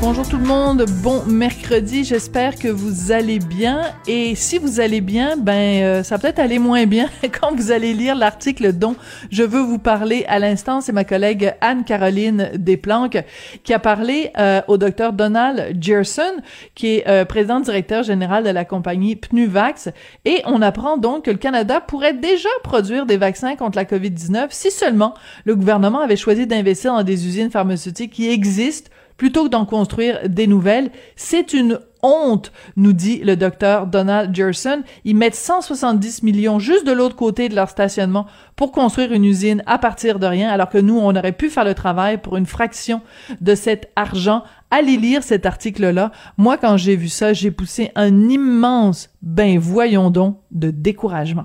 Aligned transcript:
Bonjour 0.00 0.28
tout 0.28 0.36
le 0.36 0.46
monde, 0.46 0.86
bon 1.02 1.24
mercredi, 1.24 2.04
j'espère 2.04 2.54
que 2.54 2.68
vous 2.68 3.10
allez 3.10 3.40
bien. 3.40 3.82
Et 4.06 4.36
si 4.36 4.58
vous 4.58 4.78
allez 4.78 5.00
bien, 5.00 5.36
ben 5.36 5.82
euh, 5.82 6.02
ça 6.04 6.18
peut-être 6.18 6.38
aller 6.38 6.60
moins 6.60 6.86
bien 6.86 7.08
quand 7.40 7.52
vous 7.56 7.72
allez 7.72 7.94
lire 7.94 8.14
l'article 8.14 8.72
dont 8.74 8.94
je 9.32 9.42
veux 9.42 9.60
vous 9.60 9.80
parler 9.80 10.24
à 10.28 10.38
l'instant, 10.38 10.80
c'est 10.80 10.92
ma 10.92 11.02
collègue 11.02 11.52
Anne-Caroline 11.60 12.52
Desplanques 12.54 13.18
qui 13.64 13.74
a 13.74 13.80
parlé 13.80 14.30
euh, 14.38 14.60
au 14.68 14.78
docteur 14.78 15.12
Donald 15.12 15.76
Gerson 15.82 16.36
qui 16.76 16.98
est 16.98 17.08
euh, 17.08 17.24
président 17.24 17.58
directeur 17.58 18.04
général 18.04 18.44
de 18.44 18.50
la 18.50 18.64
compagnie 18.64 19.16
Pnuvax. 19.16 19.88
Et 20.24 20.42
on 20.46 20.62
apprend 20.62 20.96
donc 20.96 21.24
que 21.24 21.32
le 21.32 21.38
Canada 21.38 21.80
pourrait 21.80 22.14
déjà 22.14 22.48
produire 22.62 23.04
des 23.04 23.16
vaccins 23.16 23.56
contre 23.56 23.76
la 23.76 23.84
COVID-19 23.84 24.46
si 24.50 24.70
seulement 24.70 25.14
le 25.44 25.56
gouvernement 25.56 25.98
avait 25.98 26.14
choisi 26.14 26.46
d'investir 26.46 26.94
dans 26.94 27.02
des 27.02 27.26
usines 27.26 27.50
pharmaceutiques 27.50 28.12
qui 28.12 28.28
existent 28.30 28.90
plutôt 29.18 29.44
que 29.44 29.50
d'en 29.50 29.66
construire 29.66 30.26
des 30.26 30.46
nouvelles. 30.46 30.90
C'est 31.16 31.52
une 31.52 31.80
honte, 32.02 32.52
nous 32.76 32.92
dit 32.92 33.18
le 33.18 33.36
docteur 33.36 33.86
Donald 33.86 34.34
Gerson. 34.34 34.82
Ils 35.04 35.16
mettent 35.16 35.34
170 35.34 36.22
millions 36.22 36.58
juste 36.58 36.86
de 36.86 36.92
l'autre 36.92 37.16
côté 37.16 37.48
de 37.48 37.54
leur 37.54 37.68
stationnement 37.68 38.26
pour 38.56 38.72
construire 38.72 39.12
une 39.12 39.24
usine 39.24 39.62
à 39.66 39.78
partir 39.78 40.18
de 40.18 40.26
rien, 40.26 40.48
alors 40.48 40.68
que 40.68 40.78
nous, 40.78 40.96
on 40.96 41.14
aurait 41.14 41.32
pu 41.32 41.50
faire 41.50 41.64
le 41.64 41.74
travail 41.74 42.18
pour 42.18 42.36
une 42.36 42.46
fraction 42.46 43.02
de 43.40 43.54
cet 43.54 43.90
argent. 43.96 44.44
Allez 44.70 44.96
lire 44.96 45.22
cet 45.22 45.44
article-là. 45.46 46.12
Moi, 46.36 46.56
quand 46.56 46.76
j'ai 46.76 46.96
vu 46.96 47.08
ça, 47.08 47.32
j'ai 47.32 47.50
poussé 47.50 47.90
un 47.96 48.28
immense, 48.28 49.10
ben 49.22 49.58
voyons 49.58 50.10
donc, 50.10 50.38
de 50.50 50.70
découragement. 50.70 51.44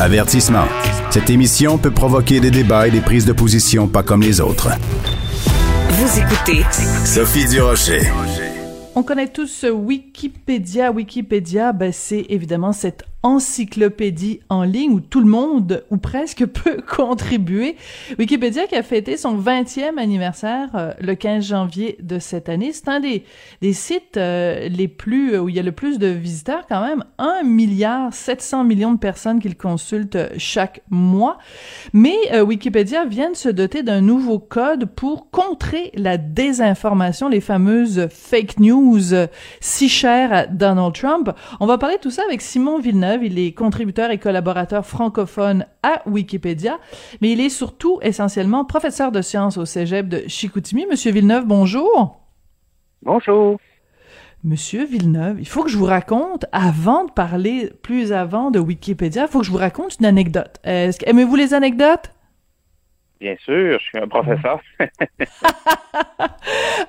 Avertissement. 0.00 0.64
Cette 1.10 1.30
émission 1.30 1.78
peut 1.78 1.90
provoquer 1.90 2.40
des 2.40 2.50
débats 2.50 2.88
et 2.88 2.90
des 2.90 3.00
prises 3.00 3.26
de 3.26 3.32
position 3.32 3.86
pas 3.86 4.02
comme 4.02 4.22
les 4.22 4.40
autres. 4.40 4.70
Vous 6.12 6.18
écoutez 6.18 6.62
Sophie 7.06 7.46
Durocher. 7.48 8.02
On 8.94 9.02
connaît 9.02 9.28
tous 9.28 9.64
Wikipédia. 9.64 10.92
Wikipédia, 10.92 11.72
ben, 11.72 11.90
c'est 11.90 12.26
évidemment 12.28 12.74
cette 12.74 13.04
encyclopédie 13.22 14.40
en 14.48 14.64
ligne 14.64 14.92
où 14.92 15.00
tout 15.00 15.20
le 15.20 15.26
monde, 15.26 15.84
ou 15.90 15.96
presque, 15.96 16.46
peut 16.52 16.78
contribuer. 16.88 17.76
Wikipédia 18.18 18.66
qui 18.66 18.74
a 18.74 18.82
fêté 18.82 19.16
son 19.16 19.38
20e 19.38 19.98
anniversaire 19.98 20.70
euh, 20.74 20.92
le 21.00 21.14
15 21.14 21.44
janvier 21.44 21.98
de 22.02 22.18
cette 22.18 22.48
année. 22.48 22.72
C'est 22.72 22.88
un 22.88 23.00
des, 23.00 23.24
des 23.60 23.72
sites 23.72 24.16
euh, 24.16 24.68
les 24.68 24.88
plus, 24.88 25.38
où 25.38 25.48
il 25.48 25.54
y 25.54 25.58
a 25.58 25.62
le 25.62 25.72
plus 25.72 25.98
de 25.98 26.08
visiteurs 26.08 26.66
quand 26.68 26.84
même. 26.84 27.04
1 27.18 27.44
milliard 27.44 28.12
700 28.12 28.64
millions 28.64 28.92
de 28.92 28.98
personnes 28.98 29.40
qui 29.40 29.48
le 29.48 29.54
consultent 29.54 30.18
chaque 30.38 30.82
mois. 30.90 31.38
Mais 31.92 32.16
euh, 32.32 32.42
Wikipédia 32.42 33.04
vient 33.04 33.30
de 33.30 33.36
se 33.36 33.48
doter 33.48 33.82
d'un 33.82 34.00
nouveau 34.00 34.38
code 34.38 34.86
pour 34.86 35.30
contrer 35.30 35.92
la 35.94 36.16
désinformation, 36.16 37.28
les 37.28 37.40
fameuses 37.40 38.08
fake 38.10 38.58
news 38.58 39.00
si 39.60 39.88
chères 39.88 40.32
à 40.32 40.46
Donald 40.46 40.94
Trump. 40.94 41.30
On 41.60 41.66
va 41.66 41.78
parler 41.78 41.96
de 41.96 42.00
tout 42.00 42.10
ça 42.10 42.22
avec 42.26 42.40
Simon 42.40 42.78
Villeneuve 42.78 43.11
il 43.20 43.38
est 43.38 43.52
contributeur 43.52 44.10
et 44.10 44.18
collaborateur 44.18 44.86
francophone 44.86 45.66
à 45.82 46.02
Wikipédia, 46.06 46.78
mais 47.20 47.32
il 47.32 47.40
est 47.40 47.50
surtout 47.50 47.98
essentiellement 48.00 48.64
professeur 48.64 49.12
de 49.12 49.20
sciences 49.20 49.58
au 49.58 49.66
Cégep 49.66 50.08
de 50.08 50.22
Chicoutimi. 50.28 50.86
Monsieur 50.90 51.12
Villeneuve, 51.12 51.44
bonjour. 51.44 52.20
Bonjour. 53.02 53.58
Monsieur 54.44 54.84
Villeneuve, 54.84 55.36
il 55.40 55.46
faut 55.46 55.62
que 55.62 55.70
je 55.70 55.76
vous 55.76 55.84
raconte, 55.84 56.46
avant 56.52 57.04
de 57.04 57.10
parler 57.10 57.72
plus 57.82 58.12
avant 58.12 58.50
de 58.50 58.58
Wikipédia, 58.58 59.22
il 59.22 59.28
faut 59.28 59.40
que 59.40 59.46
je 59.46 59.50
vous 59.50 59.58
raconte 59.58 59.98
une 60.00 60.06
anecdote. 60.06 60.58
Aimez-vous 60.64 61.36
les 61.36 61.54
anecdotes? 61.54 62.10
Bien 63.22 63.36
sûr, 63.44 63.78
je 63.78 63.84
suis 63.84 63.98
un 63.98 64.08
professeur. 64.08 64.60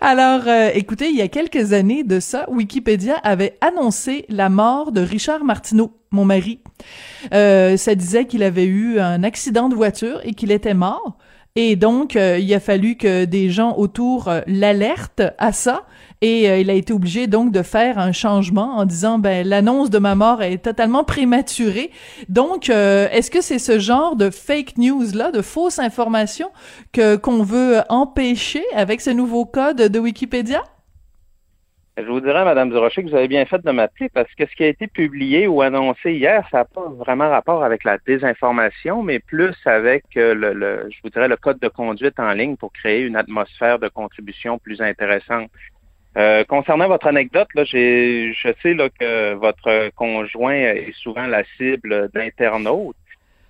Alors, 0.02 0.48
euh, 0.48 0.72
écoutez, 0.74 1.10
il 1.10 1.16
y 1.16 1.22
a 1.22 1.28
quelques 1.28 1.74
années 1.74 2.04
de 2.04 2.20
ça, 2.20 2.50
Wikipédia 2.50 3.18
avait 3.18 3.56
annoncé 3.62 4.26
la 4.30 4.50
mort 4.50 4.92
de 4.92 5.02
Richard 5.02 5.44
Martineau, 5.44 5.96
mon 6.10 6.26
mari. 6.26 6.60
Euh, 7.36 7.78
ça 7.78 7.94
disait 7.94 8.26
qu'il 8.26 8.42
avait 8.42 8.66
eu 8.66 9.00
un 9.00 9.22
accident 9.22 9.70
de 9.70 9.76
voiture 9.76 10.22
et 10.24 10.34
qu'il 10.34 10.52
était 10.52 10.74
mort. 10.74 11.20
Et 11.56 11.76
donc, 11.76 12.16
euh, 12.16 12.40
il 12.40 12.52
a 12.56 12.60
fallu 12.60 12.96
que 12.96 13.26
des 13.26 13.52
gens 13.52 13.76
autour 13.78 14.32
l'alertent 14.48 15.22
à 15.38 15.52
ça. 15.52 15.84
Et 16.22 16.50
euh, 16.50 16.58
il 16.58 16.70
a 16.72 16.74
été 16.74 16.94
obligé 16.94 17.28
donc 17.28 17.52
de 17.52 17.62
faire 17.62 18.00
un 18.00 18.12
changement 18.12 18.78
en 18.78 18.86
disant 18.86 19.20
ben 19.20 19.46
l'annonce 19.46 19.92
de 19.92 20.00
ma 20.00 20.16
mort 20.16 20.42
est 20.42 20.60
totalement 20.60 21.04
prématurée. 21.04 21.92
Donc 22.28 22.70
euh, 22.70 23.08
est-ce 23.12 23.30
que 23.30 23.42
c'est 23.42 23.60
ce 23.60 23.78
genre 23.78 24.16
de 24.16 24.32
fake 24.32 24.78
news 24.78 25.06
là, 25.14 25.32
de 25.32 25.42
fausses 25.42 25.80
informations 25.80 26.50
qu'on 26.96 27.44
veut 27.44 27.82
empêcher 27.90 28.64
avec 28.74 29.02
ce 29.02 29.10
nouveau 29.10 29.46
code 29.46 29.78
de 29.78 30.00
Wikipédia? 30.00 30.64
Je 31.96 32.04
vous 32.06 32.22
dirais, 32.22 32.44
Madame 32.44 32.72
Durocher, 32.72 33.04
que 33.04 33.10
vous 33.10 33.16
avez 33.16 33.28
bien 33.28 33.46
fait 33.46 33.64
de 33.64 33.70
m'appeler 33.70 34.10
parce 34.10 34.34
que 34.34 34.48
ce 34.48 34.56
qui 34.56 34.64
a 34.64 34.68
été 34.68 34.88
publié 34.88 35.46
ou 35.46 35.62
annoncé 35.62 36.14
hier, 36.14 36.44
ça 36.50 36.60
n'a 36.60 36.66
pas 36.66 36.90
vraiment 36.90 37.30
rapport 37.30 37.64
avec 37.64 37.84
la 37.84 38.00
désinformation, 38.00 39.04
mais 39.04 39.20
plus 39.20 39.56
avec 39.66 40.04
euh, 40.18 40.34
le, 40.34 40.54
le, 40.54 40.90
je 40.90 40.98
vous 41.04 41.12
dirais, 41.12 41.28
le 41.28 41.38
code 41.38 41.60
de 41.60 41.68
conduite 41.68 42.20
en 42.20 42.32
ligne 42.34 42.58
pour 42.58 42.74
créer 42.74 43.04
une 43.04 43.16
atmosphère 43.16 43.78
de 43.78 43.90
contribution 43.90 44.58
plus 44.58 44.82
intéressante. 44.82 45.52
Euh, 46.18 46.44
concernant 46.46 46.88
votre 46.88 47.06
anecdote, 47.06 47.48
là, 47.54 47.64
j'ai, 47.64 48.34
je 48.34 48.50
sais 48.64 48.74
là, 48.74 48.90
que 48.90 49.34
votre 49.34 49.92
conjoint 49.96 50.54
est 50.56 50.94
souvent 50.96 51.28
la 51.28 51.44
cible 51.58 52.10
d'internautes. 52.12 52.96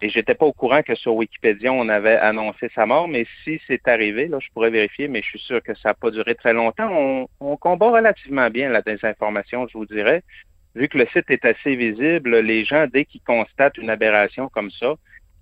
Et 0.03 0.09
j'étais 0.09 0.35
pas 0.35 0.45
au 0.45 0.51
courant 0.51 0.83
que 0.83 0.95
sur 0.95 1.15
Wikipédia, 1.15 1.71
on 1.71 1.87
avait 1.87 2.17
annoncé 2.17 2.69
sa 2.75 2.85
mort, 2.85 3.07
mais 3.07 3.25
si 3.45 3.61
c'est 3.67 3.87
arrivé, 3.87 4.29
je 4.37 4.51
pourrais 4.53 4.69
vérifier, 4.69 5.07
mais 5.07 5.21
je 5.21 5.29
suis 5.29 5.39
sûr 5.39 5.63
que 5.63 5.73
ça 5.75 5.89
n'a 5.89 5.93
pas 5.93 6.11
duré 6.11 6.35
très 6.35 6.51
longtemps. 6.51 6.89
On, 7.39 7.55
combat 7.55 7.89
relativement 7.89 8.49
bien 8.49 8.67
la 8.67 8.81
désinformation, 8.81 9.65
je 9.69 9.77
vous 9.77 9.85
dirais. 9.85 10.21
Vu 10.75 10.89
que 10.89 10.97
le 10.97 11.07
site 11.13 11.29
est 11.29 11.45
assez 11.45 11.77
visible, 11.77 12.37
les 12.39 12.65
gens, 12.65 12.85
dès 12.91 13.05
qu'ils 13.05 13.21
constatent 13.21 13.77
une 13.77 13.89
aberration 13.89 14.49
comme 14.49 14.71
ça, 14.71 14.95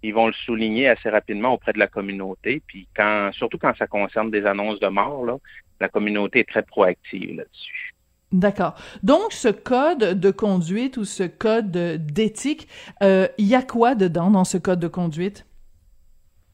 ils 0.03 0.13
vont 0.13 0.27
le 0.27 0.33
souligner 0.33 0.89
assez 0.89 1.09
rapidement 1.09 1.53
auprès 1.53 1.73
de 1.73 1.79
la 1.79 1.88
communauté. 1.88 2.61
Puis 2.67 2.88
surtout 3.31 3.57
quand 3.57 3.75
ça 3.78 3.88
concerne 3.88 4.29
des 4.29 4.45
annonces 4.45 4.79
de 4.79 4.89
mort, 4.89 5.39
la 5.79 5.89
communauté 5.89 6.41
est 6.41 6.47
très 6.47 6.61
proactive 6.61 7.35
là-dessus. 7.35 7.95
D'accord. 8.31 8.75
Donc, 9.03 9.31
ce 9.34 9.50
code 9.50 10.19
de 10.19 10.31
conduite 10.31 10.97
ou 10.97 11.03
ce 11.03 11.24
code 11.24 11.72
d'éthique, 11.72 12.68
euh, 13.03 13.28
il 13.38 13.46
y 13.46 13.56
a 13.56 13.62
quoi 13.62 13.94
dedans 13.94 14.31
dans 14.31 14.46
ce 14.46 14.58
code 14.58 14.80
de 14.80 14.88
conduite? 14.88 15.46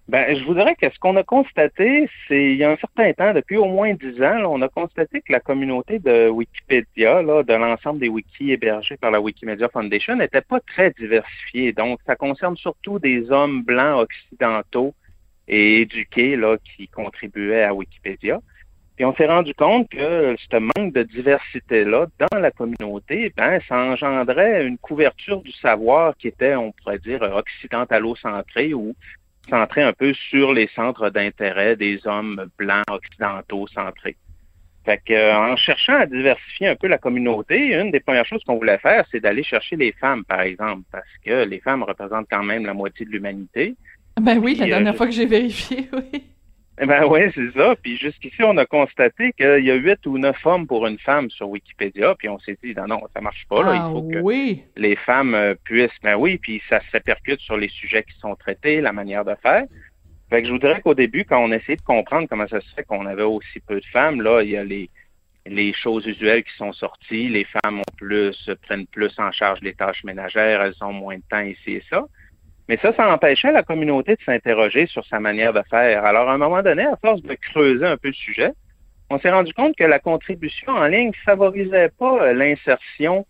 Ben, 0.08 0.38
je 0.38 0.44
voudrais 0.46 0.76
que 0.76 0.90
ce 0.90 0.98
qu'on 1.00 1.18
a 1.18 1.24
constaté, 1.24 2.10
c'est 2.28 2.52
il 2.52 2.58
y 2.58 2.64
a 2.64 2.72
un 2.72 2.78
certain 2.78 3.12
temps, 3.12 3.34
depuis 3.34 3.58
au 3.58 3.66
moins 3.66 3.94
dix 3.94 4.22
ans, 4.24 4.42
on 4.46 4.62
a 4.62 4.70
constaté 4.70 5.20
que 5.20 5.34
la 5.34 5.42
communauté 5.42 6.00
de 6.00 6.30
Wikipédia, 6.30 7.22
là, 7.22 7.44
de 7.44 7.54
l'ensemble 7.54 8.00
des 8.00 8.08
wikis 8.08 8.54
hébergés 8.54 8.96
par 8.96 9.12
la 9.12 9.20
Wikimedia 9.20 9.68
Foundation, 9.68 10.16
n'était 10.16 10.42
pas 10.42 10.62
très 10.62 10.92
diversifiée. 10.92 11.74
Donc, 11.74 12.00
ça 12.08 12.16
concerne 12.16 12.56
surtout 12.56 13.00
des 13.00 13.30
hommes 13.32 13.64
blancs 13.64 14.08
occidentaux 14.08 14.96
et 15.50 15.82
éduqués 15.82 16.38
là, 16.38 16.56
qui 16.58 16.88
contribuaient 16.88 17.64
à 17.64 17.74
Wikipédia. 17.74 18.40
Puis 18.98 19.06
on 19.06 19.14
s'est 19.16 19.28
rendu 19.28 19.54
compte 19.54 19.88
que 19.90 20.36
ce 20.52 20.58
manque 20.58 20.92
de 20.94 21.04
diversité-là 21.04 22.08
dans 22.32 22.40
la 22.40 22.50
communauté, 22.52 23.32
ben, 23.38 23.60
ça 23.70 23.78
engendrait 23.78 24.66
une 24.66 24.78
couverture 24.80 25.42
du 25.44 25.52
savoir 25.52 26.18
qui 26.18 26.28
était, 26.28 26.56
on 26.56 26.72
pourrait 26.72 26.98
dire, 27.00 27.22
occidentalo-centré 27.22 28.74
ou 28.74 28.96
centré 29.50 29.84
un 29.84 29.94
peu 29.94 30.14
sur 30.14 30.52
les 30.52 30.68
centres 30.76 31.10
d'intérêt 31.10 31.76
des 31.76 32.06
hommes 32.06 32.48
blancs 32.58 32.84
occidentaux 32.90 33.68
centrés. 33.68 34.18
Fait 34.84 35.02
que, 35.06 35.14
euh, 35.14 35.38
en 35.38 35.56
cherchant 35.58 35.96
à 36.00 36.06
diversifier 36.06 36.68
un 36.68 36.76
peu 36.76 36.88
la 36.88 36.98
communauté, 36.98 37.74
une 37.80 37.92
des 37.92 38.00
premières 38.00 38.26
choses 38.26 38.44
qu'on 38.46 38.56
voulait 38.58 38.78
faire, 38.80 39.06
c'est 39.12 39.20
d'aller 39.20 39.44
chercher 39.44 39.76
les 39.76 39.92
femmes, 39.92 40.24
par 40.26 40.42
exemple, 40.42 40.84
parce 40.92 41.06
que 41.26 41.44
les 41.46 41.60
femmes 41.60 41.84
représentent 41.84 42.28
quand 42.32 42.44
même 42.44 42.66
la 42.66 42.74
moitié 42.74 43.06
de 43.06 43.12
l'humanité. 43.12 43.76
Ben 44.20 44.38
oui, 44.40 44.56
la 44.56 44.64
Puis, 44.64 44.72
euh, 44.72 44.76
dernière 44.76 44.94
je- 44.94 44.98
fois 44.98 45.06
que 45.06 45.12
j'ai 45.12 45.26
vérifié, 45.26 45.90
oui. 45.94 46.24
Eh 46.80 46.86
Ben 46.86 47.06
oui, 47.06 47.22
c'est 47.34 47.52
ça. 47.52 47.76
Puis 47.82 47.98
jusqu'ici, 47.98 48.44
on 48.44 48.56
a 48.58 48.66
constaté 48.66 49.34
qu'il 49.34 49.66
y 49.66 49.72
a 49.72 49.76
huit 49.76 50.06
ou 50.06 50.18
neuf 50.18 50.38
hommes 50.46 50.68
pour 50.68 50.86
une 50.86 51.00
femme 51.00 51.30
sur 51.32 51.50
Wikipédia. 51.50 52.14
Puis 52.16 52.30
on 52.30 52.38
s'est 52.40 52.58
dit, 52.64 52.76
non, 52.76 52.88
non, 52.88 53.02
ça 53.14 53.22
marche 53.22 53.46
pas. 53.50 53.64
Là. 53.64 53.72
ah 53.74 53.88
Il 53.88 53.94
faut 53.94 54.04
que 54.04 54.20
oui. 54.20 54.64
les 54.76 54.96
femmes 54.96 55.34
euh, 55.34 55.56
puissent. 55.64 55.90
Ben 56.04 56.16
oui, 56.16 56.38
puis 56.38 56.62
ça 56.70 56.80
se 56.82 56.92
répercute 56.92 57.40
sur 57.40 57.58
les 57.58 57.70
sujets 57.70 58.04
qui 58.04 58.18
sont 58.20 58.36
traités, 58.36 58.80
la 58.82 58.94
manière 58.94 59.26
de 59.26 59.36
faire. 59.42 59.66
Fait 60.30 60.42
que 60.42 60.48
je 60.48 60.54
voudrais 60.54 60.82
qu'au 60.82 60.94
début, 60.94 61.24
quand 61.24 61.44
on 61.44 61.52
essayait 61.52 61.78
de 61.78 61.82
comprendre 61.82 62.28
comment 62.30 62.48
ça 62.48 62.60
se 62.62 62.70
fait 62.76 62.84
qu'on 62.84 63.06
avait 63.06 63.24
aussi 63.24 63.60
peu 63.62 63.80
de 63.80 63.86
femmes, 63.86 64.22
là, 64.22 64.44
il 64.44 64.50
y 64.52 64.58
a 64.58 64.64
les 64.64 64.90
les 65.50 65.74
choses 65.74 66.06
usuelles 66.06 66.44
qui 66.44 66.56
sont 66.58 66.74
sorties. 66.74 67.30
Les 67.30 67.46
femmes 67.46 67.80
ont 67.80 67.96
plus, 67.96 68.50
prennent 68.64 68.88
plus 68.88 69.18
en 69.18 69.32
charge 69.32 69.62
les 69.62 69.74
tâches 69.74 70.04
ménagères, 70.04 70.62
elles 70.62 70.76
ont 70.82 70.94
moins 70.94 71.18
de 71.18 71.24
temps 71.30 71.42
ici 71.42 71.74
et 71.74 71.84
ça. 71.90 72.06
Mais 72.70 72.78
ça, 72.78 72.94
ça 72.96 73.12
empêchait 73.14 73.52
la 73.52 73.64
communauté 73.64 74.16
de 74.16 74.22
s'interroger 74.26 74.88
sur 74.88 75.06
sa 75.06 75.20
manière 75.20 75.54
de 75.54 75.62
faire. 75.70 76.04
Alors, 76.06 76.30
à 76.30 76.34
un 76.34 76.38
moment 76.38 76.62
donné, 76.62 76.84
à 76.86 76.98
force 76.98 77.22
de 77.22 77.34
creuser 77.36 77.86
un 77.86 77.98
peu 77.98 78.10
le 78.10 78.14
sujet, 78.14 78.52
on 79.10 79.20
s'est 79.20 79.32
rendu 79.32 79.54
compte 79.54 79.76
que 79.78 79.86
la 79.86 80.00
contribution 80.00 80.74
en 80.74 80.86
ligne 80.88 81.12
favorisait 81.24 81.90
pas 81.98 82.22
euh, 82.24 82.34
l'insertion 82.34 83.26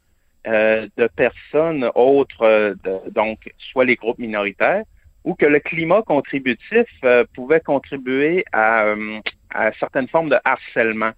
euh, 0.47 0.87
de 0.97 1.07
personnes 1.07 1.89
autres, 1.93 2.41
euh, 2.41 2.73
de- 2.83 3.11
donc 3.11 3.37
soit 3.59 3.85
les 3.85 3.95
groupes 3.95 4.17
minoritaires, 4.17 4.83
ou 5.23 5.35
que 5.35 5.45
le 5.45 5.59
climat 5.59 6.01
contributif 6.03 6.87
euh, 7.03 7.25
pouvait 7.35 7.59
contribuer 7.59 8.43
à, 8.53 8.85
euh, 8.85 9.19
à 9.53 9.71
certaines 9.73 10.07
formes 10.07 10.29
de 10.29 10.37
harcèlement. 10.45 11.11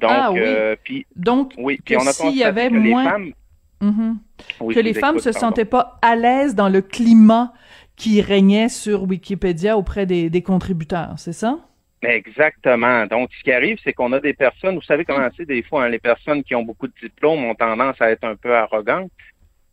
Donc, 0.00 0.10
Ah 0.12 0.30
oui. 0.32 0.40
euh, 0.42 0.76
puis 0.84 1.06
Donc, 1.16 1.52
oui, 1.56 1.78
puis 1.82 1.94
que 1.94 2.00
on 2.02 2.06
a 2.06 2.12
s'il 2.12 2.36
y 2.36 2.44
avait 2.44 2.68
que 2.68 2.74
moins- 2.74 3.02
les 3.04 3.08
femmes, 3.10 3.32
mhm. 3.80 4.18
oui, 4.60 4.74
que 4.74 4.80
les 4.80 4.94
femmes 4.94 5.16
écoute, 5.16 5.24
se 5.24 5.30
pardon. 5.30 5.48
sentaient 5.48 5.64
pas 5.64 5.98
à 6.02 6.16
l'aise 6.16 6.54
dans 6.54 6.68
le 6.68 6.80
climat 6.80 7.52
qui 7.96 8.20
régnait 8.20 8.68
sur 8.68 9.04
Wikipédia 9.04 9.76
auprès 9.76 10.06
des, 10.06 10.30
des 10.30 10.42
contributeurs, 10.42 11.14
c'est 11.16 11.32
ça? 11.32 11.58
Exactement. 12.02 13.06
Donc, 13.06 13.30
ce 13.36 13.42
qui 13.42 13.52
arrive, 13.52 13.78
c'est 13.82 13.92
qu'on 13.92 14.12
a 14.12 14.20
des 14.20 14.34
personnes, 14.34 14.74
vous 14.76 14.82
savez 14.82 15.04
comment 15.04 15.28
c'est 15.36 15.46
des 15.46 15.62
fois, 15.62 15.84
hein, 15.84 15.88
les 15.88 15.98
personnes 15.98 16.44
qui 16.44 16.54
ont 16.54 16.62
beaucoup 16.62 16.86
de 16.86 16.92
diplômes 17.00 17.44
ont 17.44 17.54
tendance 17.54 18.00
à 18.00 18.10
être 18.10 18.24
un 18.24 18.36
peu 18.36 18.54
arrogantes. 18.54 19.10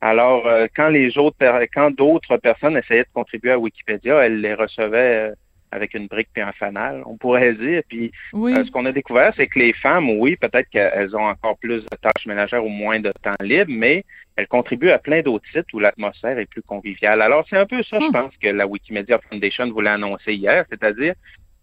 Alors, 0.01 0.47
euh, 0.47 0.67
quand 0.75 0.89
les 0.89 1.17
autres, 1.17 1.38
quand 1.73 1.91
d'autres 1.91 2.38
personnes 2.38 2.77
essayaient 2.77 3.03
de 3.03 3.09
contribuer 3.13 3.51
à 3.51 3.59
Wikipédia, 3.59 4.25
elles 4.25 4.41
les 4.41 4.53
recevaient 4.53 5.31
euh, 5.31 5.33
avec 5.73 5.93
une 5.95 6.07
brique 6.07 6.29
puis 6.33 6.41
un 6.41 6.51
fanal, 6.53 7.03
on 7.05 7.17
pourrait 7.17 7.53
dire. 7.53 7.81
Puis, 7.89 8.11
Oui. 8.31 8.53
euh, 8.55 8.63
ce 8.63 8.71
qu'on 8.71 8.85
a 8.85 8.91
découvert, 8.91 9.33
c'est 9.35 9.47
que 9.47 9.59
les 9.59 9.73
femmes, 9.73 10.09
oui, 10.11 10.35
peut-être 10.35 10.69
qu'elles 10.69 11.15
ont 11.15 11.25
encore 11.27 11.57
plus 11.57 11.81
de 11.81 11.95
tâches 12.01 12.25
ménagères 12.25 12.63
ou 12.63 12.69
moins 12.69 12.99
de 12.99 13.11
temps 13.23 13.35
libre, 13.41 13.71
mais 13.73 14.05
elles 14.35 14.47
contribuent 14.47 14.91
à 14.91 14.99
plein 14.99 15.21
d'autres 15.21 15.45
sites 15.51 15.71
où 15.73 15.79
l'atmosphère 15.79 16.37
est 16.37 16.45
plus 16.49 16.61
conviviale. 16.61 17.21
Alors, 17.21 17.45
c'est 17.49 17.57
un 17.57 17.65
peu 17.65 17.81
ça, 17.83 17.99
je 17.99 18.05
Hmm. 18.05 18.11
pense, 18.11 18.37
que 18.37 18.49
la 18.49 18.67
Wikimedia 18.67 19.19
Foundation 19.29 19.69
voulait 19.71 19.89
annoncer 19.89 20.33
hier, 20.33 20.65
c'est-à-dire 20.69 21.15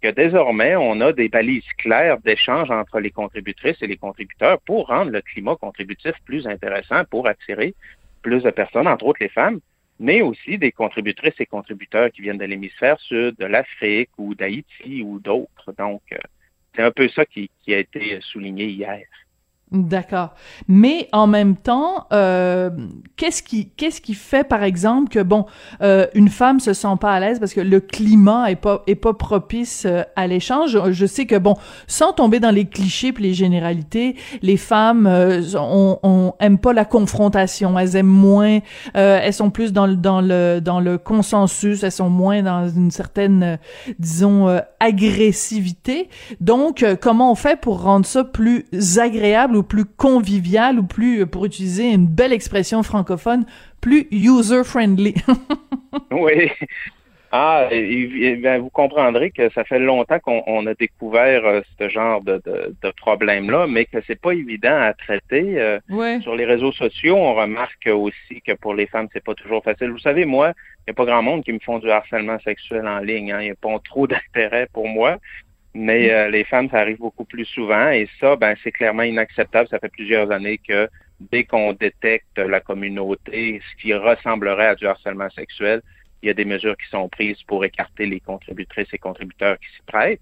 que 0.02 0.08
désormais, 0.08 0.76
on 0.76 1.00
a 1.02 1.12
des 1.12 1.28
balises 1.28 1.70
claires 1.78 2.18
d'échange 2.18 2.70
entre 2.70 3.00
les 3.00 3.10
contributrices 3.10 3.80
et 3.82 3.86
les 3.86 3.96
contributeurs 3.98 4.58
pour 4.62 4.86
rendre 4.86 5.10
le 5.10 5.20
climat 5.20 5.56
contributif 5.56 6.12
plus 6.24 6.46
intéressant, 6.46 7.04
pour 7.10 7.28
attirer 7.28 7.74
plus 8.22 8.42
de 8.42 8.50
personnes, 8.50 8.88
entre 8.88 9.04
autres 9.06 9.18
les 9.22 9.28
femmes, 9.28 9.60
mais 10.00 10.22
aussi 10.22 10.56
des 10.56 10.72
contributrices 10.72 11.38
et 11.38 11.46
contributeurs 11.46 12.10
qui 12.10 12.22
viennent 12.22 12.38
de 12.38 12.44
l'hémisphère 12.46 12.98
sud, 13.00 13.36
de 13.36 13.44
l'Afrique 13.44 14.08
ou 14.16 14.34
d'Haïti 14.34 15.02
ou 15.02 15.20
d'autres. 15.20 15.72
Donc, 15.76 16.00
euh, 16.12 16.16
c'est 16.74 16.82
un 16.82 16.90
peu 16.90 17.06
ça 17.10 17.26
qui, 17.26 17.50
qui 17.62 17.74
a 17.74 17.78
été 17.78 18.18
souligné 18.22 18.66
hier. 18.66 19.04
D'accord. 19.72 20.34
Mais 20.66 21.08
en 21.12 21.28
même 21.28 21.54
temps, 21.54 22.06
euh, 22.12 22.70
qu'est-ce 23.16 23.40
qui 23.40 23.68
qu'est-ce 23.68 24.00
qui 24.00 24.14
fait 24.14 24.42
par 24.42 24.64
exemple 24.64 25.10
que 25.10 25.22
bon 25.22 25.46
euh, 25.80 26.08
une 26.14 26.28
femme 26.28 26.58
se 26.58 26.72
sent 26.72 26.96
pas 27.00 27.12
à 27.12 27.20
l'aise 27.20 27.38
parce 27.38 27.54
que 27.54 27.60
le 27.60 27.78
climat 27.78 28.50
est 28.50 28.56
pas 28.56 28.82
est 28.88 28.96
pas 28.96 29.14
propice 29.14 29.84
euh, 29.86 30.02
à 30.16 30.26
l'échange? 30.26 30.76
Je, 30.90 31.06
sais 31.06 31.24
que 31.24 31.36
bon, 31.36 31.54
sans 31.86 32.12
tomber 32.12 32.40
dans 32.40 32.50
les 32.50 32.64
clichés 32.64 33.12
puis 33.12 33.22
les 33.22 33.32
généralités, 33.32 34.16
les 34.42 34.56
femmes 34.56 35.06
euh, 35.06 35.40
on, 35.54 36.00
on 36.02 36.34
aime 36.40 36.58
pas 36.58 36.72
la 36.72 36.84
confrontation, 36.84 37.78
elles 37.78 37.94
aiment 37.94 38.06
moins, 38.06 38.58
euh, 38.96 39.20
elles 39.22 39.34
sont 39.34 39.50
plus 39.50 39.72
dans 39.72 39.86
le 39.86 39.94
dans 39.94 40.20
le 40.20 40.60
dans 40.60 40.80
le 40.80 40.98
consensus, 40.98 41.84
elles 41.84 41.92
sont 41.92 42.10
moins 42.10 42.42
dans 42.42 42.68
une 42.68 42.90
certaine 42.90 43.42
euh, 43.44 43.56
disons 44.00 44.60
agressivité. 44.80 46.08
Donc, 46.40 46.84
comment 47.00 47.30
on 47.30 47.34
fait 47.34 47.60
pour 47.60 47.82
rendre 47.82 48.06
ça 48.06 48.24
plus 48.24 48.64
agréable 48.98 49.59
ou 49.60 49.62
plus 49.62 49.84
convivial 49.84 50.78
ou 50.78 50.82
plus, 50.84 51.20
euh, 51.22 51.26
pour 51.26 51.44
utiliser 51.46 51.90
une 51.92 52.06
belle 52.06 52.32
expression 52.32 52.82
francophone, 52.82 53.44
plus 53.80 54.06
user-friendly? 54.10 55.14
Oui. 56.12 56.50
Ah, 57.32 57.68
et- 57.70 58.08
et- 58.26 58.36
ben, 58.36 58.60
vous 58.60 58.70
comprendrez 58.70 59.30
que 59.30 59.48
ça 59.50 59.62
fait 59.64 59.78
longtemps 59.78 60.18
qu'on 60.18 60.42
on 60.48 60.66
a 60.66 60.74
découvert 60.74 61.44
euh, 61.46 61.60
ce 61.78 61.88
genre 61.88 62.22
de, 62.24 62.42
de, 62.44 62.74
de 62.82 62.90
problème-là, 62.96 63.68
mais 63.68 63.84
que 63.84 63.98
c'est 64.06 64.20
pas 64.20 64.32
évident 64.32 64.76
à 64.80 64.94
traiter. 64.94 65.60
euh, 65.60 65.78
ouais. 65.90 66.18
Sur 66.22 66.34
les 66.34 66.44
réseaux 66.44 66.72
sociaux, 66.72 67.16
on 67.16 67.34
remarque 67.34 67.88
aussi 67.92 68.40
que 68.44 68.52
pour 68.52 68.74
les 68.74 68.86
femmes, 68.88 69.06
c'est 69.12 69.22
pas 69.22 69.34
toujours 69.34 69.62
facile. 69.62 69.90
Vous 69.90 69.98
savez, 70.00 70.24
moi, 70.24 70.52
il 70.78 70.90
n'y 70.90 70.92
a 70.92 70.94
pas 70.94 71.04
grand 71.04 71.22
monde 71.22 71.44
qui 71.44 71.52
me 71.52 71.60
font 71.60 71.78
du 71.78 71.88
harcèlement 71.90 72.38
sexuel 72.40 72.86
en 72.88 72.98
ligne. 72.98 73.30
hein. 73.32 73.40
Il 73.40 73.44
n'y 73.46 73.50
a 73.50 73.54
pas 73.54 73.76
trop 73.84 74.06
d'intérêt 74.08 74.68
pour 74.72 74.88
moi. 74.88 75.18
Mais 75.74 76.12
euh, 76.12 76.28
les 76.28 76.44
femmes, 76.44 76.68
ça 76.68 76.78
arrive 76.78 76.98
beaucoup 76.98 77.24
plus 77.24 77.44
souvent. 77.44 77.90
Et 77.90 78.08
ça, 78.18 78.36
ben, 78.36 78.54
c'est 78.62 78.72
clairement 78.72 79.04
inacceptable. 79.04 79.68
Ça 79.68 79.78
fait 79.78 79.88
plusieurs 79.88 80.30
années 80.30 80.58
que 80.58 80.88
dès 81.20 81.44
qu'on 81.44 81.72
détecte 81.72 82.38
la 82.38 82.60
communauté, 82.60 83.60
ce 83.70 83.82
qui 83.82 83.94
ressemblerait 83.94 84.68
à 84.68 84.74
du 84.74 84.86
harcèlement 84.86 85.30
sexuel, 85.30 85.82
il 86.22 86.26
y 86.26 86.30
a 86.30 86.34
des 86.34 86.44
mesures 86.44 86.76
qui 86.76 86.88
sont 86.88 87.08
prises 87.08 87.42
pour 87.44 87.64
écarter 87.64 88.06
les 88.06 88.20
contributrices 88.20 88.92
et 88.92 88.98
contributeurs 88.98 89.58
qui 89.58 89.68
s'y 89.76 89.82
prêtent. 89.86 90.20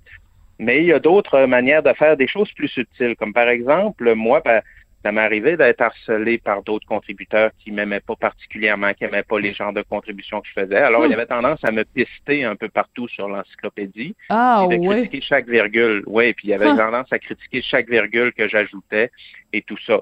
Mais 0.59 0.79
il 0.79 0.87
y 0.87 0.93
a 0.93 0.99
d'autres 0.99 1.47
manières 1.47 1.83
de 1.83 1.93
faire 1.93 2.17
des 2.17 2.27
choses 2.27 2.53
plus 2.53 2.69
subtiles, 2.69 3.17
comme 3.17 3.33
par 3.33 3.49
exemple, 3.49 4.15
moi, 4.15 4.43
ben, 4.45 4.61
ça 5.05 5.13
m'est 5.13 5.21
arrivé 5.21 5.57
d'être 5.57 5.81
harcelé 5.81 6.39
par 6.39 6.63
d'autres 6.65 6.87
contributeurs 6.87 7.51
qui 7.61 7.71
m'aimaient 7.71 8.01
pas 8.01 8.17
particulièrement, 8.17 8.93
qui 8.95 9.05
n'aimaient 9.05 9.23
pas 9.23 9.39
les 9.39 9.55
genres 9.55 9.73
de 9.73 9.83
contributions 9.83 10.41
que 10.41 10.49
je 10.49 10.61
faisais. 10.61 10.77
Alors, 10.77 11.07
il 11.07 11.11
y 11.11 11.15
avait 11.15 11.27
tendance 11.27 11.63
à 11.65 11.71
me 11.71 11.85
pister 11.85 12.45
un 12.45 12.57
peu 12.57 12.69
partout 12.69 13.07
sur 13.09 13.29
l'encyclopédie 13.29 14.17
Ah, 14.29 14.67
et 14.71 14.77
de 14.77 14.81
ouais. 14.87 15.03
critiquer 15.03 15.21
chaque 15.21 15.49
virgule. 15.49 16.03
Oui, 16.07 16.33
puis 16.35 16.49
il 16.49 16.51
y 16.51 16.55
avait 16.55 16.67
tendance 16.77 17.13
à 17.13 17.19
critiquer 17.21 17.63
chaque 17.63 17.89
virgule 17.89 18.33
que 18.33 18.49
j'ajoutais 18.49 19.11
et 19.53 19.63
tout 19.63 19.79
ça. 19.87 20.01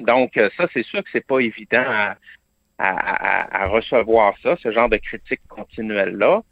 Donc, 0.00 0.36
euh, 0.36 0.50
ça, 0.56 0.66
c'est 0.74 0.82
sûr 0.84 1.02
que 1.04 1.08
c'est 1.12 1.24
pas 1.26 1.38
évident 1.38 1.84
à, 1.86 2.16
à, 2.78 2.88
à- 2.88 3.62
à 3.64 3.66
recevoir 3.68 4.34
ça, 4.42 4.56
ce 4.62 4.70
genre 4.72 4.88
de 4.88 4.96
critique 4.98 5.40
continuelle-là. 5.48 6.42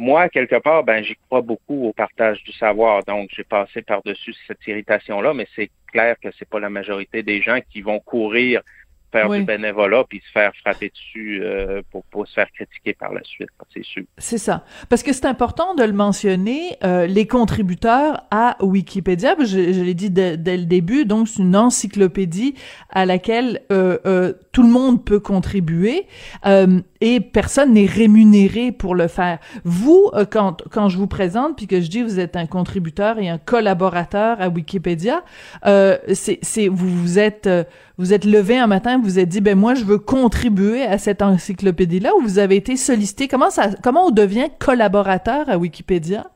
Moi, 0.00 0.28
quelque 0.28 0.60
part, 0.60 0.84
ben, 0.84 1.02
j'y 1.02 1.16
crois 1.26 1.40
beaucoup 1.40 1.88
au 1.88 1.92
partage 1.92 2.44
du 2.44 2.52
savoir. 2.52 3.02
Donc, 3.04 3.30
j'ai 3.34 3.42
passé 3.42 3.82
par-dessus 3.82 4.32
cette 4.46 4.64
irritation-là, 4.64 5.34
mais 5.34 5.48
c'est 5.56 5.70
clair 5.88 6.14
que 6.22 6.28
c'est 6.38 6.48
pas 6.48 6.60
la 6.60 6.70
majorité 6.70 7.24
des 7.24 7.42
gens 7.42 7.58
qui 7.68 7.80
vont 7.80 7.98
courir 7.98 8.62
faire 9.10 9.28
Oui. 9.28 9.38
du 9.40 9.44
bénévolat 9.44 10.04
puis 10.08 10.20
se 10.26 10.30
faire 10.32 10.52
frapper 10.62 10.90
dessus 10.90 11.40
euh, 11.42 11.82
pour 11.90 12.04
pas 12.04 12.24
se 12.26 12.32
faire 12.34 12.50
critiquer 12.52 12.94
par 12.94 13.12
la 13.12 13.22
suite, 13.24 13.48
c'est 13.72 13.84
sûr. 13.84 14.04
C'est 14.18 14.38
ça. 14.38 14.64
Parce 14.88 15.02
que 15.02 15.12
c'est 15.12 15.26
important 15.26 15.74
de 15.74 15.82
le 15.84 15.92
mentionner, 15.92 16.76
euh, 16.84 17.06
les 17.06 17.26
contributeurs 17.26 18.22
à 18.30 18.56
Wikipédia, 18.60 19.34
je, 19.38 19.44
je 19.46 19.82
l'ai 19.82 19.94
dit 19.94 20.10
dès, 20.10 20.36
dès 20.36 20.56
le 20.56 20.64
début, 20.64 21.04
donc 21.04 21.28
c'est 21.28 21.42
une 21.42 21.56
encyclopédie 21.56 22.54
à 22.90 23.06
laquelle 23.06 23.62
euh, 23.72 23.98
euh, 24.06 24.32
tout 24.52 24.62
le 24.62 24.68
monde 24.68 25.04
peut 25.04 25.20
contribuer 25.20 26.06
euh, 26.46 26.80
et 27.00 27.20
personne 27.20 27.74
n'est 27.74 27.86
rémunéré 27.86 28.72
pour 28.72 28.94
le 28.94 29.08
faire. 29.08 29.38
Vous, 29.64 30.10
quand, 30.30 30.62
quand 30.70 30.88
je 30.88 30.98
vous 30.98 31.06
présente, 31.06 31.56
puis 31.56 31.66
que 31.66 31.80
je 31.80 31.88
dis 31.88 32.02
vous 32.02 32.18
êtes 32.20 32.36
un 32.36 32.46
contributeur 32.46 33.18
et 33.18 33.28
un 33.28 33.38
collaborateur 33.38 34.40
à 34.40 34.48
Wikipédia, 34.48 35.22
euh, 35.66 35.96
c'est, 36.12 36.38
c'est 36.42 36.68
vous 36.68 36.88
vous 36.88 37.18
êtes 37.18 37.46
euh, 37.46 37.64
vous 37.98 38.12
êtes 38.12 38.24
levé 38.24 38.56
un 38.56 38.68
matin, 38.68 38.96
vous 38.96 39.04
vous 39.04 39.18
êtes 39.18 39.28
dit 39.28 39.40
ben 39.40 39.58
moi 39.58 39.74
je 39.74 39.84
veux 39.84 39.98
contribuer 39.98 40.82
à 40.82 40.98
cette 40.98 41.20
encyclopédie 41.20 41.98
là 42.00 42.14
ou 42.14 42.22
vous 42.22 42.38
avez 42.38 42.56
été 42.56 42.76
sollicité? 42.76 43.26
Comment 43.26 43.50
ça 43.50 43.70
comment 43.82 44.06
on 44.06 44.10
devient 44.10 44.48
collaborateur 44.58 45.50
à 45.50 45.58
Wikipédia? 45.58 46.30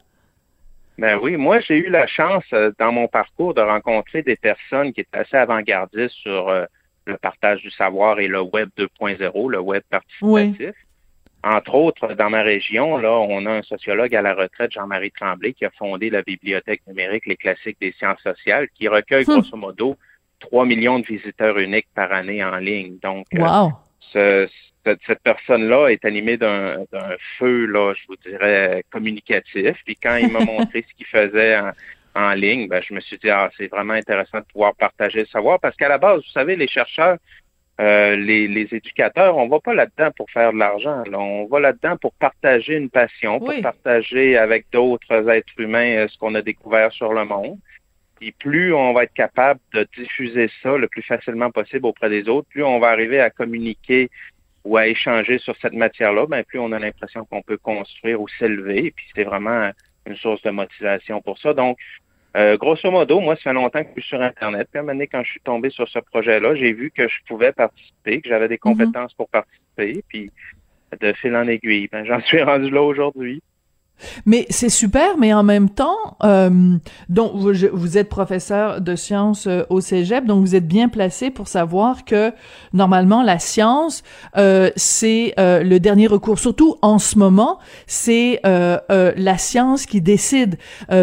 Ben 0.99 1.19
oui, 1.23 1.37
moi 1.37 1.61
j'ai 1.61 1.78
eu 1.78 1.88
la 1.88 2.07
chance 2.07 2.45
euh, 2.52 2.73
dans 2.78 2.92
mon 2.92 3.09
parcours 3.09 3.54
de 3.54 3.61
rencontrer 3.61 4.23
des 4.23 4.37
personnes 4.37 4.92
qui 4.92 5.00
étaient 5.02 5.19
assez 5.19 5.37
avant-gardistes 5.37 6.14
sur 6.16 6.49
euh, 6.49 6.64
le 7.07 7.16
partage 7.16 7.62
du 7.62 7.71
savoir 7.71 8.19
et 8.21 8.28
le 8.28 8.40
web 8.40 8.69
2.0, 8.76 9.50
le 9.50 9.61
web 9.61 9.83
participatif. 9.88 10.75
Entre 11.45 11.75
autres, 11.75 12.14
dans 12.14 12.31
ma 12.31 12.42
région, 12.42 12.99
là, 12.99 13.11
on 13.19 13.47
a 13.47 13.50
un 13.50 13.62
sociologue 13.62 14.14
à 14.14 14.23
la 14.23 14.33
retraite, 14.33 14.71
Jean-Marie 14.71 15.11
Tremblay, 15.11 15.54
qui 15.54 15.64
a 15.64 15.71
fondé 15.71 16.09
la 16.09 16.23
bibliothèque 16.23 16.83
numérique 16.87 17.26
Les 17.26 17.37
classiques 17.37 17.78
des 17.81 17.90
sciences 17.99 18.21
sociales, 18.21 18.69
qui 18.75 18.87
recueille 18.87 19.25
Hmm. 19.25 19.40
grosso 19.40 19.57
modo 19.57 19.97
3 20.42 20.66
millions 20.66 20.99
de 20.99 21.06
visiteurs 21.06 21.58
uniques 21.58 21.88
par 21.94 22.12
année 22.12 22.42
en 22.44 22.56
ligne. 22.56 22.99
Donc, 23.02 23.26
euh, 23.34 23.38
ce- 24.12 24.49
cette, 24.84 25.00
cette 25.06 25.22
personne-là 25.22 25.88
est 25.88 26.04
animée 26.04 26.37
d'un 26.37 26.76
feu, 27.38 27.66
là, 27.66 27.94
je 27.94 28.02
vous 28.08 28.16
dirais, 28.16 28.82
communicatif. 28.90 29.76
Puis 29.84 29.96
quand 30.02 30.16
il 30.16 30.30
m'a 30.30 30.40
montré 30.44 30.84
ce 30.88 30.94
qu'il 30.96 31.06
faisait 31.06 31.56
en, 31.58 31.70
en 32.14 32.32
ligne, 32.34 32.68
ben, 32.68 32.82
je 32.87 32.92
me 32.92 33.00
suis 33.00 33.16
dit, 33.18 33.30
ah, 33.30 33.49
c'est 33.56 33.68
vraiment 33.68 33.94
intéressant 33.94 34.38
de 34.40 34.44
pouvoir 34.52 34.75
partager 34.75 35.20
le 35.20 35.26
savoir 35.26 35.61
parce 35.61 35.76
qu'à 35.76 35.88
la 35.88 35.99
base, 35.99 36.18
vous 36.18 36.32
savez, 36.32 36.56
les 36.56 36.68
chercheurs, 36.68 37.16
euh, 37.80 38.16
les, 38.16 38.49
les, 38.49 38.68
éducateurs, 38.75 39.37
on 39.38 39.49
va 39.49 39.58
pas 39.61 39.72
là-dedans 39.72 40.11
pour 40.16 40.28
faire 40.30 40.52
de 40.52 40.58
l'argent. 40.58 41.04
On 41.12 41.46
va 41.46 41.58
là-dedans 41.61 41.96
pour 41.96 42.12
partager 42.14 42.75
une 42.75 42.90
passion, 42.90 43.38
pour 43.38 43.49
partager 43.62 44.37
avec 44.37 44.66
d'autres 44.72 45.28
êtres 45.30 45.58
humains 45.58 45.96
euh, 45.96 46.08
ce 46.08 46.18
qu'on 46.18 46.34
a 46.34 46.42
découvert 46.42 46.92
sur 46.92 47.12
le 47.14 47.25
monde. 47.25 47.56
Et 48.25 48.33
plus 48.33 48.73
on 48.73 48.93
va 48.93 49.02
être 49.02 49.14
capable 49.14 49.59
de 49.75 49.87
diffuser 49.97 50.49
ça 50.62 50.76
le 50.76 50.87
plus 50.87 51.02
facilement 51.02 51.50
possible 51.50 51.87
auprès 51.87 52.09
des 52.09 52.29
autres, 52.29 52.49
plus 52.49 52.62
on 52.62 52.79
va 52.79 52.91
arriver 52.91 53.21
à 53.21 53.31
communiquer 53.31 54.11
ou 54.64 54.76
à 54.76 54.87
échanger 54.87 55.38
sur 55.38 55.57
cette 55.57 55.73
matière-là, 55.73 56.26
ben 56.26 56.45
plus 56.45 56.61
on 56.61 56.71
a 56.71 56.79
l'impression 56.79 57.25
qu'on 57.25 57.43
peut 57.43 57.57
construire 57.57 58.21
ou 58.21 58.29
s'élever. 58.29 58.93
Puis 58.95 59.07
c'est 59.14 59.25
vraiment 59.25 59.73
une 60.07 60.17
source 60.17 60.41
de 60.43 60.50
motivation 60.50 61.21
pour 61.21 61.37
ça. 61.38 61.52
Donc, 61.52 61.79
euh, 62.37 62.57
grosso 62.57 62.91
modo, 62.91 63.19
moi, 63.19 63.35
ça 63.37 63.43
fait 63.43 63.52
longtemps 63.52 63.83
que 63.83 63.91
je 63.97 64.00
suis 64.00 64.11
sur 64.11 64.23
Internet. 64.23 64.69
Puis 64.71 64.79
à 64.79 64.81
un 64.81 64.85
moment 64.85 64.95
donné, 64.95 65.09
quand 65.09 65.23
je 65.25 65.31
suis 65.31 65.41
tombé 65.41 65.71
sur 65.71 65.88
ce 65.88 65.99
projet-là, 65.99 66.55
j'ai 66.55 66.73
vu 66.73 66.93
que 66.93 67.09
je 67.09 67.17
pouvais 67.26 67.52
participer, 67.52 68.21
que 68.21 68.29
j'avais 68.29 68.49
des 68.49 68.55
mhm. 68.55 68.76
compétences 68.76 69.14
pour 69.14 69.29
participer. 69.29 70.05
Puis 70.09 70.31
de 71.00 71.12
fil 71.14 71.35
en 71.35 71.49
aiguille, 71.49 71.88
ben, 71.91 72.05
j'en 72.07 72.21
suis 72.21 72.43
rendu 72.43 72.71
là 72.71 72.83
aujourd'hui. 72.83 73.43
Mais 74.26 74.47
c'est 74.50 74.68
super, 74.68 75.16
mais 75.18 75.32
en 75.32 75.42
même 75.42 75.68
temps, 75.68 76.16
euh, 76.25 76.76
donc 77.09 77.32
vous, 77.35 77.99
êtes 77.99 78.09
professeur 78.09 78.80
de 78.80 78.97
sciences 78.97 79.47
euh, 79.47 79.62
au 79.71 79.80
Cégep, 79.80 80.25
donc 80.26 80.40
vous 80.40 80.54
êtes 80.54 80.66
bien 80.66 80.88
placé 80.88 81.30
pour 81.30 81.49
savoir 81.49 82.04
que 82.04 82.32
normalement 82.73 83.23
la 83.23 83.38
science 83.38 84.02
euh, 84.37 84.71
c'est 84.76 85.35
euh, 85.38 85.62
le 85.62 85.80
dernier 85.80 86.06
recours. 86.06 86.38
Surtout 86.38 86.76
en 86.82 86.99
ce 86.99 87.18
moment, 87.18 87.59
c'est 87.87 88.40
euh, 88.47 88.78
la 88.88 89.38
science 89.38 89.87
qui 89.87 90.00
décide. 90.00 90.59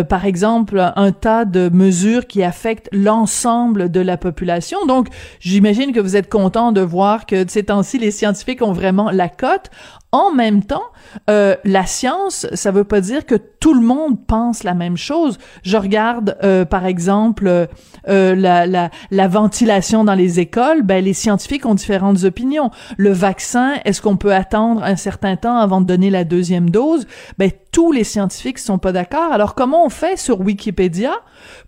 par 0.09 0.25
exemple, 0.25 0.91
un 0.95 1.11
tas 1.11 1.45
de 1.45 1.69
mesures 1.69 2.27
qui 2.27 2.43
affectent 2.43 2.89
l'ensemble 2.91 3.89
de 3.89 3.99
la 3.99 4.17
population. 4.17 4.85
Donc, 4.85 5.07
j'imagine 5.39 5.91
que 5.91 5.99
vous 5.99 6.15
êtes 6.15 6.29
content 6.29 6.71
de 6.71 6.81
voir 6.81 7.25
que 7.25 7.43
de 7.43 7.49
ces 7.49 7.63
temps-ci, 7.63 7.97
les 7.97 8.11
scientifiques 8.11 8.61
ont 8.61 8.71
vraiment 8.71 9.09
la 9.11 9.29
cote. 9.29 9.69
En 10.11 10.31
même 10.31 10.63
temps, 10.63 10.85
euh, 11.29 11.55
la 11.65 11.85
science, 11.85 12.47
ça 12.53 12.71
veut 12.71 12.83
pas 12.83 12.99
dire 12.99 13.27
que 13.27 13.35
tout 13.35 13.75
le 13.75 13.81
monde 13.81 14.25
pense 14.25 14.63
la 14.63 14.73
même 14.73 14.97
chose. 14.97 15.37
Je 15.61 15.77
regarde, 15.77 16.35
euh, 16.43 16.65
par 16.65 16.87
exemple, 16.87 17.67
euh, 18.07 18.35
la, 18.35 18.65
la, 18.65 18.89
la, 19.11 19.27
ventilation 19.27 20.03
dans 20.03 20.15
les 20.15 20.39
écoles. 20.39 20.81
Ben, 20.81 21.05
les 21.05 21.13
scientifiques 21.13 21.67
ont 21.67 21.75
différentes 21.75 22.23
opinions. 22.23 22.71
Le 22.97 23.11
vaccin, 23.11 23.75
est-ce 23.85 24.01
qu'on 24.01 24.17
peut 24.17 24.33
attendre 24.33 24.81
un 24.83 24.95
certain 24.95 25.35
temps 25.35 25.57
avant 25.57 25.79
de 25.79 25.85
donner 25.85 26.09
la 26.09 26.23
deuxième 26.23 26.71
dose? 26.71 27.05
Ben, 27.37 27.51
tous 27.71 27.91
les 27.91 28.03
scientifiques 28.03 28.57
sont 28.57 28.79
pas 28.79 28.91
d'accord. 28.91 29.31
Alors, 29.31 29.53
comment 29.53 29.85
on 29.85 29.89
fait 29.89 30.17
sur 30.17 30.41
Wikipédia 30.41 31.13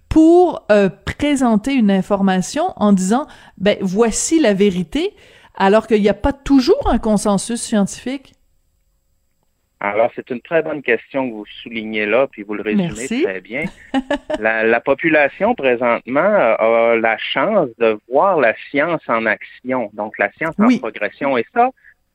pour 0.10 0.66
présenter 1.06 1.74
une 1.74 1.92
information 1.92 2.74
en 2.76 2.92
disant, 2.92 3.28
ben, 3.60 3.78
voici 3.82 4.40
la 4.40 4.56
vérité? 4.56 5.14
Alors 5.62 5.86
qu'il 5.86 6.02
n'y 6.02 6.10
a 6.10 6.16
pas 6.16 6.34
toujours 6.34 6.90
un 6.90 6.98
consensus 6.98 7.62
scientifique? 7.62 8.34
Alors, 9.80 10.12
c'est 10.16 10.32
une 10.32 10.42
très 10.42 10.64
bonne 10.64 10.82
question 10.82 11.30
que 11.30 11.34
vous 11.36 11.46
soulignez 11.62 12.08
là, 12.08 12.26
puis 12.26 12.42
vous 12.42 12.56
le 12.56 12.64
résumez 12.64 13.24
très 13.24 13.42
bien. 13.42 13.66
la, 14.40 14.80
population, 14.80 15.54
présentement, 15.54 16.20
a 16.20 16.96
la 16.96 17.16
chance 17.20 17.70
de 17.78 18.00
voir 18.10 18.40
la 18.40 18.56
science 18.70 19.02
en 19.08 19.28
action, 19.28 19.92
donc 19.94 20.18
la 20.18 20.32
science 20.34 20.56
en 20.60 20.78
progression. 20.80 21.38
Et 21.38 21.46
ça, 21.54 21.70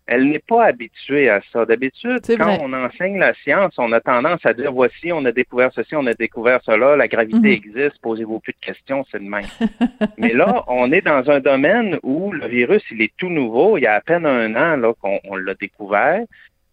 elle 0.07 0.29
n'est 0.29 0.39
pas 0.39 0.65
habituée 0.67 1.29
à 1.29 1.41
ça. 1.53 1.65
D'habitude, 1.65 2.21
quand 2.39 2.59
on 2.61 2.73
enseigne 2.73 3.19
la 3.19 3.35
science, 3.35 3.75
on 3.77 3.91
a 3.93 4.01
tendance 4.01 4.45
à 4.45 4.55
dire, 4.55 4.73
voici, 4.73 5.13
on 5.13 5.25
a 5.25 5.33
découvert 5.33 5.71
ceci, 5.75 5.97
on 5.97 6.07
a 6.07 6.15
découvert 6.15 6.61
cela, 6.65 6.95
la 6.95 7.09
gravité 7.09 7.39
mhm. 7.39 7.47
existe, 7.47 7.99
posez-vous 8.03 8.39
plus 8.39 8.53
de 8.53 8.65
questions, 8.65 9.05
c'est 9.11 9.19
de 9.19 9.29
même. 9.29 9.47
Mais 10.19 10.33
là, 10.33 10.65
on 10.69 10.93
est 10.93 11.01
dans 11.01 11.29
un 11.29 11.41
domaine 11.41 11.99
où 12.05 12.31
le 12.31 12.47
virus, 12.47 12.83
il 12.93 13.03
est 13.03 13.13
tout 13.17 13.31
nouveau. 13.31 13.79
Il 13.79 13.83
y 13.83 13.87
a 13.87 13.95
à 13.95 14.01
peine 14.01 14.27
un 14.27 14.55
an 14.55 14.77
là 14.77 14.93
qu'on 15.01 15.37
l'a 15.37 15.55
découvert 15.55 16.25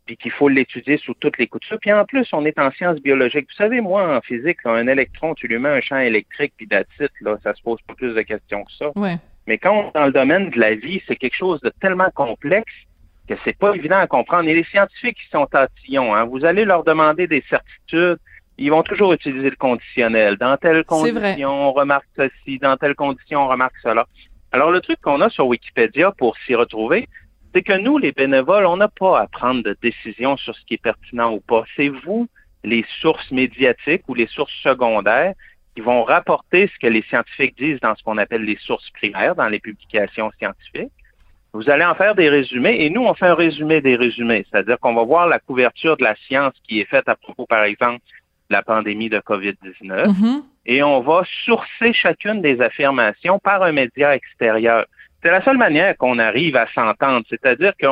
puis 0.05 0.17
qu'il 0.17 0.31
faut 0.31 0.49
l'étudier 0.49 0.97
sous 0.97 1.13
toutes 1.13 1.37
les 1.37 1.47
coutures. 1.47 1.79
Puis 1.79 1.93
en 1.93 2.05
plus, 2.05 2.27
on 2.33 2.45
est 2.45 2.59
en 2.59 2.71
sciences 2.71 2.99
biologiques. 2.99 3.47
Vous 3.49 3.55
savez, 3.55 3.79
moi, 3.79 4.17
en 4.17 4.21
physique, 4.21 4.57
un 4.65 4.87
électron, 4.87 5.33
tu 5.33 5.47
lui 5.47 5.57
mets 5.59 5.69
un 5.69 5.81
champ 5.81 5.97
électrique, 5.97 6.53
puis 6.57 6.67
d'attitude, 6.67 7.09
là, 7.21 7.37
ça 7.41 7.53
se 7.53 7.61
pose 7.61 7.79
pas 7.87 7.93
plus 7.93 8.13
de 8.13 8.21
questions 8.21 8.65
que 8.65 8.71
ça. 8.73 8.91
Mais 9.47 9.57
quand 9.57 9.71
on 9.71 9.89
est 9.89 9.93
dans 9.93 10.05
le 10.05 10.11
domaine 10.11 10.49
de 10.49 10.59
la 10.59 10.75
vie, 10.75 11.01
c'est 11.07 11.15
quelque 11.15 11.37
chose 11.37 11.61
de 11.61 11.71
tellement 11.81 12.09
complexe 12.13 12.73
que 13.27 13.35
c'est 13.43 13.57
pas 13.57 13.75
évident 13.75 13.97
à 13.97 14.07
comprendre. 14.07 14.49
Et 14.49 14.55
les 14.55 14.63
scientifiques 14.65 15.17
qui 15.17 15.29
sont 15.29 15.45
tatillons, 15.45 16.13
hein, 16.13 16.25
vous 16.25 16.45
allez 16.45 16.65
leur 16.65 16.83
demander 16.83 17.27
des 17.27 17.43
certitudes, 17.49 18.19
ils 18.57 18.69
vont 18.69 18.83
toujours 18.83 19.13
utiliser 19.13 19.49
le 19.49 19.55
conditionnel. 19.55 20.37
Dans 20.37 20.57
telle 20.57 20.83
condition, 20.83 21.69
on 21.69 21.71
remarque 21.71 22.05
ceci, 22.15 22.59
dans 22.59 22.77
telle 22.77 22.95
condition, 22.95 23.41
on 23.43 23.47
remarque 23.47 23.75
cela. 23.81 24.05
Alors, 24.51 24.69
le 24.69 24.81
truc 24.81 25.01
qu'on 25.01 25.21
a 25.21 25.29
sur 25.29 25.47
Wikipédia 25.47 26.11
pour 26.11 26.37
s'y 26.45 26.53
retrouver, 26.53 27.07
c'est 27.53 27.63
que 27.63 27.77
nous, 27.77 27.97
les 27.97 28.11
bénévoles, 28.11 28.65
on 28.65 28.77
n'a 28.77 28.87
pas 28.87 29.21
à 29.21 29.27
prendre 29.27 29.63
de 29.63 29.75
décision 29.81 30.37
sur 30.37 30.55
ce 30.55 30.63
qui 30.65 30.75
est 30.75 30.81
pertinent 30.81 31.33
ou 31.33 31.39
pas. 31.39 31.63
C'est 31.75 31.89
vous, 31.89 32.27
les 32.63 32.85
sources 33.01 33.31
médiatiques 33.31 34.03
ou 34.07 34.13
les 34.13 34.27
sources 34.27 34.53
secondaires, 34.61 35.33
qui 35.75 35.81
vont 35.81 36.03
rapporter 36.03 36.67
ce 36.67 36.79
que 36.79 36.87
les 36.87 37.01
scientifiques 37.03 37.57
disent 37.57 37.79
dans 37.79 37.95
ce 37.95 38.03
qu'on 38.03 38.17
appelle 38.17 38.43
les 38.43 38.57
sources 38.57 38.89
primaires, 38.91 39.35
dans 39.35 39.47
les 39.47 39.59
publications 39.59 40.31
scientifiques. 40.37 40.91
Vous 41.53 41.69
allez 41.69 41.85
en 41.85 41.93
faire 41.93 42.15
des 42.15 42.29
résumés 42.29 42.77
et 42.79 42.89
nous, 42.89 43.03
on 43.03 43.13
fait 43.13 43.27
un 43.27 43.35
résumé 43.35 43.79
des 43.79 43.95
résumés, 43.95 44.45
c'est-à-dire 44.49 44.79
qu'on 44.79 44.95
va 44.95 45.03
voir 45.03 45.27
la 45.27 45.37
couverture 45.39 45.97
de 45.97 46.03
la 46.03 46.15
science 46.27 46.53
qui 46.67 46.79
est 46.79 46.85
faite 46.85 47.07
à 47.07 47.15
propos, 47.15 47.45
par 47.45 47.63
exemple, 47.63 47.99
de 48.49 48.55
la 48.55 48.63
pandémie 48.63 49.09
de 49.09 49.19
COVID-19 49.19 50.07
mm-hmm. 50.07 50.41
et 50.65 50.81
on 50.81 51.01
va 51.01 51.23
sourcer 51.45 51.93
chacune 51.93 52.41
des 52.41 52.59
affirmations 52.59 53.37
par 53.37 53.61
un 53.61 53.71
média 53.71 54.15
extérieur. 54.15 54.85
C'est 55.21 55.29
la 55.29 55.43
seule 55.43 55.57
manière 55.57 55.95
qu'on 55.95 56.17
arrive 56.17 56.55
à 56.55 56.65
s'entendre, 56.73 57.23
c'est-à-dire 57.29 57.73
que 57.77 57.87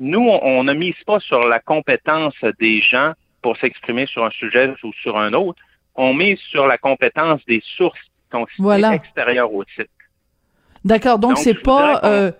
nous, 0.00 0.26
on 0.26 0.64
ne 0.64 0.72
mise 0.72 1.02
pas 1.06 1.20
sur 1.20 1.46
la 1.46 1.60
compétence 1.60 2.34
des 2.58 2.80
gens 2.80 3.12
pour 3.42 3.56
s'exprimer 3.58 4.06
sur 4.06 4.24
un 4.24 4.30
sujet 4.30 4.72
ou 4.82 4.92
sur 4.94 5.18
un 5.18 5.34
autre, 5.34 5.60
on 5.94 6.14
mise 6.14 6.38
sur 6.38 6.66
la 6.66 6.78
compétence 6.78 7.44
des 7.46 7.62
sources 7.76 8.00
qui 8.00 8.10
sont 8.32 8.46
voilà. 8.58 8.94
extérieures 8.94 9.52
au 9.52 9.64
site. 9.76 9.90
D'accord, 10.84 11.18
donc 11.18 11.38
c'est 11.38 11.60
pas 11.62 12.00
euh, 12.04 12.30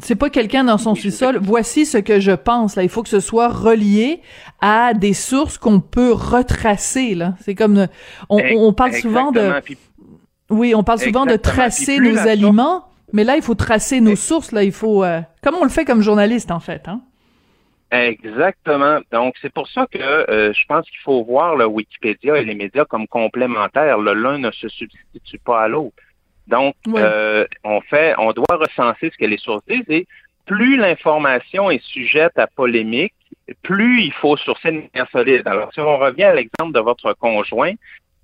c'est 0.00 0.16
pas 0.16 0.30
quelqu'un 0.30 0.64
dans 0.64 0.78
son 0.78 0.94
sous-sol. 0.94 1.38
Voici 1.40 1.86
ce 1.86 1.98
que 1.98 2.20
je 2.20 2.32
pense. 2.32 2.76
Là, 2.76 2.82
il 2.82 2.88
faut 2.88 3.02
que 3.02 3.08
ce 3.08 3.20
soit 3.20 3.48
relié 3.48 4.20
à 4.60 4.94
des 4.94 5.14
sources 5.14 5.58
qu'on 5.58 5.80
peut 5.80 6.12
retracer. 6.12 7.14
Là, 7.14 7.34
c'est 7.40 7.54
comme 7.54 7.88
on, 8.28 8.40
on 8.56 8.72
parle 8.72 8.94
souvent 8.94 9.32
de. 9.32 9.50
Oui, 10.50 10.74
on 10.74 10.82
parle 10.82 11.00
souvent 11.00 11.26
de 11.26 11.36
tracer 11.36 11.98
nos 11.98 12.18
aliments. 12.18 12.84
Mais 13.12 13.24
là, 13.24 13.36
il 13.36 13.42
faut 13.42 13.54
tracer 13.54 14.00
nos 14.00 14.16
sources. 14.16 14.52
Là, 14.52 14.64
il 14.64 14.72
faut, 14.72 15.02
euh, 15.02 15.20
comme 15.42 15.54
on 15.54 15.64
le 15.64 15.70
fait 15.70 15.84
comme 15.84 16.02
journaliste, 16.02 16.50
en 16.50 16.60
fait. 16.60 16.88
Hein? 16.88 17.00
Exactement. 17.90 18.98
Donc, 19.12 19.34
c'est 19.40 19.52
pour 19.52 19.66
ça 19.68 19.86
que 19.90 19.98
euh, 19.98 20.52
je 20.52 20.66
pense 20.66 20.88
qu'il 20.90 21.00
faut 21.00 21.24
voir 21.24 21.56
le 21.56 21.66
Wikipédia 21.66 22.36
et 22.36 22.44
les 22.44 22.54
médias 22.54 22.84
comme 22.84 23.06
complémentaires. 23.06 23.98
L'un 23.98 24.38
ne 24.38 24.50
se 24.50 24.68
substitue 24.68 25.38
pas 25.38 25.62
à 25.62 25.68
l'autre. 25.68 25.96
Donc, 26.48 26.74
euh, 26.88 27.46
on 27.62 27.80
fait, 27.82 28.14
on 28.18 28.32
doit 28.32 28.56
recenser 28.56 29.10
ce 29.10 29.18
que 29.18 29.26
les 29.26 29.38
sources 29.38 29.64
disent 29.66 29.88
et 29.88 30.06
plus 30.46 30.78
l'information 30.78 31.70
est 31.70 31.84
sujette 31.84 32.38
à 32.38 32.46
polémique, 32.46 33.14
plus 33.62 34.02
il 34.02 34.12
faut 34.12 34.36
sourcer 34.38 34.70
une 34.70 34.88
manière 34.92 35.10
solide. 35.10 35.42
Alors, 35.46 35.72
si 35.74 35.80
on 35.80 35.98
revient 35.98 36.24
à 36.24 36.34
l'exemple 36.34 36.72
de 36.72 36.80
votre 36.80 37.12
conjoint, 37.12 37.72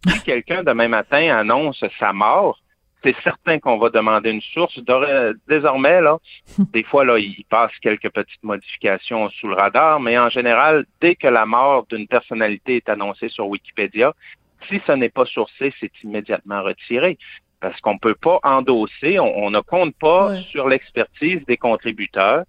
si 0.06 0.22
quelqu'un 0.24 0.62
demain 0.62 0.88
matin 0.88 1.36
annonce 1.36 1.84
sa 1.98 2.14
mort, 2.14 2.58
c'est 3.02 3.14
certain 3.22 3.58
qu'on 3.58 3.76
va 3.76 3.90
demander 3.90 4.30
une 4.30 4.40
source. 4.40 4.78
Désormais, 5.46 6.00
là, 6.00 6.16
des 6.72 6.82
fois, 6.82 7.04
là, 7.04 7.18
il 7.18 7.44
passe 7.50 7.72
quelques 7.82 8.10
petites 8.10 8.42
modifications 8.42 9.28
sous 9.28 9.48
le 9.48 9.54
radar, 9.54 10.00
mais 10.00 10.16
en 10.18 10.30
général, 10.30 10.86
dès 11.02 11.14
que 11.14 11.28
la 11.28 11.44
mort 11.44 11.84
d'une 11.90 12.08
personnalité 12.08 12.76
est 12.76 12.88
annoncée 12.88 13.28
sur 13.28 13.48
Wikipédia, 13.48 14.14
si 14.68 14.80
ce 14.86 14.92
n'est 14.92 15.10
pas 15.10 15.26
sourcé, 15.26 15.74
c'est 15.78 15.92
immédiatement 16.02 16.62
retiré. 16.62 17.18
Parce 17.64 17.80
qu'on 17.80 17.94
ne 17.94 17.98
peut 17.98 18.14
pas 18.14 18.40
endosser, 18.42 19.18
on, 19.18 19.50
ne 19.50 19.60
compte 19.60 19.96
pas 19.96 20.36
sur 20.50 20.68
l'expertise 20.68 21.40
des 21.46 21.56
contributeurs 21.56 22.44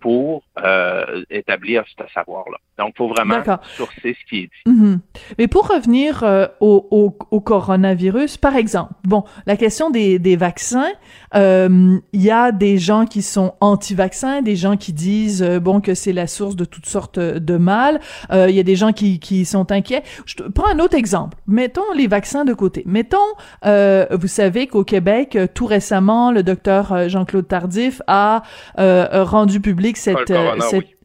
pour 0.00 0.42
euh, 0.58 1.22
établir 1.30 1.84
ce 1.86 2.04
savoir-là. 2.14 2.58
Donc, 2.80 2.94
il 2.94 2.96
faut 2.96 3.08
vraiment 3.08 3.42
sourcer 3.76 4.16
ce 4.18 4.28
qui 4.28 4.38
est 4.38 4.50
dit. 4.66 4.72
Mm-hmm. 4.72 4.98
Mais 5.38 5.48
pour 5.48 5.68
revenir 5.68 6.22
euh, 6.22 6.46
au, 6.60 6.88
au, 6.90 7.16
au, 7.30 7.40
coronavirus, 7.40 8.38
par 8.38 8.56
exemple, 8.56 8.94
bon, 9.04 9.24
la 9.44 9.58
question 9.58 9.90
des, 9.90 10.18
des 10.18 10.36
vaccins, 10.36 10.90
euh, 11.34 11.98
il 12.14 12.22
y 12.22 12.30
a 12.30 12.52
des 12.52 12.78
gens 12.78 13.04
qui 13.04 13.20
sont 13.20 13.52
anti-vaccins, 13.60 14.40
des 14.40 14.56
gens 14.56 14.78
qui 14.78 14.94
disent, 14.94 15.42
euh, 15.42 15.60
bon, 15.60 15.82
que 15.82 15.94
c'est 15.94 16.14
la 16.14 16.26
source 16.26 16.56
de 16.56 16.64
toutes 16.64 16.86
sortes 16.86 17.18
de 17.18 17.56
mal. 17.58 18.00
Il 18.32 18.54
y 18.54 18.60
a 18.60 18.62
des 18.62 18.76
gens 18.76 18.92
qui, 18.92 19.20
qui 19.20 19.44
sont 19.44 19.70
inquiets. 19.72 20.02
Je 20.24 20.36
te 20.36 20.42
prends 20.44 20.68
un 20.68 20.78
autre 20.78 20.96
exemple. 20.96 21.36
Mettons 21.46 21.92
les 21.94 22.06
vaccins 22.06 22.46
de 22.46 22.54
côté. 22.54 22.82
Mettons, 22.86 23.18
vous 23.62 24.26
savez 24.26 24.66
qu'au 24.66 24.84
Québec, 24.84 25.36
tout 25.52 25.66
récemment, 25.66 26.32
le 26.32 26.42
docteur 26.42 27.08
Jean-Claude 27.08 27.46
Tardif 27.46 28.00
a 28.06 28.42
rendu 28.76 29.60
public 29.60 29.89
cette... 29.96 30.28
cette 30.70 30.99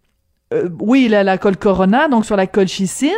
euh, 0.55 0.69
oui, 0.79 1.07
la, 1.07 1.23
la 1.23 1.37
colle 1.37 1.57
Corona, 1.57 2.07
donc 2.07 2.25
sur 2.25 2.35
la 2.35 2.47
colchicine, 2.47 3.11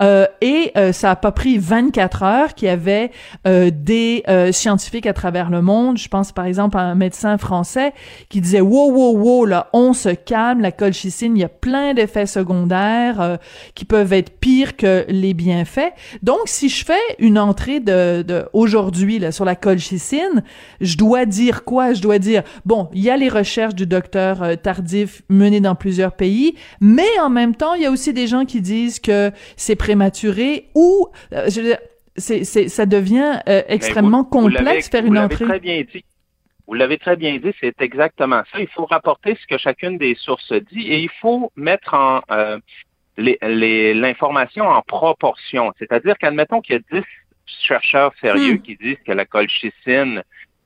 euh, 0.00 0.26
et 0.40 0.72
euh, 0.76 0.92
ça 0.92 1.12
a 1.12 1.16
pas 1.16 1.32
pris 1.32 1.58
24 1.58 2.22
heures 2.22 2.54
qu'il 2.54 2.68
y 2.68 2.70
avait 2.70 3.10
euh, 3.46 3.70
des 3.72 4.22
scientifiques 4.52 5.06
à 5.06 5.12
travers 5.12 5.50
le 5.50 5.62
monde. 5.62 5.98
Je 5.98 6.08
pense 6.08 6.32
par 6.32 6.46
exemple 6.46 6.76
à 6.76 6.82
un 6.82 6.94
médecin 6.94 7.38
français 7.38 7.92
qui 8.28 8.40
disait 8.40 8.60
wow 8.60 8.90
wow 8.90 9.16
wow 9.16 9.44
là, 9.44 9.68
on 9.72 9.92
se 9.92 10.10
calme, 10.10 10.60
la 10.60 10.72
colchicine, 10.72 11.36
il 11.36 11.40
y 11.40 11.44
a 11.44 11.48
plein 11.48 11.94
d'effets 11.94 12.26
secondaires 12.26 13.38
qui 13.74 13.84
peuvent 13.84 14.12
être 14.12 14.38
pires 14.38 14.76
que 14.76 15.04
les 15.08 15.34
bienfaits. 15.34 15.92
Donc 16.22 16.40
si 16.46 16.68
je 16.68 16.84
fais 16.84 16.92
une 17.18 17.38
entrée 17.38 17.80
de, 17.80 18.22
de 18.22 18.46
aujourd'hui 18.52 19.18
là 19.18 19.32
sur 19.32 19.44
la 19.44 19.56
colchicine, 19.56 20.42
je 20.80 20.96
dois 20.96 21.26
dire 21.26 21.64
quoi? 21.64 21.92
Je 21.92 22.02
dois 22.02 22.18
dire 22.18 22.42
bon, 22.64 22.88
il 22.92 23.02
y 23.02 23.10
a 23.10 23.16
les 23.16 23.28
recherches 23.28 23.74
du 23.74 23.86
docteur 23.86 24.42
Tardif 24.62 25.22
menées 25.28 25.60
dans 25.60 25.74
plusieurs 25.74 26.12
pays 26.12 26.54
mais 26.80 27.18
en 27.20 27.30
même 27.30 27.54
temps, 27.54 27.74
il 27.74 27.82
y 27.82 27.86
a 27.86 27.90
aussi 27.90 28.12
des 28.12 28.26
gens 28.26 28.44
qui 28.44 28.60
disent 28.60 29.00
que 29.00 29.30
c'est 29.56 29.76
prématuré 29.76 30.68
ou, 30.74 31.08
euh, 31.32 31.48
je 31.48 31.60
veux 31.60 31.66
dire, 31.68 31.78
c'est, 32.16 32.44
c'est, 32.44 32.68
ça 32.68 32.86
devient 32.86 33.40
euh, 33.48 33.62
extrêmement 33.68 34.22
vous, 34.22 34.28
complexe 34.28 34.86
vous 34.86 34.90
faire 34.90 35.04
une 35.04 35.18
vous 35.18 35.24
entrée. 35.24 35.44
Très 35.44 35.60
bien 35.60 35.82
dit. 35.82 36.04
Vous 36.66 36.74
l'avez 36.74 36.96
très 36.96 37.16
bien 37.16 37.36
dit, 37.36 37.52
c'est 37.60 37.80
exactement 37.82 38.42
ça. 38.50 38.58
Il 38.58 38.68
faut 38.68 38.86
rapporter 38.86 39.36
ce 39.40 39.46
que 39.46 39.58
chacune 39.58 39.98
des 39.98 40.14
sources 40.14 40.52
dit 40.52 40.88
et 40.88 41.00
il 41.00 41.10
faut 41.20 41.52
mettre 41.56 41.92
en 41.92 42.22
euh, 42.30 42.58
les, 43.18 43.38
les, 43.42 43.92
l'information 43.92 44.66
en 44.66 44.80
proportion. 44.80 45.72
C'est-à-dire 45.78 46.16
qu'admettons 46.18 46.60
qu'il 46.60 46.76
y 46.76 46.78
a 46.78 47.00
10 47.00 47.04
chercheurs 47.46 48.12
sérieux 48.20 48.54
Hmm. 48.54 48.62
qui 48.62 48.76
disent 48.76 49.02
que 49.06 49.12
la 49.12 49.26
colchicine 49.26 50.22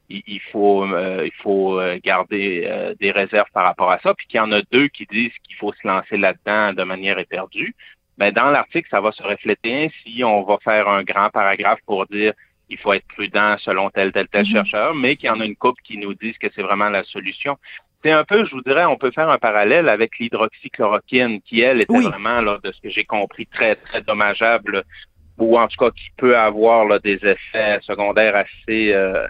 il, 0.09 0.23
il 0.27 0.41
faut 0.41 0.85
euh, 0.85 1.23
il 1.27 1.43
faut 1.43 1.79
euh, 1.81 1.99
garder 2.03 2.65
euh, 2.67 2.95
des 3.00 3.11
réserves 3.11 3.50
par 3.53 3.65
rapport 3.65 3.91
à 3.91 3.99
ça, 4.00 4.15
puis 4.15 4.27
qu'il 4.27 4.38
y 4.38 4.41
en 4.41 4.53
a 4.53 4.62
deux 4.73 4.88
qui 4.88 5.07
disent 5.11 5.33
qu'il 5.45 5.57
faut 5.57 5.73
se 5.73 5.87
lancer 5.87 6.17
là-dedans 6.17 6.73
de 6.73 6.83
manière 6.85 7.19
éperdue. 7.19 7.75
Ben 8.17 8.33
dans 8.33 8.50
l'article, 8.50 8.88
ça 8.91 9.00
va 9.00 9.12
se 9.12 9.23
refléter 9.23 9.85
ainsi. 9.87 10.25
On 10.25 10.43
va 10.43 10.59
faire 10.65 10.88
un 10.88 11.03
grand 11.03 11.31
paragraphe 11.31 11.81
pour 11.87 12.07
dire 12.07 12.33
il 12.69 12.77
faut 12.79 12.93
être 12.93 13.07
prudent 13.09 13.57
selon 13.59 13.91
tel 13.91 14.12
tel 14.12 14.29
tel 14.29 14.45
Mhm. 14.45 14.53
chercheur, 14.53 14.95
mais 14.95 15.17
qu'il 15.17 15.29
y 15.29 15.31
en 15.31 15.41
a 15.41 15.45
une 15.45 15.57
couple 15.57 15.81
qui 15.83 15.97
nous 15.99 16.15
disent 16.15 16.37
que 16.38 16.49
c'est 16.55 16.62
vraiment 16.62 16.91
la 16.91 17.05
solution. 17.05 17.57
C'est 18.05 18.12
un 18.12 18.25
peu, 18.25 18.45
je 18.45 18.53
vous 18.53 18.62
dirais, 18.62 18.85
on 18.85 18.97
peut 18.97 19.11
faire 19.11 19.29
un 19.29 19.38
parallèle 19.38 19.88
avec 19.88 20.19
l'hydroxychloroquine, 20.19 21.41
qui 21.43 21.62
elle 21.62 21.81
était 21.81 21.93
Oui. 21.93 22.05
vraiment 22.05 22.41
là, 22.41 22.59
de 22.62 22.71
ce 22.71 22.81
que 22.81 22.91
j'ai 22.91 23.05
compris 23.05 23.47
très 23.47 23.75
très 23.77 24.03
dommageable, 24.03 24.85
ou 25.38 25.59
en 25.59 25.67
tout 25.67 25.77
cas 25.79 25.91
qui 25.91 26.09
peut 26.17 26.37
avoir 26.37 26.85
là, 26.85 26.99
des 26.99 27.19
effets 27.25 27.79
secondaires 27.83 28.37
assez 28.37 28.93
euh, 28.93 29.27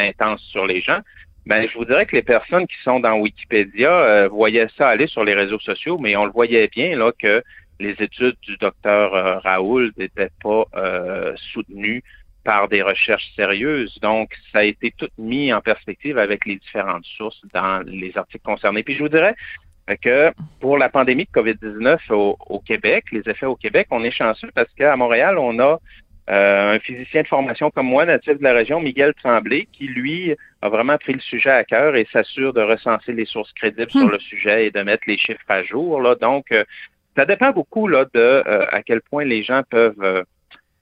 intense 0.00 0.42
sur 0.50 0.66
les 0.66 0.80
gens, 0.80 1.00
ben, 1.46 1.66
je 1.68 1.76
vous 1.76 1.84
dirais 1.84 2.06
que 2.06 2.14
les 2.14 2.22
personnes 2.22 2.66
qui 2.66 2.76
sont 2.84 3.00
dans 3.00 3.14
Wikipédia 3.14 3.90
euh, 3.90 4.28
voyaient 4.28 4.68
ça 4.76 4.88
aller 4.88 5.06
sur 5.06 5.24
les 5.24 5.34
réseaux 5.34 5.58
sociaux, 5.58 5.98
mais 5.98 6.14
on 6.16 6.26
le 6.26 6.32
voyait 6.32 6.68
bien 6.68 6.96
là 6.96 7.12
que 7.18 7.42
les 7.80 7.96
études 7.98 8.36
du 8.42 8.56
docteur 8.58 9.14
euh, 9.14 9.38
Raoul 9.38 9.90
n'étaient 9.96 10.30
pas 10.42 10.64
euh, 10.76 11.34
soutenues 11.52 12.02
par 12.44 12.68
des 12.68 12.82
recherches 12.82 13.32
sérieuses. 13.36 13.98
Donc, 14.00 14.30
ça 14.52 14.58
a 14.58 14.64
été 14.64 14.92
tout 14.96 15.08
mis 15.18 15.52
en 15.52 15.60
perspective 15.60 16.18
avec 16.18 16.44
les 16.46 16.56
différentes 16.56 17.04
sources 17.16 17.40
dans 17.52 17.82
les 17.86 18.16
articles 18.16 18.44
concernés. 18.44 18.82
Puis 18.82 18.94
je 18.94 19.02
vous 19.02 19.08
dirais 19.08 19.34
que 20.02 20.32
pour 20.60 20.78
la 20.78 20.88
pandémie 20.88 21.24
de 21.24 21.40
COVID-19 21.40 21.98
au, 22.10 22.36
au 22.48 22.60
Québec, 22.60 23.06
les 23.12 23.28
effets 23.28 23.46
au 23.46 23.56
Québec, 23.56 23.88
on 23.90 24.04
est 24.04 24.10
chanceux 24.10 24.50
parce 24.54 24.72
qu'à 24.74 24.94
Montréal, 24.96 25.38
on 25.38 25.58
a 25.58 25.80
euh, 26.30 26.74
un 26.74 26.78
physicien 26.78 27.22
de 27.22 27.26
formation 27.26 27.70
comme 27.70 27.86
moi, 27.86 28.04
natif 28.04 28.38
de 28.38 28.42
la 28.44 28.52
région, 28.52 28.80
Miguel 28.80 29.14
Tremblay, 29.14 29.66
qui, 29.72 29.88
lui, 29.88 30.36
a 30.62 30.68
vraiment 30.68 30.96
pris 30.96 31.14
le 31.14 31.20
sujet 31.20 31.50
à 31.50 31.64
cœur 31.64 31.96
et 31.96 32.06
s'assure 32.12 32.52
de 32.52 32.60
recenser 32.60 33.12
les 33.12 33.24
sources 33.24 33.52
crédibles 33.52 33.90
sur 33.90 34.08
le 34.08 34.18
sujet 34.20 34.66
et 34.66 34.70
de 34.70 34.80
mettre 34.82 35.02
les 35.08 35.18
chiffres 35.18 35.40
à 35.48 35.64
jour. 35.64 36.00
Là. 36.00 36.14
Donc, 36.14 36.52
euh, 36.52 36.64
ça 37.16 37.24
dépend 37.24 37.50
beaucoup 37.50 37.88
là, 37.88 38.04
de 38.14 38.20
euh, 38.20 38.66
à 38.70 38.82
quel 38.82 39.00
point 39.00 39.24
les 39.24 39.42
gens 39.42 39.62
peuvent 39.68 40.24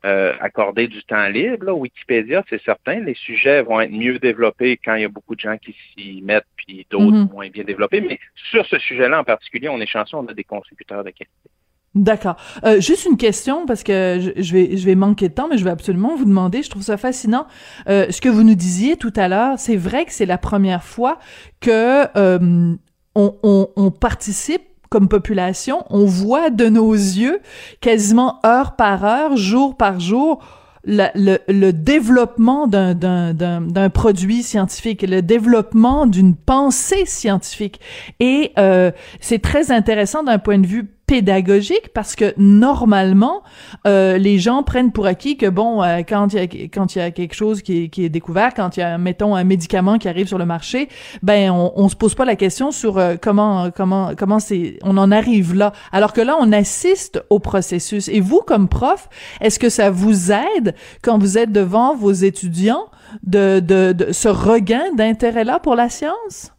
accorder 0.02 0.86
du 0.86 1.02
temps 1.04 1.28
libre. 1.28 1.66
Là. 1.66 1.74
Wikipédia, 1.74 2.42
c'est 2.48 2.62
certain, 2.62 3.00
les 3.00 3.14
sujets 3.14 3.62
vont 3.62 3.80
être 3.80 3.90
mieux 3.90 4.18
développés 4.18 4.78
quand 4.82 4.94
il 4.94 5.02
y 5.02 5.04
a 5.04 5.08
beaucoup 5.08 5.34
de 5.34 5.40
gens 5.40 5.56
qui 5.58 5.74
s'y 5.92 6.22
mettent, 6.22 6.46
puis 6.56 6.86
d'autres 6.90 7.16
Mhm. 7.16 7.28
moins 7.32 7.48
bien 7.48 7.64
développés. 7.64 8.00
Mais 8.00 8.18
sur 8.50 8.64
ce 8.66 8.78
sujet-là 8.78 9.20
en 9.20 9.24
particulier, 9.24 9.68
on 9.68 9.80
est 9.80 9.86
chanceux, 9.86 10.16
on 10.16 10.26
a 10.26 10.34
des 10.34 10.44
contributeurs 10.44 11.04
de 11.04 11.10
qualité. 11.10 11.50
D'accord. 11.98 12.36
Euh, 12.64 12.80
juste 12.80 13.06
une 13.06 13.16
question 13.16 13.66
parce 13.66 13.82
que 13.82 14.32
je, 14.36 14.52
vais 14.52 14.76
je 14.76 14.86
vais 14.86 14.94
manquer 14.94 15.28
de 15.28 15.34
temps, 15.34 15.48
mais 15.50 15.58
je 15.58 15.64
vais 15.64 15.70
absolument 15.70 16.14
vous 16.14 16.26
demander. 16.26 16.62
Je 16.62 16.70
trouve 16.70 16.82
ça 16.82 16.96
fascinant. 16.96 17.46
Euh, 17.88 18.06
ce 18.10 18.20
que 18.20 18.28
vous 18.28 18.44
nous 18.44 18.54
disiez 18.54 18.96
tout 18.96 19.12
à 19.16 19.26
l'heure, 19.26 19.54
c'est 19.58 19.74
vrai 19.74 20.04
que 20.04 20.12
c'est 20.12 20.24
la 20.26 20.38
première 20.38 20.84
fois 20.84 21.18
que 21.60 22.06
euh, 22.16 22.74
on, 23.16 23.34
on, 23.42 23.68
on 23.74 23.90
participe 23.90 24.62
comme 24.90 25.08
population, 25.08 25.84
on 25.90 26.04
voit 26.04 26.50
de 26.50 26.68
nos 26.68 26.92
yeux 26.92 27.40
quasiment 27.80 28.38
heure 28.46 28.76
par 28.76 29.04
heure, 29.04 29.36
jour 29.36 29.76
par 29.76 29.98
jour, 29.98 30.38
la- 30.84 31.10
le, 31.16 31.38
le 31.48 31.72
développement 31.72 32.68
d'un 32.68 33.90
produit 33.92 34.42
scientifique, 34.44 35.02
le 35.02 35.20
développement 35.20 36.06
d'une 36.06 36.36
pensée 36.36 37.04
scientifique. 37.06 37.80
Et 38.20 38.52
euh, 38.56 38.92
c'est 39.20 39.42
très 39.42 39.72
intéressant 39.72 40.22
d'un 40.22 40.38
point 40.38 40.58
de 40.58 40.66
vue 40.66 40.88
pédagogique 41.08 41.88
parce 41.94 42.14
que 42.14 42.34
normalement 42.36 43.42
euh, 43.86 44.18
les 44.18 44.38
gens 44.38 44.62
prennent 44.62 44.92
pour 44.92 45.06
acquis 45.06 45.38
que 45.38 45.46
bon 45.46 45.82
euh, 45.82 46.02
quand 46.06 46.34
il 46.34 46.36
y 46.36 46.42
a 46.42 46.68
quand 46.68 46.94
il 46.94 46.98
y 46.98 47.00
a 47.00 47.10
quelque 47.10 47.34
chose 47.34 47.62
qui 47.62 47.84
est, 47.84 47.88
qui 47.88 48.04
est 48.04 48.10
découvert 48.10 48.52
quand 48.52 48.76
il 48.76 48.80
y 48.80 48.82
a 48.82 48.98
mettons 48.98 49.34
un 49.34 49.42
médicament 49.42 49.96
qui 49.96 50.06
arrive 50.06 50.28
sur 50.28 50.36
le 50.36 50.44
marché 50.44 50.90
ben 51.22 51.50
on, 51.50 51.72
on 51.76 51.88
se 51.88 51.96
pose 51.96 52.14
pas 52.14 52.26
la 52.26 52.36
question 52.36 52.70
sur 52.70 52.98
euh, 52.98 53.16
comment 53.20 53.70
comment 53.70 54.12
comment 54.18 54.38
c'est 54.38 54.78
on 54.82 54.98
en 54.98 55.10
arrive 55.10 55.54
là. 55.54 55.72
Alors 55.92 56.12
que 56.12 56.20
là 56.20 56.36
on 56.38 56.52
assiste 56.52 57.24
au 57.30 57.38
processus. 57.38 58.08
Et 58.08 58.20
vous 58.20 58.42
comme 58.46 58.68
prof 58.68 59.08
est-ce 59.40 59.58
que 59.58 59.70
ça 59.70 59.90
vous 59.90 60.30
aide 60.30 60.74
quand 61.02 61.18
vous 61.18 61.38
êtes 61.38 61.52
devant 61.52 61.96
vos 61.96 62.12
étudiants 62.12 62.84
de 63.22 63.60
de, 63.60 63.92
de 63.92 64.12
ce 64.12 64.28
regain 64.28 64.92
d'intérêt 64.94 65.44
là 65.44 65.58
pour 65.58 65.74
la 65.74 65.88
science? 65.88 66.52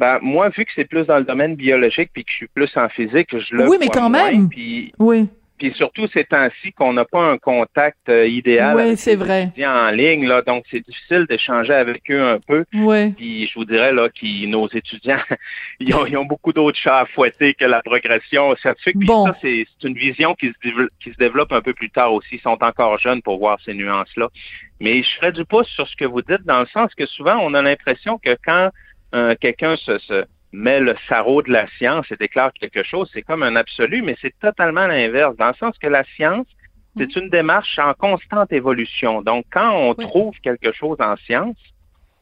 Ben, 0.00 0.18
moi, 0.22 0.48
vu 0.48 0.64
que 0.64 0.70
c'est 0.74 0.86
plus 0.88 1.04
dans 1.04 1.18
le 1.18 1.24
domaine 1.24 1.54
biologique 1.56 2.08
puis 2.14 2.24
que 2.24 2.30
je 2.30 2.36
suis 2.36 2.48
plus 2.48 2.74
en 2.76 2.88
physique, 2.88 3.28
je 3.36 3.54
le 3.54 3.68
Oui, 3.68 3.76
mais 3.78 3.88
quand 3.88 4.08
moins, 4.08 4.30
même. 4.30 4.48
Puis, 4.48 4.92
oui 4.98 5.28
puis 5.60 5.74
surtout 5.76 6.06
ces 6.14 6.24
temps-ci 6.24 6.72
qu'on 6.72 6.94
n'a 6.94 7.04
pas 7.04 7.20
un 7.20 7.36
contact 7.36 8.08
euh, 8.08 8.26
idéal 8.26 8.76
Oui, 8.76 8.82
avec 8.82 9.04
les 9.04 9.14
vrai. 9.14 9.42
étudiants 9.42 9.76
en 9.76 9.90
ligne, 9.90 10.26
là, 10.26 10.40
donc 10.40 10.64
c'est 10.70 10.80
difficile 10.80 11.26
d'échanger 11.28 11.74
avec 11.74 12.10
eux 12.10 12.22
un 12.22 12.38
peu. 12.40 12.64
oui 12.72 13.10
Puis 13.12 13.46
je 13.46 13.54
vous 13.58 13.66
dirais 13.66 13.92
là 13.92 14.08
que 14.08 14.46
nos 14.46 14.66
étudiants, 14.70 15.20
ils 15.80 15.94
ont, 15.94 16.06
ils 16.06 16.16
ont 16.16 16.24
beaucoup 16.24 16.54
d'autres 16.54 16.78
chats 16.78 17.00
à 17.00 17.04
fouetter 17.04 17.52
que 17.52 17.66
la 17.66 17.82
progression 17.82 18.56
scientifique. 18.56 18.96
Puis 18.98 19.06
Bon. 19.06 19.26
ça, 19.26 19.36
c'est 19.42 19.66
une 19.84 19.98
vision 19.98 20.34
qui 20.34 20.46
se, 20.48 20.86
qui 21.04 21.10
se 21.12 21.16
développe 21.18 21.52
un 21.52 21.60
peu 21.60 21.74
plus 21.74 21.90
tard 21.90 22.14
aussi. 22.14 22.36
Ils 22.36 22.40
sont 22.40 22.56
encore 22.62 22.96
jeunes 22.98 23.20
pour 23.20 23.38
voir 23.38 23.58
ces 23.62 23.74
nuances-là. 23.74 24.28
Mais 24.80 25.02
je 25.02 25.10
ferai 25.16 25.32
du 25.32 25.44
pouce 25.44 25.68
sur 25.68 25.86
ce 25.86 25.94
que 25.94 26.06
vous 26.06 26.22
dites, 26.22 26.42
dans 26.46 26.60
le 26.60 26.66
sens 26.68 26.94
que 26.94 27.04
souvent, 27.04 27.36
on 27.42 27.52
a 27.52 27.60
l'impression 27.60 28.16
que 28.16 28.34
quand 28.46 28.70
euh, 29.14 29.34
quelqu'un 29.40 29.76
se, 29.76 29.98
se 29.98 30.24
met 30.52 30.80
le 30.80 30.94
sarrau 31.08 31.42
de 31.42 31.50
la 31.52 31.66
science 31.78 32.06
et 32.10 32.16
déclare 32.16 32.52
quelque 32.52 32.82
chose, 32.82 33.08
c'est 33.12 33.22
comme 33.22 33.42
un 33.42 33.56
absolu, 33.56 34.02
mais 34.02 34.16
c'est 34.20 34.34
totalement 34.40 34.86
l'inverse, 34.86 35.36
dans 35.36 35.48
le 35.48 35.54
sens 35.54 35.76
que 35.78 35.86
la 35.86 36.04
science, 36.16 36.46
c'est 36.98 37.14
une 37.16 37.28
démarche 37.30 37.78
en 37.78 37.94
constante 37.94 38.52
évolution. 38.52 39.22
Donc, 39.22 39.44
quand 39.52 39.72
on 39.72 39.94
Oui. 39.96 40.04
trouve 40.06 40.34
quelque 40.42 40.72
chose 40.72 40.96
en 41.00 41.16
science, 41.16 41.56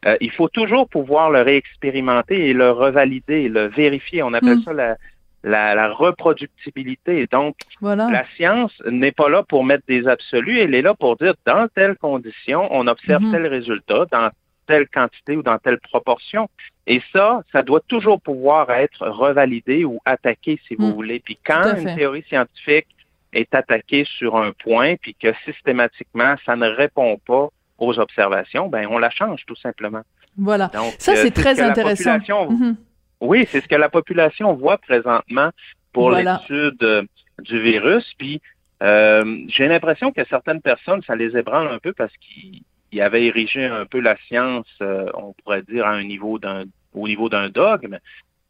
euh, 0.07 0.17
il 0.21 0.31
faut 0.31 0.49
toujours 0.49 0.89
pouvoir 0.89 1.31
le 1.31 1.41
réexpérimenter 1.41 2.49
et 2.49 2.53
le 2.53 2.71
revalider, 2.71 3.49
le 3.49 3.69
vérifier. 3.69 4.23
On 4.23 4.35
appelle 4.35 4.59
Mm. 4.59 4.63
ça 4.65 4.73
la, 4.75 4.97
la, 5.43 5.75
la 5.75 5.89
reproductibilité. 5.93 7.27
Donc, 7.33 7.57
voilà 7.81 8.09
la 8.11 8.25
science 8.37 8.73
n'est 8.91 9.13
pas 9.13 9.29
là 9.29 9.43
pour 9.43 9.65
mettre 9.65 9.85
des 9.89 10.07
absolus, 10.07 10.59
elle 10.59 10.75
est 10.75 10.83
là 10.83 10.95
pour 10.95 11.17
dire 11.17 11.35
dans 11.47 11.67
telle 11.75 11.97
condition, 11.97 12.69
on 12.71 12.87
observe 12.87 13.23
Mhm. 13.23 13.33
tel 13.33 13.47
résultat, 13.47 14.05
dans 14.13 14.31
telle 14.69 14.87
quantité 14.89 15.37
ou 15.37 15.43
dans 15.43 15.59
telle 15.59 15.81
proportion. 15.81 16.49
Et 16.87 17.03
ça, 17.13 17.43
ça 17.53 17.63
doit 17.63 17.81
toujours 17.81 18.21
pouvoir 18.21 18.71
être 18.71 19.09
revalidé 19.09 19.85
ou 19.85 19.99
attaqué, 20.05 20.61
si 20.67 20.75
vous 20.77 20.89
Mm. 20.89 20.93
voulez. 20.93 21.19
Puis 21.21 21.39
quand 21.45 21.65
une 21.77 21.97
théorie 21.97 22.25
scientifique 22.29 22.87
est 23.33 23.53
attaquée 23.55 24.05
sur 24.19 24.37
un 24.37 24.53
point, 24.53 24.95
puis 24.97 25.15
que 25.15 25.33
systématiquement, 25.45 26.35
ça 26.47 26.55
ne 26.57 26.69
répond 26.69 27.19
pas 27.27 27.49
aux 27.79 27.99
observations, 27.99 28.69
ben 28.69 28.87
on 28.91 28.99
la 28.99 29.11
change 29.11 29.45
tout 29.47 29.57
simplement. 29.57 30.03
voilà 30.37 30.69
Donc, 30.69 30.95
ça 30.99 31.13
euh, 31.13 31.17
c'est 31.23 31.31
très 31.33 31.55
ce 31.57 31.63
intéressant 31.63 32.19
Mhm. 32.51 32.77
oui, 33.21 33.47
c'est 33.51 33.61
ce 33.61 33.69
que 33.69 33.75
la 33.77 33.89
population 33.89 34.55
voit 34.55 34.79
présentement 34.79 35.51
pour 35.93 36.11
l'étude 36.41 36.83
euh, 36.83 37.03
du 37.41 37.61
virus. 37.61 38.07
Puis 38.19 38.41
euh, 38.83 39.45
j'ai 39.49 39.67
l'impression 39.69 40.13
que 40.13 40.25
certaines 40.29 40.63
personnes, 40.63 41.03
ça 41.07 41.15
les 41.17 41.37
ébranle 41.37 41.69
un 41.69 41.79
peu 41.79 41.93
parce 41.93 42.17
qu'ils 42.19 42.63
ils 42.93 43.01
avaient 43.01 43.27
érigé 43.27 43.65
un 43.65 43.87
peu 43.87 44.01
la 44.01 44.17
science, 44.27 44.67
euh, 44.81 45.11
on 45.15 45.33
pourrait 45.33 45.63
dire, 45.63 45.87
à 45.87 45.91
un 45.91 46.05
niveau 46.05 46.39
d'un 46.39 46.65
au 46.95 47.07
niveau 47.07 47.29
d'un 47.29 47.49
dogme. 47.49 47.99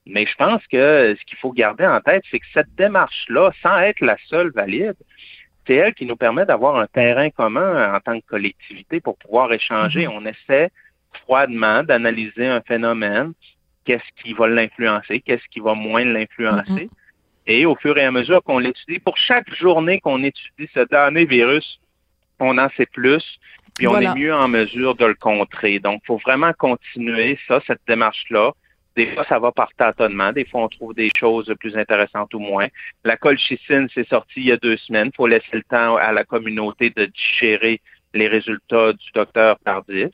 Mais 0.07 0.27
je 0.27 0.35
pense 0.37 0.66
que 0.68 1.16
ce 1.18 1.24
qu'il 1.27 1.38
faut 1.38 1.53
garder 1.53 1.87
en 1.87 2.01
tête, 2.01 2.22
c'est 2.31 2.38
que 2.38 2.46
cette 2.55 2.74
démarche-là, 2.77 3.51
sans 3.62 3.79
être 3.81 4.01
la 4.01 4.16
seule 4.27 4.51
valide, 4.51 4.96
c'est 5.66 5.74
elle 5.74 5.94
qui 5.94 6.07
nous 6.07 6.16
permet 6.16 6.46
d'avoir 6.46 6.77
un 6.77 6.87
terrain 6.87 7.29
commun 7.29 7.94
en 7.94 8.01
tant 8.01 8.18
que 8.18 8.27
collectivité 8.27 9.01
pour 9.01 9.18
pouvoir 9.18 9.53
échanger. 9.53 10.09
On 10.09 10.24
essaie 10.24 10.70
froidement 11.12 11.83
d'analyser 11.83 12.46
un 12.46 12.62
phénomène, 12.62 13.35
qu'est-ce 13.85 14.22
qui 14.22 14.33
va 14.33 14.48
l'influencer, 14.48 15.20
qu'est-ce 15.20 15.46
qui 15.51 15.61
va 15.61 15.74
moins 15.74 16.05
l'influencer. 16.05 16.88
Et 17.46 17.66
au 17.66 17.74
fur 17.77 17.96
et 17.98 18.05
à 18.05 18.11
mesure 18.11 18.42
qu'on 18.42 18.59
l'étudie, 18.59 18.98
pour 18.98 19.16
chaque 19.16 19.53
journée 19.55 20.01
qu'on 20.01 20.22
étudie 20.22 20.68
ce 20.72 20.81
dernier 20.88 21.27
virus, 21.27 21.81
on 22.40 22.57
en 22.57 22.68
sait 22.77 22.87
plus, 22.87 23.24
puis 23.78 23.86
on 23.86 24.00
est 24.00 24.14
mieux 24.14 24.34
en 24.34 24.48
mesure 24.48 24.96
de 24.96 25.06
le 25.06 25.14
contrer. 25.14 25.78
Donc, 25.78 26.00
il 26.02 26.06
faut 26.06 26.18
vraiment 26.18 26.52
continuer 26.52 27.38
ça, 27.46 27.60
cette 27.66 27.80
démarche-là. 27.86 28.52
Des 28.96 29.06
fois, 29.14 29.24
ça 29.28 29.38
va 29.38 29.52
par 29.52 29.72
tâtonnement. 29.74 30.32
Des 30.32 30.44
fois, 30.44 30.62
on 30.62 30.68
trouve 30.68 30.92
des 30.92 31.10
choses 31.16 31.54
plus 31.60 31.76
intéressantes 31.76 32.34
ou 32.34 32.40
moins. 32.40 32.66
La 33.04 33.16
colchicine, 33.16 33.88
c'est 33.94 34.08
sorti 34.08 34.40
il 34.40 34.46
y 34.46 34.52
a 34.52 34.56
deux 34.56 34.76
semaines. 34.76 35.10
Il 35.12 35.16
faut 35.16 35.28
laisser 35.28 35.52
le 35.52 35.62
temps 35.62 35.96
à 35.96 36.10
la 36.10 36.24
communauté 36.24 36.90
de 36.90 37.06
digérer 37.06 37.80
les 38.12 38.26
résultats 38.26 38.92
du 38.92 39.10
docteur 39.14 39.56
Tardif. 39.64 40.10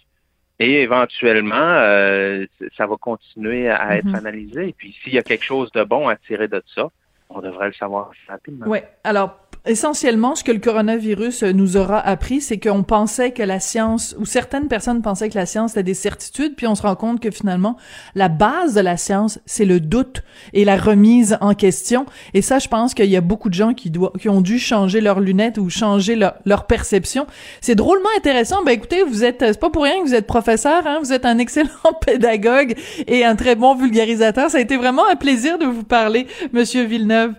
Et 0.60 0.82
éventuellement, 0.82 1.54
euh, 1.56 2.46
ça 2.76 2.86
va 2.86 2.96
continuer 2.96 3.70
à 3.70 3.96
être 3.96 4.06
mm-hmm. 4.06 4.18
analysé. 4.18 4.68
Et 4.68 4.72
puis, 4.72 4.94
s'il 5.02 5.14
y 5.14 5.18
a 5.18 5.22
quelque 5.22 5.44
chose 5.44 5.72
de 5.72 5.82
bon 5.82 6.06
à 6.06 6.16
tirer 6.16 6.48
de 6.48 6.62
ça, 6.74 6.90
on 7.30 7.40
devrait 7.40 7.68
le 7.68 7.72
savoir 7.72 8.10
rapidement. 8.28 8.66
Oui. 8.68 8.78
Alors, 9.02 9.38
essentiellement, 9.66 10.34
ce 10.34 10.44
que 10.44 10.52
le 10.52 10.58
coronavirus 10.58 11.42
nous 11.44 11.76
aura 11.76 11.98
appris, 11.98 12.40
c'est 12.40 12.58
qu'on 12.58 12.82
pensait 12.82 13.30
que 13.30 13.42
la 13.42 13.60
science, 13.60 14.14
ou 14.18 14.26
certaines 14.26 14.68
personnes 14.68 15.00
pensaient 15.00 15.30
que 15.30 15.38
la 15.38 15.46
science 15.46 15.72
était 15.72 15.82
des 15.82 15.94
certitudes, 15.94 16.54
puis 16.54 16.66
on 16.66 16.74
se 16.74 16.82
rend 16.82 16.96
compte 16.96 17.20
que 17.20 17.30
finalement, 17.30 17.76
la 18.14 18.28
base 18.28 18.74
de 18.74 18.80
la 18.80 18.96
science, 18.96 19.38
c'est 19.46 19.64
le 19.64 19.80
doute 19.80 20.22
et 20.52 20.64
la 20.64 20.76
remise 20.76 21.38
en 21.40 21.54
question. 21.54 22.04
Et 22.34 22.42
ça, 22.42 22.58
je 22.58 22.68
pense 22.68 22.92
qu'il 22.92 23.06
y 23.06 23.16
a 23.16 23.22
beaucoup 23.22 23.48
de 23.48 23.54
gens 23.54 23.72
qui, 23.72 23.90
qui 24.20 24.28
ont 24.28 24.42
dû 24.42 24.58
changer 24.58 25.00
leurs 25.00 25.20
lunettes 25.20 25.56
ou 25.56 25.70
changer 25.70 26.14
leur, 26.14 26.34
leur 26.44 26.66
perception. 26.66 27.26
C'est 27.62 27.74
drôlement 27.74 28.10
intéressant. 28.18 28.62
Ben 28.64 28.72
écoutez, 28.72 29.02
vous 29.02 29.24
êtes, 29.24 29.40
c'est 29.40 29.60
pas 29.60 29.70
pour 29.70 29.84
rien 29.84 30.02
que 30.02 30.08
vous 30.08 30.14
êtes 30.14 30.26
professeur, 30.26 30.86
hein? 30.86 30.98
vous 31.00 31.12
êtes 31.12 31.24
un 31.24 31.38
excellent 31.38 31.70
pédagogue 32.04 32.74
et 33.06 33.24
un 33.24 33.34
très 33.34 33.54
bon 33.54 33.74
vulgarisateur. 33.74 34.50
Ça 34.50 34.58
a 34.58 34.60
été 34.60 34.76
vraiment 34.76 35.08
un 35.10 35.16
plaisir 35.16 35.58
de 35.58 35.64
vous 35.64 35.84
parler, 35.84 36.26
Monsieur 36.52 36.84
Villeneuve. 36.84 37.32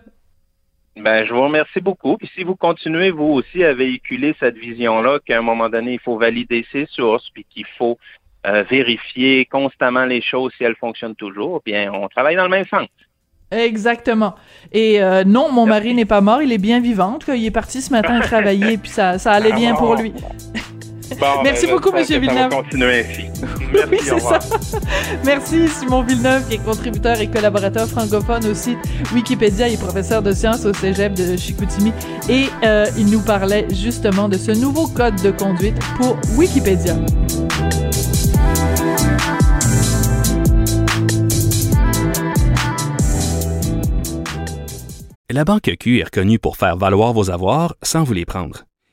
Ben, 0.97 1.25
je 1.25 1.33
vous 1.33 1.41
remercie 1.41 1.81
beaucoup. 1.81 2.17
Puis 2.17 2.29
si 2.35 2.43
vous 2.43 2.55
continuez, 2.55 3.11
vous 3.11 3.25
aussi, 3.25 3.63
à 3.63 3.73
véhiculer 3.73 4.35
cette 4.39 4.57
vision-là, 4.57 5.19
qu'à 5.25 5.39
un 5.39 5.41
moment 5.41 5.69
donné, 5.69 5.93
il 5.93 5.99
faut 5.99 6.17
valider 6.17 6.65
ses 6.71 6.85
sources, 6.89 7.29
puis 7.33 7.45
qu'il 7.49 7.65
faut 7.77 7.97
euh, 8.47 8.63
vérifier 8.63 9.45
constamment 9.45 10.05
les 10.05 10.21
choses 10.21 10.53
si 10.57 10.63
elles 10.63 10.75
fonctionnent 10.75 11.15
toujours, 11.15 11.61
bien, 11.65 11.91
on 11.93 12.07
travaille 12.07 12.35
dans 12.35 12.43
le 12.43 12.49
même 12.49 12.65
sens. 12.65 12.87
Exactement. 13.51 14.35
Et 14.71 15.01
euh, 15.01 15.23
non, 15.23 15.51
mon 15.51 15.65
mari 15.65 15.93
n'est 15.93 16.05
pas 16.05 16.21
mort, 16.21 16.41
il 16.41 16.51
est 16.51 16.57
bien 16.57 16.79
vivant. 16.79 17.19
Il 17.27 17.45
est 17.45 17.51
parti 17.51 17.81
ce 17.81 17.91
matin 17.91 18.19
travailler, 18.21 18.77
puis 18.77 18.89
ça, 18.89 19.19
ça 19.19 19.31
allait 19.33 19.53
bien 19.53 19.75
pour 19.75 19.95
lui. 19.95 20.13
Merci 21.43 21.65
ben, 21.67 21.73
beaucoup, 21.73 21.91
Monsieur 21.91 22.19
Villeneuve. 22.19 22.49
On 22.51 22.55
va 22.55 22.63
continuer 22.63 22.99
ainsi. 22.99 23.25
Merci, 23.73 23.89
oui, 23.91 23.97
c'est 24.03 24.19
ça. 24.19 24.39
Merci, 25.25 25.67
Simon 25.67 26.03
Villeneuve, 26.03 26.47
qui 26.47 26.55
est 26.55 26.63
contributeur 26.63 27.19
et 27.19 27.27
collaborateur 27.27 27.87
francophone 27.87 28.45
au 28.45 28.53
site 28.53 28.77
Wikipédia 29.13 29.67
et 29.67 29.77
professeur 29.77 30.21
de 30.21 30.31
sciences 30.31 30.65
au 30.65 30.73
cégep 30.73 31.13
de 31.13 31.37
Chicoutimi. 31.37 31.93
Et 32.29 32.45
euh, 32.63 32.85
il 32.97 33.07
nous 33.07 33.21
parlait 33.21 33.67
justement 33.71 34.29
de 34.29 34.37
ce 34.37 34.51
nouveau 34.51 34.87
code 34.87 35.21
de 35.21 35.31
conduite 35.31 35.77
pour 35.97 36.17
Wikipédia. 36.35 36.95
La 45.31 45.43
Banque 45.43 45.69
Q 45.79 45.99
est 45.99 46.05
reconnue 46.05 46.39
pour 46.39 46.55
faire 46.55 46.77
valoir 46.77 47.11
vos 47.11 47.29
avoirs 47.29 47.75
sans 47.81 48.03
vous 48.03 48.13
les 48.13 48.25
prendre. 48.25 48.63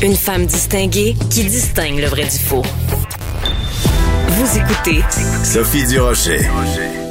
Une 0.00 0.14
femme 0.14 0.46
distinguée 0.46 1.16
qui 1.28 1.42
distingue 1.42 1.98
le 1.98 2.06
vrai 2.06 2.22
du 2.22 2.38
faux. 2.38 2.62
Vous 4.28 4.58
écoutez 4.58 5.02
Sophie 5.42 5.88
Durocher. 5.88 6.38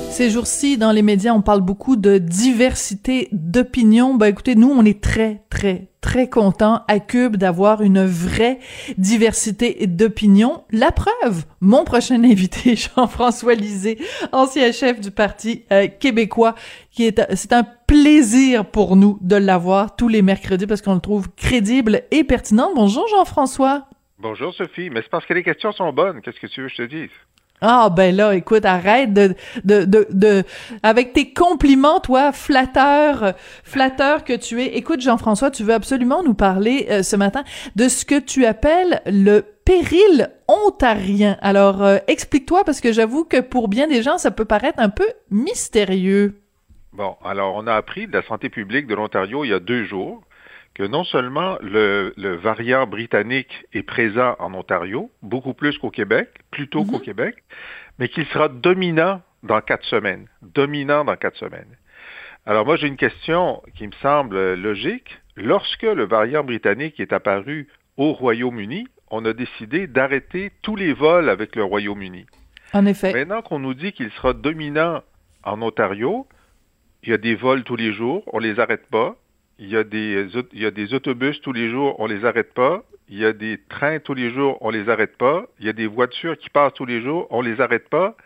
Ces 0.09 0.29
jours-ci, 0.29 0.77
dans 0.77 0.93
les 0.93 1.01
médias, 1.01 1.33
on 1.33 1.41
parle 1.41 1.59
beaucoup 1.59 1.97
de 1.97 2.17
diversité 2.17 3.27
d'opinion. 3.33 4.15
Ben 4.15 4.27
écoutez, 4.27 4.55
nous, 4.55 4.69
on 4.69 4.85
est 4.85 5.03
très, 5.03 5.43
très, 5.49 5.89
très 5.99 6.29
contents 6.29 6.83
à 6.87 7.01
Cube 7.01 7.35
d'avoir 7.35 7.81
une 7.81 8.05
vraie 8.05 8.59
diversité 8.97 9.85
d'opinion. 9.85 10.63
La 10.71 10.93
preuve, 10.93 11.43
mon 11.59 11.83
prochain 11.83 12.23
invité, 12.23 12.77
Jean-François 12.77 13.55
Lisée, 13.55 13.97
ancien 14.31 14.71
chef 14.71 15.01
du 15.01 15.11
Parti 15.11 15.65
euh, 15.73 15.87
québécois, 15.87 16.55
qui 16.89 17.05
est, 17.05 17.21
c'est 17.35 17.51
un 17.51 17.67
plaisir 17.87 18.65
pour 18.65 18.95
nous 18.95 19.17
de 19.21 19.37
l'avoir 19.37 19.95
tous 19.95 20.09
les 20.09 20.21
mercredis 20.21 20.67
parce 20.67 20.81
qu'on 20.81 20.95
le 20.95 20.99
trouve 20.99 21.29
crédible 21.35 22.03
et 22.11 22.23
pertinent. 22.23 22.71
Bonjour 22.75 23.07
Jean-François. 23.07 23.87
Bonjour 24.19 24.53
Sophie, 24.53 24.89
mais 24.89 25.01
c'est 25.01 25.09
parce 25.09 25.25
que 25.25 25.33
les 25.33 25.43
questions 25.43 25.71
sont 25.71 25.93
bonnes. 25.93 26.21
Qu'est-ce 26.21 26.39
que 26.39 26.47
tu 26.47 26.61
veux 26.61 26.67
que 26.67 26.73
je 26.73 26.83
te 26.83 26.87
dise? 26.87 27.09
Ah 27.61 27.89
ben 27.89 28.15
là, 28.15 28.35
écoute, 28.35 28.65
arrête 28.65 29.13
de, 29.13 29.33
de, 29.63 29.83
de, 29.85 30.05
de, 30.11 30.43
avec 30.83 31.13
tes 31.13 31.33
compliments, 31.33 31.99
toi, 31.99 32.31
flatteur, 32.31 33.33
flatteur 33.63 34.23
que 34.23 34.33
tu 34.33 34.61
es. 34.61 34.77
Écoute, 34.77 35.01
Jean-François, 35.01 35.49
tu 35.49 35.63
veux 35.63 35.73
absolument 35.73 36.21
nous 36.21 36.35
parler 36.35 36.85
euh, 36.91 37.01
ce 37.01 37.15
matin 37.15 37.43
de 37.75 37.89
ce 37.89 38.05
que 38.05 38.19
tu 38.19 38.45
appelles 38.45 39.01
le 39.07 39.41
péril 39.65 40.29
ontarien. 40.47 41.35
Alors, 41.41 41.83
euh, 41.83 41.97
explique-toi 42.07 42.63
parce 42.63 42.79
que 42.79 42.93
j'avoue 42.93 43.23
que 43.23 43.41
pour 43.41 43.69
bien 43.69 43.87
des 43.87 44.03
gens, 44.03 44.19
ça 44.19 44.29
peut 44.29 44.45
paraître 44.45 44.79
un 44.79 44.89
peu 44.89 45.07
mystérieux. 45.31 46.39
Bon, 46.97 47.15
alors 47.23 47.53
on 47.53 47.67
a 47.67 47.75
appris 47.75 48.07
de 48.07 48.13
la 48.13 48.23
santé 48.23 48.49
publique 48.49 48.87
de 48.87 48.95
l'Ontario 48.95 49.45
il 49.45 49.49
y 49.49 49.53
a 49.53 49.59
deux 49.59 49.83
jours 49.83 50.23
que 50.73 50.81
non 50.81 51.03
seulement 51.03 51.59
le, 51.61 52.11
variant 52.41 52.87
britannique 52.87 53.65
est 53.71 53.83
présent 53.83 54.35
en 54.39 54.51
Ontario, 54.55 55.11
beaucoup 55.21 55.53
plus 55.53 55.77
qu'au 55.77 55.91
Québec, 55.91 56.29
plutôt 56.49 56.85
qu'au 56.85 56.97
mhm. 56.97 57.03
Québec, 57.03 57.43
mais 57.99 58.09
qu'il 58.09 58.25
sera 58.25 58.47
dominant 58.47 59.21
dans 59.43 59.61
quatre 59.61 59.85
semaines. 59.85 60.27
Dominant 60.41 61.05
dans 61.05 61.15
quatre 61.15 61.37
semaines. 61.37 61.77
Alors 62.47 62.65
moi, 62.65 62.77
j'ai 62.77 62.87
une 62.87 62.97
question 62.97 63.61
qui 63.75 63.85
me 63.85 63.93
semble 64.01 64.55
logique. 64.55 65.19
Lorsque 65.35 65.83
le 65.83 66.05
variant 66.05 66.43
britannique 66.43 66.99
est 66.99 67.13
apparu 67.13 67.67
au 67.97 68.13
Royaume-Uni, 68.13 68.87
on 69.11 69.23
a 69.25 69.33
décidé 69.33 69.85
d'arrêter 69.85 70.51
tous 70.63 70.75
les 70.75 70.93
vols 70.93 71.29
avec 71.29 71.55
le 71.55 71.63
Royaume-Uni. 71.63 72.25
En 72.73 72.87
effet. 72.87 73.13
Maintenant 73.13 73.43
qu'on 73.43 73.59
nous 73.59 73.75
dit 73.75 73.93
qu'il 73.93 74.09
sera 74.11 74.33
dominant 74.33 75.03
en 75.43 75.61
Ontario, 75.61 76.27
il 77.07 77.11
y 77.11 77.13
a 77.13 77.17
des 77.17 77.35
vols 77.35 77.63
tous 77.63 77.77
les 77.77 77.93
jours, 77.93 78.21
on 78.33 78.41
ne 78.41 78.47
les 78.47 78.59
arrête 78.59 78.85
pas. 78.87 79.15
Il 79.59 79.69
y, 79.69 79.77
a 79.77 79.85
des, 79.85 80.27
il 80.51 80.61
y 80.61 80.65
a 80.65 80.71
des 80.71 80.93
autobus 80.93 81.39
tous 81.39 81.53
les 81.53 81.69
jours, 81.69 81.95
on 81.99 82.05
les 82.05 82.25
arrête 82.25 82.53
pas. 82.53 82.83
Il 83.07 83.17
y 83.17 83.23
a 83.23 83.31
des 83.31 83.61
trains 83.69 83.99
tous 83.99 84.13
les 84.13 84.29
jours, 84.29 84.57
on 84.59 84.71
les 84.71 84.89
arrête 84.89 85.17
pas. 85.17 85.45
Il 85.61 85.65
y 85.65 85.69
a 85.69 85.73
des 85.73 85.87
voitures 85.87 86.37
qui 86.37 86.49
passent 86.49 86.73
tous 86.73 86.85
les 86.85 87.01
jours, 87.01 87.25
on 87.29 87.41
les 87.41 87.61
arrête 87.61 87.87
pas. 87.87 88.17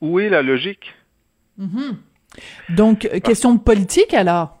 Où 0.00 0.20
est 0.20 0.28
la 0.28 0.42
logique? 0.42 0.94
Mm-hmm. 1.58 1.96
Donc, 2.76 3.04
euh, 3.06 3.18
question 3.18 3.52
de 3.52 3.58
politique 3.58 4.14
alors? 4.14 4.58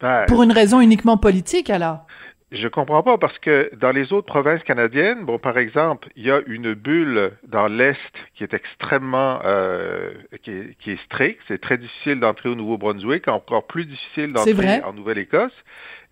Ben, 0.00 0.26
Pour 0.28 0.42
une 0.42 0.52
raison 0.52 0.82
uniquement 0.82 1.16
politique 1.16 1.70
alors? 1.70 2.06
Je 2.50 2.66
comprends 2.66 3.02
pas 3.02 3.18
parce 3.18 3.38
que 3.38 3.70
dans 3.76 3.90
les 3.90 4.10
autres 4.14 4.26
provinces 4.26 4.62
canadiennes, 4.62 5.26
bon, 5.26 5.38
par 5.38 5.58
exemple, 5.58 6.08
il 6.16 6.24
y 6.24 6.30
a 6.30 6.40
une 6.46 6.72
bulle 6.72 7.32
dans 7.42 7.66
l'est 7.66 7.98
qui 8.34 8.42
est 8.42 8.54
extrêmement, 8.54 9.40
euh, 9.44 10.12
qui, 10.42 10.52
est, 10.52 10.76
qui, 10.78 10.92
est, 10.92 11.04
stricte. 11.04 11.42
C'est 11.46 11.60
très 11.60 11.76
difficile 11.76 12.20
d'entrer 12.20 12.48
au 12.48 12.54
Nouveau-Brunswick, 12.54 13.28
encore 13.28 13.66
plus 13.66 13.84
difficile 13.84 14.32
d'entrer 14.32 14.82
en 14.82 14.94
Nouvelle-Écosse. 14.94 15.52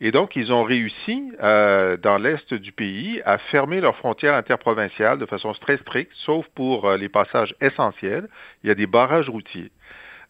Et 0.02 0.12
donc, 0.12 0.36
ils 0.36 0.52
ont 0.52 0.62
réussi 0.62 1.32
euh, 1.42 1.96
dans 1.96 2.18
l'est 2.18 2.52
du 2.52 2.70
pays 2.70 3.22
à 3.24 3.38
fermer 3.38 3.80
leurs 3.80 3.96
frontières 3.96 4.34
interprovinciales 4.34 5.18
de 5.18 5.24
façon 5.24 5.52
très 5.54 5.78
stricte, 5.78 6.12
sauf 6.16 6.46
pour 6.54 6.84
euh, 6.84 6.98
les 6.98 7.08
passages 7.08 7.54
essentiels. 7.62 8.28
Il 8.62 8.68
y 8.68 8.70
a 8.70 8.74
des 8.74 8.86
barrages 8.86 9.30
routiers. 9.30 9.70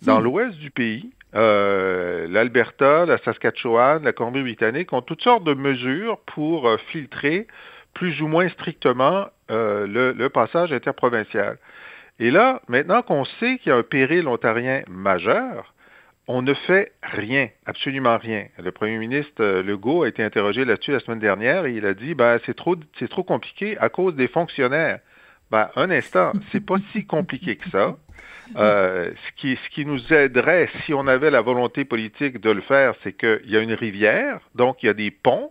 Dans 0.03 0.21
hmm. 0.21 0.25
l'ouest 0.25 0.59
du 0.59 0.71
pays, 0.71 1.11
euh, 1.37 2.27
l'Alberta, 2.31 3.05
la 3.05 3.19
Saskatchewan, 3.19 4.03
la 4.03 4.13
Colombie-Britannique 4.13 4.93
ont 4.93 5.03
toutes 5.03 5.23
sortes 5.23 5.45
de 5.45 5.53
mesures 5.53 6.19
pour 6.27 6.67
euh, 6.67 6.79
filtrer 6.91 7.47
plus 7.93 8.23
ou 8.23 8.27
moins 8.27 8.49
strictement 8.49 9.27
euh, 9.51 9.87
le, 9.87 10.29
passage 10.31 10.73
interprovincial. 10.73 11.59
Et 12.19 12.31
là, 12.31 12.63
maintenant 12.69 13.03
qu'on 13.03 13.25
sait 13.25 13.59
qu'il 13.59 13.69
y 13.69 13.73
a 13.73 13.77
un 13.77 13.83
péril 13.83 14.29
ontarien 14.29 14.83
majeur, 14.89 15.75
on 16.27 16.43
ne 16.43 16.55
fait 16.55 16.93
rien, 17.03 17.49
absolument 17.67 18.17
rien. 18.17 18.47
Le 18.59 18.73
premier 18.73 18.97
ministre 18.97 19.61
Legault 19.61 20.03
a 20.03 20.09
été 20.09 20.23
interrogé 20.23 20.65
là-dessus 20.65 20.93
la 20.93 21.01
semaine 21.01 21.21
dernière 21.21 21.67
et 21.67 21.75
il 21.75 21.87
a 21.87 21.95
dit 21.95 22.15
ben, 22.15 22.41
c'est 22.47 22.57
trop, 22.57 22.77
c'est 22.99 23.09
trop 23.09 23.23
compliqué 23.23 23.77
à 23.79 23.91
cause 23.91 24.15
des 24.17 24.27
fonctionnaires. 24.27 25.01
Ben, 25.51 25.69
un 25.77 25.91
instant, 25.91 26.33
c'est 26.51 26.65
pas 26.65 26.77
si 26.93 27.07
compliqué 27.07 27.57
que 27.57 27.69
ça. 27.71 27.97
Euh, 28.57 29.11
ce, 29.11 29.41
qui, 29.41 29.57
ce 29.57 29.71
qui 29.71 29.85
nous 29.85 30.13
aiderait, 30.13 30.69
si 30.85 30.95
on 30.95 31.07
avait 31.07 31.31
la 31.31 31.41
volonté 31.41 31.85
politique 31.85 32.41
de 32.41 32.51
le 32.51 32.61
faire, 32.61 32.95
c'est 33.03 33.13
qu'il 33.13 33.51
y 33.51 33.57
a 33.57 33.61
une 33.61 33.73
rivière, 33.73 34.41
donc 34.55 34.83
il 34.83 34.87
y 34.87 34.89
a 34.89 34.95
des 34.95 35.11
ponts, 35.11 35.51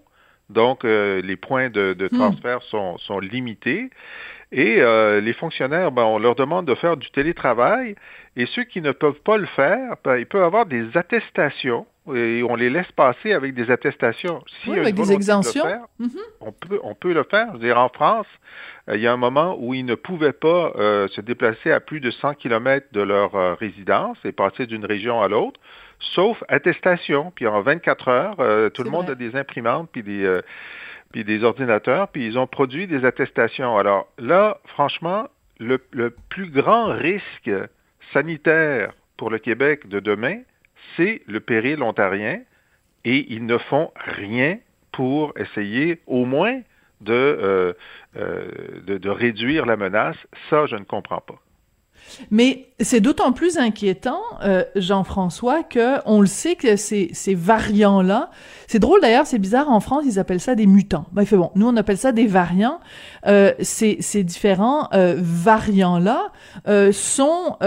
donc 0.50 0.86
euh, 0.86 1.22
les 1.22 1.36
points 1.36 1.70
de, 1.70 1.94
de 1.94 2.06
hmm. 2.06 2.18
transfert 2.18 2.62
sont, 2.64 2.98
sont, 3.00 3.20
limités. 3.20 3.90
Et 4.52 4.78
euh, 4.80 5.20
les 5.20 5.34
fonctionnaires, 5.34 5.92
ben, 5.92 6.04
on 6.04 6.20
leur 6.20 6.36
demande 6.36 6.66
de 6.66 6.76
faire 6.76 6.98
du 6.98 7.10
télétravail. 7.10 7.96
Et 8.38 8.46
ceux 8.46 8.64
qui 8.64 8.82
ne 8.82 8.92
peuvent 8.92 9.22
pas 9.22 9.38
le 9.38 9.48
faire, 9.48 9.96
ben, 10.04 10.18
ils 10.18 10.28
peuvent 10.28 10.44
avoir 10.44 10.66
des 10.66 10.96
attestations 10.96 11.86
et 12.14 12.44
on 12.44 12.56
les 12.56 12.70
laisse 12.70 12.92
passer 12.92 13.34
avec 13.34 13.56
des 13.56 13.72
attestations. 13.72 14.44
Si 14.64 14.70
oui, 14.70 14.80
avec 14.80 14.94
des 14.96 15.12
exemptions. 15.12 15.66
Mhm. 15.98 16.10
on, 16.40 16.52
peut, 16.52 16.80
on 16.84 16.94
peut 16.94 17.14
le 17.14 17.24
faire. 17.24 17.48
Je 17.50 17.54
veux 17.54 17.66
dire, 17.66 17.80
en 17.80 17.90
France, 17.90 18.28
euh, 18.90 18.96
il 18.96 19.02
y 19.02 19.08
a 19.08 19.14
un 19.14 19.18
moment 19.18 19.58
où 19.60 19.74
ils 19.74 19.86
ne 19.86 19.96
pouvaient 19.96 20.34
pas 20.34 20.72
euh, 20.76 21.08
se 21.10 21.22
déplacer 21.22 21.72
à 21.72 21.80
plus 21.80 22.00
de 22.00 22.12
100 22.12 22.36
km 22.36 22.88
de 22.92 23.02
leur 23.02 23.36
euh, 23.36 23.56
résidence 23.56 24.18
et 24.24 24.32
passer 24.32 24.68
d'une 24.68 24.86
région 24.86 25.22
à 25.22 25.28
l'autre, 25.28 25.60
sauf 26.00 26.44
attestation. 26.48 27.32
Puis 27.36 27.48
en 27.48 27.62
24 27.62 28.08
heures, 28.08 28.72
tout 28.72 28.84
le 28.84 28.92
monde 28.92 29.10
a 29.10 29.16
des 29.16 29.36
imprimantes 29.36 29.90
puis 29.92 30.04
des, 30.04 30.42
puis 31.12 31.24
des 31.24 31.44
ordinateurs, 31.44 32.10
puis 32.10 32.28
ils 32.28 32.38
ont 32.38 32.48
produit 32.48 32.86
des 32.86 33.04
attestations. 33.06 33.78
Alors 33.78 34.08
là, 34.20 34.60
franchement, 34.66 35.28
le, 35.60 35.80
le 35.92 36.14
plus 36.30 36.50
grand 36.50 36.88
risque 36.88 37.50
sanitaire 38.14 38.94
pour 39.18 39.30
le 39.30 39.40
Québec 39.40 39.88
de 39.88 40.00
demain, 40.00 40.42
c'est 40.96 41.22
le 41.28 41.40
péril 41.40 41.84
ontarien 41.84 42.40
et 43.06 43.26
ils 43.30 43.46
ne 43.46 43.58
font 43.58 43.92
rien 43.96 44.58
pour 44.92 45.34
essayer 45.38 46.02
au 46.08 46.26
moins 46.26 46.62
de, 47.02 47.14
euh, 47.14 47.74
euh, 48.18 48.48
de, 48.86 49.10
réduire 49.10 49.66
la 49.66 49.78
menace. 49.78 50.16
Ça, 50.50 50.66
je 50.66 50.76
ne 50.76 50.84
comprends 50.84 51.22
pas. 51.22 51.36
Mais 52.30 52.68
c'est 52.80 53.00
d'autant 53.00 53.32
plus 53.32 53.58
inquiétant, 53.58 54.22
euh, 54.44 54.64
Jean-François, 54.76 55.64
que 55.64 55.98
on 56.06 56.22
le 56.22 56.28
sait 56.28 56.56
que 56.56 56.76
ces, 56.76 57.10
ces 57.14 57.34
variants-là, 57.34 58.30
c'est 58.68 58.80
drôle 58.80 59.02
d'ailleurs, 59.02 59.26
c'est 59.26 59.40
bizarre, 59.40 59.72
en 59.72 59.80
France, 59.80 60.04
ils 60.06 60.20
appellent 60.20 60.40
ça 60.40 60.56
des 60.56 60.68
mutants. 60.68 61.06
Ben, 61.14 61.26
fait 61.26 61.38
bon, 61.38 61.52
nous, 61.56 61.68
on 61.68 61.76
appelle 61.78 61.98
ça 61.98 62.12
des 62.12 62.28
variants. 62.28 62.80
ces, 63.60 63.98
ces 64.02 64.24
différents 64.24 64.90
variants-là 64.92 66.32
sont, 66.92 67.58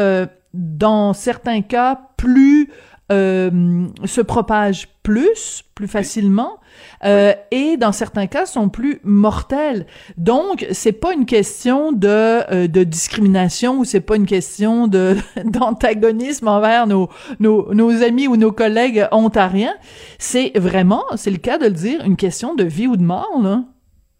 dans 0.54 1.12
certains 1.14 1.62
cas, 1.62 2.00
plus 2.16 2.70
euh, 3.10 3.86
se 4.04 4.20
propagent 4.20 4.88
plus, 5.02 5.64
plus 5.74 5.88
facilement, 5.88 6.58
euh, 7.04 7.32
et 7.50 7.76
dans 7.76 7.92
certains 7.92 8.26
cas 8.26 8.44
sont 8.44 8.68
plus 8.68 9.00
mortels. 9.02 9.86
Donc, 10.16 10.66
c'est 10.72 10.92
pas 10.92 11.14
une 11.14 11.24
question 11.24 11.92
de, 11.92 12.08
euh, 12.08 12.68
de 12.68 12.84
discrimination 12.84 13.78
ou 13.78 13.84
c'est 13.84 14.00
pas 14.00 14.16
une 14.16 14.26
question 14.26 14.88
de 14.88 15.16
d'antagonisme 15.44 16.48
envers 16.48 16.86
nos, 16.86 17.08
nos, 17.40 17.72
nos 17.72 18.02
amis 18.02 18.28
ou 18.28 18.36
nos 18.36 18.52
collègues 18.52 19.06
ontariens. 19.10 19.74
C'est 20.18 20.52
vraiment, 20.58 21.04
c'est 21.16 21.30
le 21.30 21.38
cas 21.38 21.56
de 21.56 21.64
le 21.64 21.72
dire, 21.72 22.04
une 22.04 22.16
question 22.16 22.54
de 22.54 22.64
vie 22.64 22.86
ou 22.86 22.96
de 22.96 23.02
mort, 23.02 23.40
là. 23.42 23.64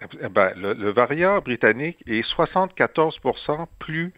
Eh 0.01 0.29
ben, 0.29 0.53
le, 0.57 0.91
variant 0.91 1.41
britannique 1.41 1.99
est 2.07 2.25
74% 2.37 3.67
plus 3.81 4.13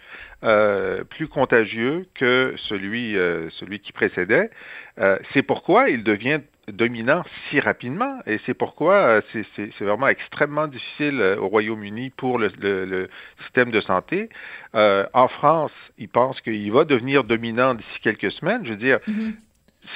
euh, 0.45 1.05
plus 1.05 1.27
contagieux 1.27 2.07
que 2.15 2.55
celui 2.69 3.17
euh, 3.17 3.49
celui 3.51 3.81
qui 3.81 3.93
précédait. 3.93 4.51
Euh, 4.99 5.19
c'est 5.33 5.43
pourquoi 5.43 5.89
il 5.89 6.05
devient 6.05 6.41
dominant 6.69 7.25
si 7.49 7.61
rapidement 7.61 8.21
et 8.27 8.39
c'est 8.45 8.53
pourquoi 8.53 9.23
c'est 9.33 9.81
vraiment 9.81 10.09
extrêmement 10.09 10.69
difficile 10.69 11.21
au 11.41 11.49
Royaume-Uni 11.49 12.11
pour 12.11 12.39
le, 12.39 12.51
le, 12.61 13.09
système 13.43 13.71
de 13.71 13.81
santé. 13.81 14.29
en 14.75 15.29
France, 15.29 15.73
il 15.99 16.09
pense 16.09 16.41
qu'il 16.43 16.71
va 16.71 16.85
devenir 16.85 17.25
dominant 17.25 17.75
d'ici 17.75 18.01
quelques 18.03 18.31
semaines. 18.33 18.65
Je 18.65 18.71
veux 18.71 18.77
dire, 18.77 18.99
mm-hmm. 19.09 19.33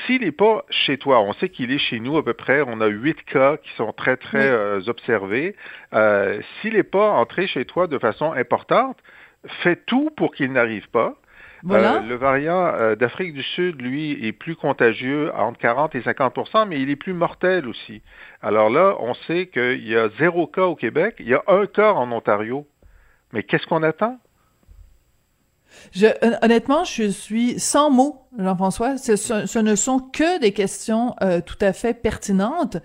S'il 0.07 0.23
n'est 0.23 0.33
pas 0.33 0.64
chez 0.70 0.97
toi, 0.97 1.20
on 1.20 1.33
sait 1.35 1.49
qu'il 1.49 1.70
est 1.70 1.79
chez 1.79 2.01
nous 2.01 2.16
à 2.16 2.25
peu 2.25 2.33
près, 2.33 2.62
on 2.66 2.81
a 2.81 2.87
huit 2.87 3.23
cas 3.25 3.59
qui 3.59 3.70
sont 3.77 3.92
très, 3.92 4.16
très 4.16 4.49
euh, 4.49 4.81
observés. 4.87 5.57
Euh, 5.92 6.40
S'il 6.61 6.75
n'est 6.75 6.83
pas 6.83 7.11
entré 7.11 7.47
chez 7.47 7.64
toi 7.64 7.87
de 7.87 7.99
façon 7.99 8.33
importante, 8.33 8.99
fais 9.62 9.77
tout 9.77 10.11
pour 10.16 10.35
qu'il 10.35 10.53
n'arrive 10.53 10.88
pas. 10.88 11.16
Euh, 11.70 12.01
le 12.01 12.16
variant 12.16 12.66
euh, 12.66 12.94
d'Afrique 12.94 13.33
du 13.33 13.42
Sud, 13.42 13.81
lui, 13.81 14.27
est 14.27 14.33
plus 14.33 14.55
contagieux, 14.55 15.33
entre 15.35 15.59
40 15.59 15.94
et 15.94 16.01
50% 16.01 16.68
mais 16.68 16.81
il 16.81 16.90
est 16.90 16.97
plus 16.97 17.14
mortel 17.14 17.66
aussi. 17.66 18.03
Alors 18.42 18.68
là, 18.68 18.97
on 19.01 19.14
sait 19.14 19.47
qu'il 19.47 19.87
y 19.87 19.97
a 19.97 20.11
zéro 20.18 20.47
cas 20.47 20.64
au 20.64 20.77
Québec, 20.77 21.16
il 21.20 21.29
y 21.29 21.35
a 21.35 21.42
un 21.47 21.66
cas 21.66 21.92
en 21.92 22.12
Ontario. 22.12 22.66
Mais 23.33 23.42
qu'est-ce 23.42 23.66
qu'on 23.66 23.83
attend? 23.83 24.18
Je, 25.92 26.07
honnêtement, 26.44 26.85
je 26.85 27.05
suis 27.05 27.59
sans 27.59 27.90
mots 27.90 28.23
Jean-François, 28.37 28.97
ce, 28.99 29.14
ce, 29.14 29.59
ne 29.61 29.77
sont 29.77 30.01
que 30.01 30.40
des 30.40 30.51
questions 30.51 31.14
euh, 31.23 31.40
tout 31.40 31.57
à 31.61 31.73
fait 31.73 31.94
pertinentes 31.94 32.79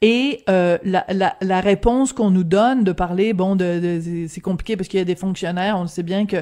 et 0.00 0.44
euh, 0.48 0.78
la, 0.84 1.04
la, 1.08 1.34
la, 1.40 1.60
réponse 1.60 2.12
qu'on 2.12 2.30
nous 2.30 2.44
donne 2.44 2.84
de 2.84 2.92
parler, 2.92 3.32
bon, 3.32 3.56
de, 3.56 3.80
de 3.80 4.26
c'est 4.28 4.40
compliqué 4.40 4.76
parce 4.76 4.88
qu'il 4.88 4.98
y 4.98 5.02
a 5.02 5.04
des 5.04 5.16
fonctionnaires, 5.16 5.76
on 5.76 5.88
sait 5.88 6.04
bien 6.04 6.24
que 6.26 6.36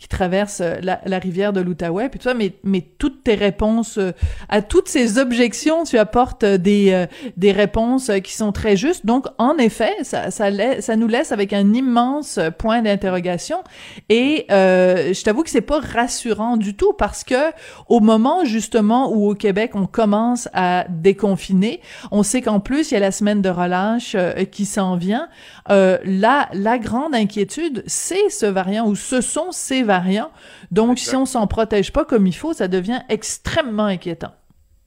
qui 0.00 0.08
traversent 0.08 0.60
euh, 0.60 0.78
la, 0.82 1.00
la 1.06 1.18
rivière 1.20 1.52
de 1.52 1.60
l'Outaouais, 1.60 2.08
puis 2.08 2.18
tout 2.18 2.28
ça, 2.28 2.34
mais 2.34 2.54
mais 2.64 2.84
toutes 2.98 3.22
tes 3.22 3.36
réponses 3.36 3.98
euh, 3.98 4.10
à 4.48 4.60
toutes 4.60 4.88
ces 4.88 5.18
objections, 5.18 5.84
tu 5.84 5.96
apportes 5.96 6.44
des 6.44 7.06
des 7.36 7.52
réponses 7.52 8.10
qui 8.24 8.32
sont 8.32 8.50
très 8.50 8.76
justes. 8.76 9.06
Donc 9.06 9.26
en 9.38 9.56
effet, 9.58 9.92
ça 10.02 10.32
ça, 10.32 10.50
ça 10.80 10.96
nous 10.96 11.06
laisse 11.06 11.30
avec 11.30 11.52
un 11.52 11.74
immense 11.74 12.40
point 12.58 12.82
d'interrogation 12.82 13.58
et 14.08 14.46
je 14.48 15.22
t'avoue 15.22 15.44
que 15.44 15.50
c'est 15.50 15.60
pas 15.60 15.78
rassurant 15.80 16.56
du 16.56 16.74
tout 16.74 16.92
parce 16.92 17.22
que 17.22 17.52
au 18.00 18.02
moment 18.02 18.46
justement 18.46 19.12
où 19.12 19.28
au 19.28 19.34
Québec 19.34 19.72
on 19.74 19.86
commence 19.86 20.48
à 20.54 20.86
déconfiner, 20.88 21.82
on 22.10 22.22
sait 22.22 22.40
qu'en 22.40 22.58
plus 22.58 22.90
il 22.90 22.94
y 22.94 22.96
a 22.96 23.00
la 23.00 23.12
semaine 23.12 23.42
de 23.42 23.50
relâche 23.50 24.14
euh, 24.14 24.44
qui 24.44 24.64
s'en 24.64 24.96
vient. 24.96 25.28
Euh, 25.68 25.98
la 26.04 26.48
la 26.54 26.78
grande 26.78 27.14
inquiétude, 27.14 27.82
c'est 27.86 28.30
ce 28.30 28.46
variant 28.46 28.88
ou 28.88 28.94
ce 28.94 29.20
sont 29.20 29.52
ces 29.52 29.82
variants. 29.82 30.30
Donc 30.70 30.98
si 30.98 31.14
on 31.14 31.26
s'en 31.26 31.46
protège 31.46 31.92
pas 31.92 32.06
comme 32.06 32.26
il 32.26 32.34
faut, 32.34 32.54
ça 32.54 32.68
devient 32.68 33.00
extrêmement 33.10 33.84
inquiétant. 33.84 34.32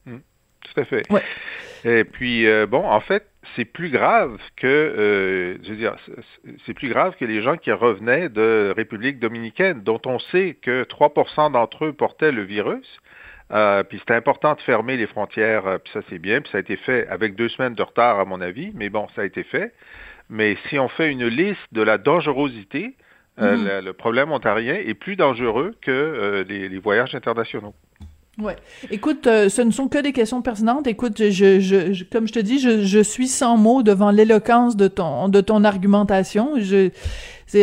Mmh. 0.08 0.18
tout 0.62 0.82
à 0.82 0.86
fait. 0.86 1.04
Et 1.86 2.04
puis 2.04 2.48
euh, 2.48 2.66
bon, 2.66 2.84
en 2.84 3.00
fait, 3.00 3.28
c'est 3.56 3.66
plus 3.66 3.90
grave 3.90 4.38
que, 4.56 4.68
euh, 4.68 5.58
je 5.64 5.70
veux 5.70 5.76
dire, 5.76 5.96
c'est 6.66 6.74
plus 6.74 6.90
grave 6.90 7.16
que 7.20 7.26
les 7.26 7.42
gens 7.42 7.58
qui 7.58 7.72
revenaient 7.72 8.30
de 8.30 8.74
République 8.76 9.20
dominicaine, 9.20 9.82
dont 9.84 10.02
on 10.06 10.20
sait 10.20 10.58
que 10.62 10.84
3% 10.84 11.52
d'entre 11.52 11.86
eux 11.86 11.94
portaient 11.94 12.32
le 12.32 12.44
virus. 12.44 13.00
Euh, 13.52 13.84
puis 13.84 14.00
c'était 14.00 14.16
important 14.16 14.54
de 14.56 14.62
fermer 14.62 14.98
les 14.98 15.06
frontières, 15.06 15.68
euh, 15.68 15.78
puis 15.78 15.92
ça 15.94 16.00
c'est 16.10 16.18
bien, 16.18 16.42
puis 16.42 16.52
ça 16.52 16.58
a 16.58 16.62
été 16.62 16.78
fait 16.78 17.08
avec 17.08 17.36
deux 17.36 17.50
semaines 17.50 17.76
de 17.76 17.84
retard 17.84 18.20
à 18.20 18.26
mon 18.26 18.42
avis, 18.42 18.72
mais 18.74 18.90
bon, 18.90 19.08
ça 19.16 19.22
a 19.22 19.26
été 19.26 19.44
fait. 19.44 19.74
Mais 20.30 20.58
si 20.70 20.80
on 20.80 20.88
fait 20.88 21.12
une 21.12 21.28
liste 21.28 21.68
de 21.74 21.82
la 21.82 21.98
dangerosité, 21.98 22.96
mm-hmm. 23.38 23.84
le, 23.84 23.94
problème 23.94 24.32
ontarien 24.32 24.76
est 24.76 24.94
plus 24.94 25.18
dangereux 25.18 25.76
que 25.82 26.46
les 26.48 26.80
voyages 26.80 27.14
internationaux. 27.14 27.76
Ouais. 28.40 28.56
Écoute, 28.90 29.28
euh, 29.28 29.48
ce 29.48 29.62
ne 29.62 29.70
sont 29.70 29.88
que 29.88 30.00
des 30.00 30.12
questions 30.12 30.42
pertinentes. 30.42 30.88
Écoute, 30.88 31.30
je, 31.30 31.60
je, 31.60 32.04
comme 32.06 32.28
je 32.28 32.34
te 32.34 32.40
dis, 32.40 32.58
je, 32.58 32.84
je 32.84 33.00
suis 33.00 33.28
sans 33.28 33.58
mots 33.58 33.84
devant 33.84 34.10
l'éloquence 34.10 34.76
de 34.76 34.88
ton 34.88 35.30
de 35.30 35.40
ton 35.40 35.64
argumentation. 35.64 36.54
Je, 36.58 36.90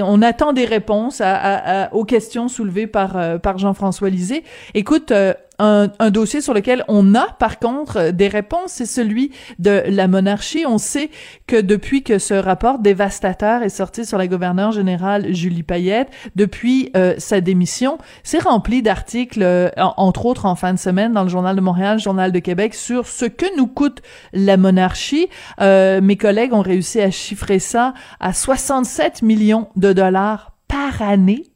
on 0.02 0.22
attend 0.22 0.52
des 0.52 0.66
réponses 0.66 1.20
à, 1.20 1.92
aux 1.92 2.04
questions 2.04 2.46
soulevées 2.46 2.86
par 2.86 3.16
euh, 3.16 3.38
par 3.38 3.58
Jean-François 3.58 4.10
Lisée. 4.10 4.44
Écoute, 4.74 5.10
euh, 5.10 5.34
un, 5.60 6.10
dossier 6.10 6.40
sur 6.40 6.54
lequel 6.54 6.84
on 6.88 7.14
a 7.14 7.26
par 7.38 7.58
contre 7.58 8.10
des 8.10 8.28
réponses, 8.28 8.72
c'est 8.72 8.86
celui 8.86 9.32
de 9.58 9.82
la 9.86 10.08
monarchie. 10.08 10.64
On 10.66 10.78
sait 10.78 11.10
que 11.46 11.60
depuis 11.60 12.02
que 12.02 12.18
ce 12.18 12.34
rapport 12.34 12.78
dévastateur 12.78 13.62
est 13.62 13.68
sorti 13.68 14.04
sur 14.04 14.18
la 14.18 14.26
gouverneure 14.26 14.72
générale 14.72 15.34
Julie 15.34 15.62
Payette, 15.62 16.08
depuis 16.34 16.90
euh, 16.96 17.14
sa 17.18 17.40
démission, 17.40 17.98
c'est 18.22 18.42
rempli 18.42 18.82
d'articles, 18.82 19.42
euh, 19.42 19.68
entre 19.76 20.26
autres 20.26 20.46
en 20.46 20.54
fin 20.54 20.72
de 20.72 20.78
semaine 20.78 21.12
dans 21.12 21.22
le 21.22 21.28
Journal 21.28 21.54
de 21.54 21.60
Montréal, 21.60 21.96
le 21.96 22.02
Journal 22.02 22.32
de 22.32 22.38
Québec, 22.38 22.74
sur 22.74 23.06
ce 23.06 23.26
que 23.26 23.46
nous 23.56 23.66
coûte 23.66 24.02
la 24.32 24.56
monarchie. 24.56 25.28
Euh, 25.60 26.00
mes 26.00 26.16
collègues 26.16 26.52
ont 26.52 26.62
réussi 26.62 27.00
à 27.00 27.10
chiffrer 27.10 27.58
ça 27.58 27.94
à 28.18 28.32
67 28.32 29.22
millions 29.22 29.68
de 29.76 29.92
dollars 29.92 30.52
par 30.68 31.02
année. 31.02 31.49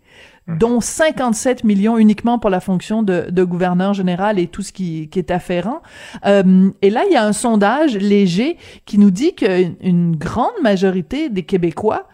Dont 0.48 0.80
57 0.80 1.64
millions 1.64 1.96
uniquement 1.96 2.38
pour 2.38 2.50
la 2.50 2.60
fonction 2.60 3.02
de, 3.02 3.26
de 3.30 3.44
gouverneur 3.44 3.94
général 3.94 4.38
et 4.38 4.46
tout 4.46 4.62
ce 4.62 4.72
qui, 4.72 5.08
qui 5.08 5.18
est 5.18 5.30
afférent. 5.30 5.82
Euh, 6.26 6.70
et 6.82 6.90
là, 6.90 7.04
il 7.08 7.12
y 7.12 7.16
a 7.16 7.24
un 7.24 7.32
sondage 7.32 7.96
léger 7.96 8.58
qui 8.84 8.98
nous 8.98 9.10
dit 9.10 9.34
qu'une 9.34 10.16
grande 10.16 10.52
majorité 10.62 11.30
des 11.30 11.44
Québécois 11.44 12.08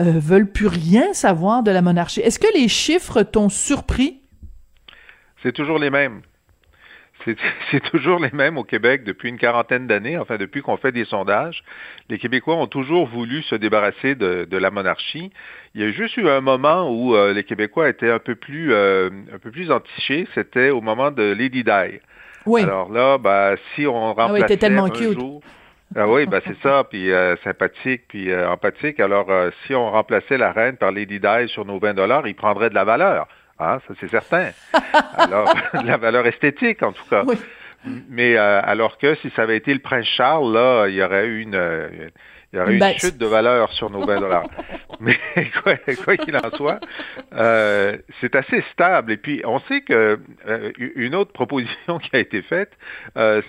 euh, 0.00 0.12
veulent 0.16 0.50
plus 0.50 0.66
rien 0.66 1.12
savoir 1.12 1.62
de 1.62 1.70
la 1.70 1.80
monarchie. 1.80 2.20
Est-ce 2.20 2.38
que 2.38 2.52
les 2.54 2.68
chiffres 2.68 3.22
t'ont 3.22 3.48
surpris? 3.48 4.20
C'est 5.42 5.52
toujours 5.52 5.78
les 5.78 5.90
mêmes. 5.90 6.22
c'est 7.70 7.82
toujours 7.90 8.20
les 8.20 8.30
mêmes 8.32 8.58
au 8.58 8.64
Québec 8.64 9.04
depuis 9.04 9.28
une 9.28 9.38
quarantaine 9.38 9.86
d'années, 9.86 10.18
enfin 10.18 10.36
depuis 10.36 10.62
qu'on 10.62 10.76
fait 10.76 10.92
des 10.92 11.04
sondages. 11.04 11.62
Les 12.08 12.18
Québécois 12.18 12.56
ont 12.56 12.66
toujours 12.66 13.06
voulu 13.06 13.42
se 13.42 13.54
débarrasser 13.54 14.14
de, 14.14 14.56
la 14.56 14.70
monarchie. 14.70 15.30
Il 15.74 15.82
y 15.82 15.84
a 15.84 15.90
juste 15.90 16.16
eu 16.16 16.28
un 16.28 16.40
moment 16.40 16.90
où 16.90 17.14
euh, 17.14 17.32
les 17.32 17.44
Québécois 17.44 17.88
étaient 17.88 18.10
un 18.10 18.18
peu 18.18 18.34
plus 18.34 18.72
euh, 18.72 19.10
un 19.34 19.38
peu 19.38 19.50
plus 19.50 19.70
entichés, 19.70 20.26
c'était 20.34 20.70
au 20.70 20.80
moment 20.80 21.10
de 21.10 21.22
Lady 21.22 21.62
Di. 21.62 22.00
Oui. 22.46 22.62
Alors 22.62 22.90
là, 22.90 23.18
ben, 23.18 23.56
si 23.74 23.86
on 23.86 24.14
remplaçait 24.14 24.44
ah 24.44 24.46
oui, 24.50 24.58
tellement 24.58 24.84
un 24.84 24.90
cute. 24.90 25.18
jour, 25.18 25.42
ah 25.94 26.08
oui, 26.08 26.26
ben 26.26 26.40
c'est 26.46 26.60
ça, 26.62 26.84
puis 26.88 27.12
euh, 27.12 27.36
sympathique, 27.44 28.02
puis 28.08 28.34
empathique. 28.34 28.98
Alors, 29.00 29.28
si 29.66 29.74
on 29.74 29.90
remplaçait 29.90 30.38
la 30.38 30.52
reine 30.52 30.76
par 30.76 30.92
Lady 30.92 31.20
Di 31.20 31.48
sur 31.48 31.64
nos 31.64 31.78
20 31.78 31.94
dollars, 31.94 32.26
il 32.26 32.34
prendrait 32.34 32.70
de 32.70 32.74
la 32.74 32.84
valeur. 32.84 33.28
Ah, 33.58 33.78
ça 33.86 33.94
c'est 34.00 34.10
certain. 34.10 34.50
Alors, 35.16 35.52
la 35.84 35.96
valeur 35.96 36.26
esthétique 36.26 36.82
en 36.82 36.92
tout 36.92 37.04
cas. 37.08 37.24
Mais 38.08 38.36
euh, 38.36 38.60
alors 38.62 38.98
que 38.98 39.14
si 39.16 39.30
ça 39.30 39.42
avait 39.42 39.56
été 39.56 39.72
le 39.72 39.80
prince 39.80 40.06
Charles, 40.06 40.52
là, 40.52 40.86
il 40.88 40.94
y 40.94 41.02
aurait 41.02 41.26
eu 41.26 41.42
une, 41.42 42.10
il 42.52 42.58
y 42.58 42.60
aurait 42.60 42.74
une, 42.74 42.98
chute 42.98 43.18
de 43.18 43.26
valeur 43.26 43.72
sur 43.72 43.90
nos 43.90 44.04
20 44.04 44.20
dollars. 44.20 44.48
Mais 45.00 45.18
quoi 46.04 46.16
qu'il 46.16 46.36
en 46.36 46.50
soit, 46.56 46.80
euh, 47.34 47.96
c'est 48.20 48.34
assez 48.34 48.64
stable. 48.72 49.12
Et 49.12 49.18
puis, 49.18 49.42
on 49.44 49.60
sait 49.60 49.82
que 49.82 50.18
euh, 50.48 50.72
une 50.78 51.14
autre 51.14 51.32
proposition 51.32 51.98
qui 51.98 52.10
a 52.14 52.18
été 52.18 52.42
faite, 52.42 52.72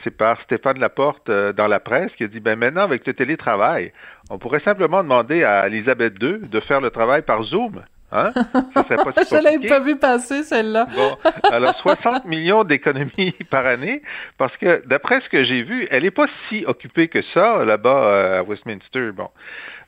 c'est 0.04 0.16
par 0.16 0.42
Stéphane 0.42 0.80
Laporte 0.80 1.32
dans 1.32 1.68
la 1.68 1.80
presse, 1.80 2.12
qui 2.18 2.24
a 2.26 2.28
dit, 2.28 2.42
ben 2.42 2.60
maintenant, 2.60 2.82
avec 2.82 3.08
le 3.08 3.14
télétravail, 3.14 3.94
on 4.30 4.38
pourrait 4.38 4.60
simplement 4.60 5.02
demander 5.02 5.44
à 5.44 5.68
Elisabeth 5.68 6.22
II 6.22 6.40
de 6.48 6.60
faire 6.60 6.82
le 6.82 6.92
travail 6.92 7.22
par 7.22 7.44
Zoom. 7.44 7.82
Hein? 8.12 8.32
Ça 8.34 8.84
pas 8.84 9.12
Je 9.30 9.36
l'avais 9.36 9.68
pas 9.68 9.80
vu 9.80 9.98
passer, 9.98 10.44
celle-là. 10.44 10.88
bon, 10.96 11.18
alors 11.52 11.76
60 11.82 12.26
millions 12.26 12.64
d'économies 12.64 13.36
par 13.50 13.66
année, 13.66 14.02
parce 14.38 14.56
que 14.58 14.86
d'après 14.88 15.22
ce 15.22 15.30
que 15.30 15.44
j'ai 15.44 15.64
vu, 15.64 15.88
elle 15.92 16.04
n'est 16.04 16.12
pas 16.12 16.28
si 16.48 16.64
occupée 16.66 17.10
que 17.10 17.22
ça 17.34 17.66
là-bas 17.66 18.04
euh, 18.06 18.40
à 18.40 18.44
Westminster. 18.44 19.12
Bon, 19.12 19.30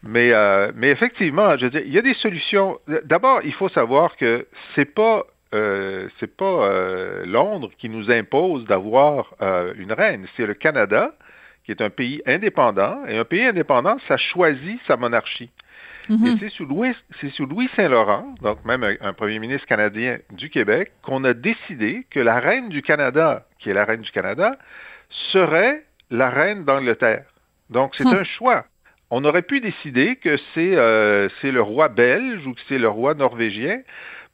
mais 0.04 0.32
euh, 0.34 0.72
mais 0.76 0.90
effectivement, 0.90 1.58
je 1.58 1.66
veux 1.66 1.72
dire, 1.72 1.84
il 1.86 1.94
y 1.94 1.98
a 1.98 2.02
des 2.02 2.14
solutions. 2.16 2.80
D'abord, 3.06 3.42
il 3.44 3.54
faut 3.54 3.70
savoir 3.70 4.16
que 4.18 4.48
c'est 4.76 4.94
pas 4.94 5.24
euh, 5.54 6.08
c'est 6.20 6.36
pas 6.36 6.46
euh, 6.46 7.26
Londres 7.26 7.72
qui 7.78 7.90
nous 7.90 8.12
impose 8.12 8.66
d'avoir 8.66 9.34
une 9.78 9.94
reine, 9.94 10.28
c'est 10.36 10.46
le 10.46 10.54
Canada 10.54 11.14
qui 11.66 11.72
est 11.72 11.82
un 11.82 11.90
pays 11.92 12.22
indépendant 12.26 13.06
et 13.08 13.18
un 13.18 13.26
pays 13.26 13.46
indépendant, 13.46 13.98
ça 14.08 14.18
choisit 14.18 14.80
sa 14.88 14.98
monarchie. 14.98 15.52
Et 16.10 16.38
c'est 16.40 16.50
sous 16.50 16.66
Louis, 17.46 17.70
Saint-Laurent, 17.76 18.34
donc 18.42 18.66
même 18.66 18.84
un, 18.84 19.14
premier 19.14 19.40
ministre 19.40 19.68
canadien 19.68 20.18
du 20.32 20.50
Québec, 20.50 20.92
qu'on 21.04 21.24
a 21.24 21.34
décidé 21.34 22.06
que 22.10 22.20
la 22.20 22.40
reine 22.40 22.70
du 22.70 22.82
Canada, 22.82 23.46
qui 23.60 23.70
est 23.70 23.74
la 23.74 23.86
reine 23.86 24.02
du 24.02 24.12
Canada, 24.12 24.58
serait 25.32 25.84
la 26.10 26.30
reine 26.30 26.66
d'Angleterre. 26.66 27.26
Donc 27.70 27.94
c'est 27.96 28.06
hmm. 28.06 28.16
un 28.16 28.24
choix. 28.24 28.66
On 29.12 29.24
aurait 29.24 29.44
pu 29.44 29.60
décider 29.60 30.16
que 30.16 30.38
c'est 30.54 30.76
euh, 30.76 31.30
c'est 31.42 31.52
le 31.52 31.62
roi 31.62 31.90
belge 31.90 32.46
ou 32.46 32.54
que 32.54 32.62
c'est 32.68 32.78
le 32.78 32.90
roi 32.90 33.14
norvégien, 33.14 33.82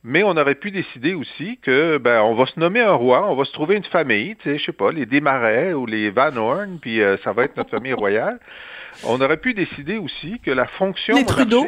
mais 0.04 0.24
on 0.24 0.38
aurait 0.38 0.56
pu 0.56 0.72
décider 0.72 1.14
aussi 1.14 1.58
que 1.62 1.98
ben 1.98 2.22
on 2.22 2.36
va 2.36 2.46
se 2.46 2.60
nommer 2.60 2.82
un 2.82 2.94
roi, 2.94 3.30
on 3.30 3.36
va 3.36 3.44
se 3.44 3.52
trouver 3.52 3.76
une 3.76 3.84
famille, 3.86 4.36
tu 4.38 4.44
sais, 4.44 4.58
je 4.58 4.66
sais 4.66 4.72
pas, 4.72 4.92
les 4.92 5.06
Desmarais 5.06 5.74
ou 5.74 5.86
les 5.86 6.10
Van 6.10 6.36
Horn, 6.36 6.80
puis 6.80 7.02
euh, 7.02 7.18
ça 7.24 7.34
va 7.34 7.44
être 7.44 7.58
notre 7.58 7.72
famille 7.72 7.94
royale. 7.94 8.40
On 9.03 9.19
aurait 9.21 9.38
pu 9.38 9.53
décider 9.53 9.97
aussi 9.97 10.39
que 10.39 10.51
la 10.51 10.67
fonction... 10.67 11.15
Les 11.15 11.25
Trudeau 11.25 11.67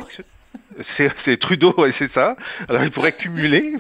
c'est 1.25 1.37
Trudeau, 1.39 1.85
et 1.85 1.93
c'est 1.97 2.11
ça. 2.13 2.35
Alors, 2.69 2.83
il 2.83 2.91
pourrait 2.91 3.13
cumuler. 3.13 3.73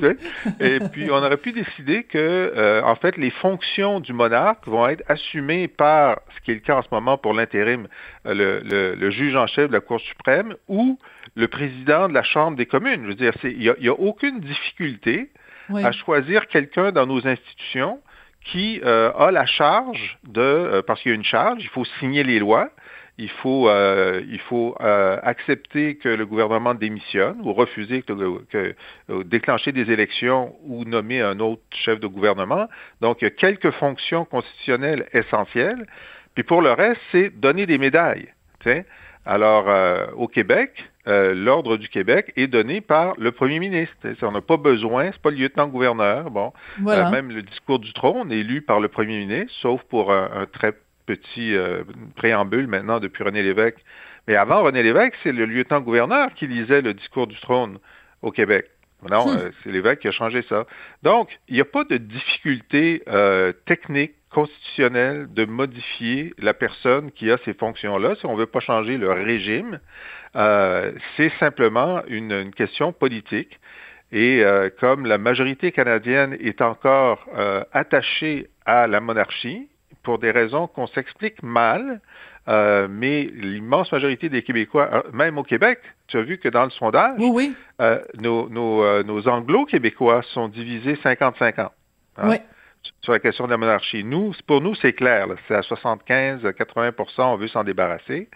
Et 0.59 0.79
puis, 0.91 1.09
on 1.11 1.15
aurait 1.15 1.37
pu 1.37 1.51
décider 1.51 2.03
que, 2.03 2.17
euh, 2.17 2.81
en 2.83 2.95
fait, 2.95 3.17
les 3.17 3.29
fonctions 3.29 3.99
du 3.99 4.13
monarque 4.13 4.67
vont 4.67 4.87
être 4.87 5.03
assumées 5.07 5.67
par, 5.67 6.19
ce 6.35 6.41
qui 6.43 6.51
est 6.51 6.55
le 6.55 6.59
cas 6.61 6.77
en 6.77 6.81
ce 6.81 6.87
moment 6.91 7.17
pour 7.17 7.33
l'intérim, 7.33 7.87
euh, 8.25 8.95
le, 8.95 9.09
juge 9.11 9.35
en 9.35 9.47
chef 9.47 9.67
de 9.67 9.73
la 9.73 9.79
Cour 9.79 9.99
suprême 10.01 10.55
ou 10.67 10.99
le 11.35 11.47
président 11.47 12.07
de 12.09 12.13
la 12.13 12.23
Chambre 12.23 12.57
des 12.57 12.65
communes. 12.65 13.03
Je 13.03 13.07
veux 13.09 13.15
dire, 13.15 13.33
il 13.43 13.59
n'y 13.59 13.89
a, 13.89 13.93
aucune 13.93 14.39
difficulté 14.39 15.29
à 15.73 15.91
choisir 15.91 16.47
quelqu'un 16.47 16.91
dans 16.91 17.05
nos 17.05 17.27
institutions 17.27 17.99
qui 18.45 18.79
euh, 18.83 19.11
a 19.13 19.31
la 19.31 19.45
charge 19.45 20.17
de, 20.25 20.81
parce 20.87 21.01
qu'il 21.01 21.11
y 21.11 21.13
a 21.13 21.15
une 21.15 21.25
charge, 21.25 21.61
il 21.61 21.67
faut 21.69 21.83
signer 21.99 22.23
les 22.23 22.39
lois, 22.39 22.69
il 23.17 23.29
faut, 23.29 23.67
euh, 23.67 24.21
il 24.29 24.39
faut 24.39 24.75
euh, 24.79 25.17
accepter 25.23 25.95
que 25.95 26.09
le 26.09 26.25
gouvernement 26.25 26.75
démissionne 26.75 27.39
ou 27.43 27.51
refuser 27.53 28.03
que, 28.03 28.13
que 28.45 28.75
euh, 29.09 29.23
déclencher 29.23 29.71
des 29.71 29.91
élections 29.91 30.55
ou 30.63 30.85
nommer 30.85 31.21
un 31.21 31.39
autre 31.39 31.63
chef 31.71 31.99
de 31.99 32.07
gouvernement. 32.07 32.67
Donc, 33.01 33.21
il 33.21 33.25
y 33.25 33.27
a 33.27 33.31
quelques 33.31 33.71
fonctions 33.71 34.25
constitutionnelles 34.25 35.07
essentielles. 35.13 35.87
Puis 36.35 36.43
pour 36.43 36.61
le 36.61 36.71
reste, 36.71 37.01
c'est 37.11 37.29
donner 37.29 37.65
des 37.65 37.79
médailles. 37.79 38.27
Alors, 39.25 39.67
au 40.15 40.27
Québec, 40.27 40.83
l'ordre 41.05 41.77
du 41.77 41.89
Québec 41.89 42.31
est 42.35 42.47
donné 42.47 42.81
par 42.81 43.13
le 43.17 43.31
premier 43.31 43.59
ministre. 43.59 43.95
On 44.21 44.31
n'a 44.31 44.41
pas 44.41 44.57
besoin, 44.57 45.11
c'est 45.11 45.21
pas 45.21 45.31
le 45.31 45.37
lieutenant-gouverneur. 45.37 46.29
Bon, 46.31 46.51
même 47.11 47.31
le 47.31 47.41
discours 47.41 47.79
du 47.79 47.93
trône 47.93 48.31
est 48.31 48.43
lu 48.43 48.61
par 48.61 48.79
le 48.79 48.87
premier 48.87 49.19
ministre, 49.19 49.53
sauf 49.61 49.81
pour 49.83 50.11
un, 50.11 50.29
un 50.33 50.45
très 50.45 50.73
petit 51.07 51.55
euh, 51.55 51.83
préambule 52.15 52.67
maintenant 52.67 52.99
depuis 52.99 53.23
René 53.23 53.41
Lévesque. 53.41 53.83
Mais 54.27 54.35
avant 54.35 54.61
René 54.61 54.83
Lévesque, 54.83 55.15
c'est 55.23 55.31
le 55.31 55.45
lieutenant-gouverneur 55.45 56.33
qui 56.35 56.45
lisait 56.45 56.81
le 56.81 56.93
discours 56.93 57.25
du 57.25 57.39
trône 57.39 57.79
au 58.21 58.31
Québec. 58.31 58.65
Non, 59.09 59.27
hmm. 59.27 59.37
euh, 59.37 59.51
c'est 59.63 59.71
l'évêque 59.71 59.99
qui 59.99 60.07
a 60.07 60.11
changé 60.11 60.43
ça. 60.49 60.65
Donc, 61.03 61.29
il 61.47 61.55
n'y 61.55 61.61
a 61.61 61.65
pas 61.65 61.83
de 61.83 61.97
difficulté 61.97 63.03
euh, 63.07 63.53
technique, 63.65 64.13
constitutionnelle 64.29 65.27
de 65.33 65.45
modifier 65.45 66.33
la 66.37 66.53
personne 66.53 67.11
qui 67.11 67.31
a 67.31 67.37
ces 67.45 67.53
fonctions-là 67.53 68.15
si 68.15 68.25
on 68.25 68.33
ne 68.33 68.39
veut 68.39 68.45
pas 68.45 68.59
changer 68.59 68.97
le 68.97 69.09
régime. 69.11 69.79
c'est 71.15 71.31
simplement 71.39 72.03
une, 72.07 72.51
question 72.51 72.91
politique. 72.91 73.57
Et 74.11 74.43
comme 74.79 75.05
la 75.05 75.17
majorité 75.17 75.71
canadienne 75.71 76.35
est 76.41 76.61
encore 76.61 77.25
attachée 77.71 78.49
à 78.65 78.85
la 78.85 78.99
monarchie, 78.99 79.69
pour 80.07 80.19
des 80.19 80.31
raisons 80.31 80.67
qu'on 80.67 80.87
s'explique 80.87 81.43
mal, 81.43 81.99
euh, 82.47 82.87
mais 82.89 83.29
l'immense 83.35 83.91
majorité 83.91 84.29
des 84.29 84.41
Québécois, 84.41 84.89
euh, 84.93 85.01
même 85.11 85.37
au 85.37 85.43
Québec, 85.43 85.79
tu 86.07 86.17
as 86.17 86.21
vu 86.21 86.37
que 86.37 86.47
dans 86.47 86.63
le 86.63 86.69
sondage, 86.69 87.19
euh, 87.81 87.99
nos, 88.17 88.47
nos, 88.47 89.27
anglo-québécois 89.27 90.21
sont 90.33 90.47
divisés 90.47 90.93
50-50. 91.03 91.59
Hein, 91.59 91.71
oui. 92.23 92.37
Sur 93.01 93.11
la 93.11 93.19
question 93.19 93.47
de 93.47 93.49
la 93.49 93.57
monarchie. 93.57 94.05
Nous, 94.05 94.33
pour 94.47 94.61
nous, 94.61 94.75
c'est 94.75 94.93
clair. 94.93 95.27
C'est 95.49 95.55
à 95.55 95.59
75-80 95.59 96.93
on 97.17 97.35
veut 97.35 97.49
s'en 97.49 97.65
débarrasser. 97.65 98.29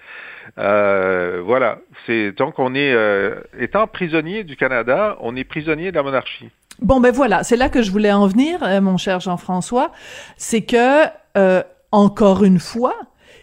voilà. 0.57 1.77
C'est 2.05 2.33
donc 2.33 2.59
on 2.59 2.75
est 2.75 2.93
étant 3.57 3.87
prisonnier 3.87 4.43
du 4.43 4.57
Canada, 4.57 5.15
on 5.21 5.37
est 5.37 5.45
prisonnier 5.45 5.91
de 5.91 5.95
la 5.95 6.03
monarchie. 6.03 6.49
Bon 6.81 6.99
ben 6.99 7.11
voilà, 7.11 7.43
c'est 7.43 7.57
là 7.57 7.69
que 7.69 7.81
je 7.81 7.91
voulais 7.91 8.11
en 8.11 8.27
venir, 8.27 8.59
mon 8.81 8.97
cher 8.97 9.19
Jean-François, 9.19 9.91
c'est 10.35 10.63
que 10.63 11.05
euh, 11.37 11.63
encore 11.91 12.43
une 12.43 12.59
fois, 12.59 12.95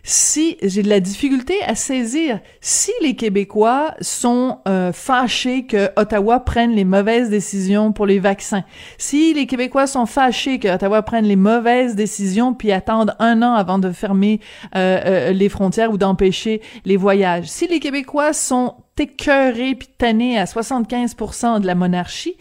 si 0.03 0.57
j'ai 0.63 0.83
de 0.83 0.89
la 0.89 1.01
difficulté 1.01 1.55
à 1.67 1.75
saisir 1.75 2.41
si 2.61 2.93
les 3.03 3.15
Québécois 3.15 3.95
sont 4.01 4.59
euh, 4.67 4.93
fâchés 4.93 5.67
que 5.67 5.91
Ottawa 5.97 6.41
prenne 6.41 6.73
les 6.73 6.85
mauvaises 6.85 7.29
décisions 7.29 7.93
pour 7.93 8.07
les 8.07 8.19
vaccins, 8.19 8.65
si 8.97 9.35
les 9.35 9.47
Québécois 9.47 9.87
sont 9.87 10.07
fâchés 10.07 10.59
que 10.59 10.69
Ottawa 10.69 11.03
prenne 11.03 11.27
les 11.27 11.37
mauvaises 11.37 11.95
décisions 11.95 12.55
puis 12.55 12.73
attendent 12.73 13.15
un 13.19 13.43
an 13.43 13.53
avant 13.53 13.79
de 13.79 13.93
fermer 13.93 14.41
euh, 14.77 15.33
les 15.33 15.49
frontières 15.49 15.93
ou 15.93 15.99
d'empêcher 15.99 16.63
les 16.87 16.97
voyages, 16.97 17.47
si 17.47 17.67
les 17.67 17.81
Québécois 17.81 18.33
sont 18.33 18.77
écœurés 18.99 19.75
puis 19.75 19.89
tannés 19.99 20.39
à 20.39 20.45
75% 20.45 21.61
de 21.61 21.67
la 21.67 21.75
monarchie, 21.75 22.37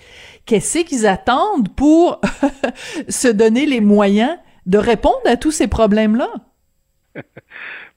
qu'est-ce 0.45 0.79
qu'ils 0.79 1.05
attendent 1.05 1.69
pour 1.75 2.21
se 3.09 3.27
donner 3.27 3.65
les 3.65 3.81
moyens 3.81 4.37
de 4.67 4.77
répondre 4.77 5.25
à 5.25 5.37
tous 5.37 5.51
ces 5.51 5.67
problèmes-là? 5.67 6.29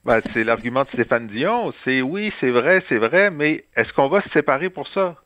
ben, 0.05 0.21
c'est 0.33 0.43
l'argument 0.43 0.83
de 0.83 0.89
Stéphane 0.89 1.27
Dion. 1.27 1.73
C'est 1.83 2.01
oui, 2.01 2.33
c'est 2.39 2.49
vrai, 2.49 2.83
c'est 2.89 2.97
vrai, 2.97 3.29
mais 3.29 3.65
est-ce 3.75 3.93
qu'on 3.93 4.07
va 4.07 4.21
se 4.23 4.29
séparer 4.29 4.69
pour 4.69 4.87
ça? 4.87 5.17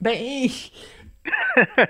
Ben, 0.00 0.16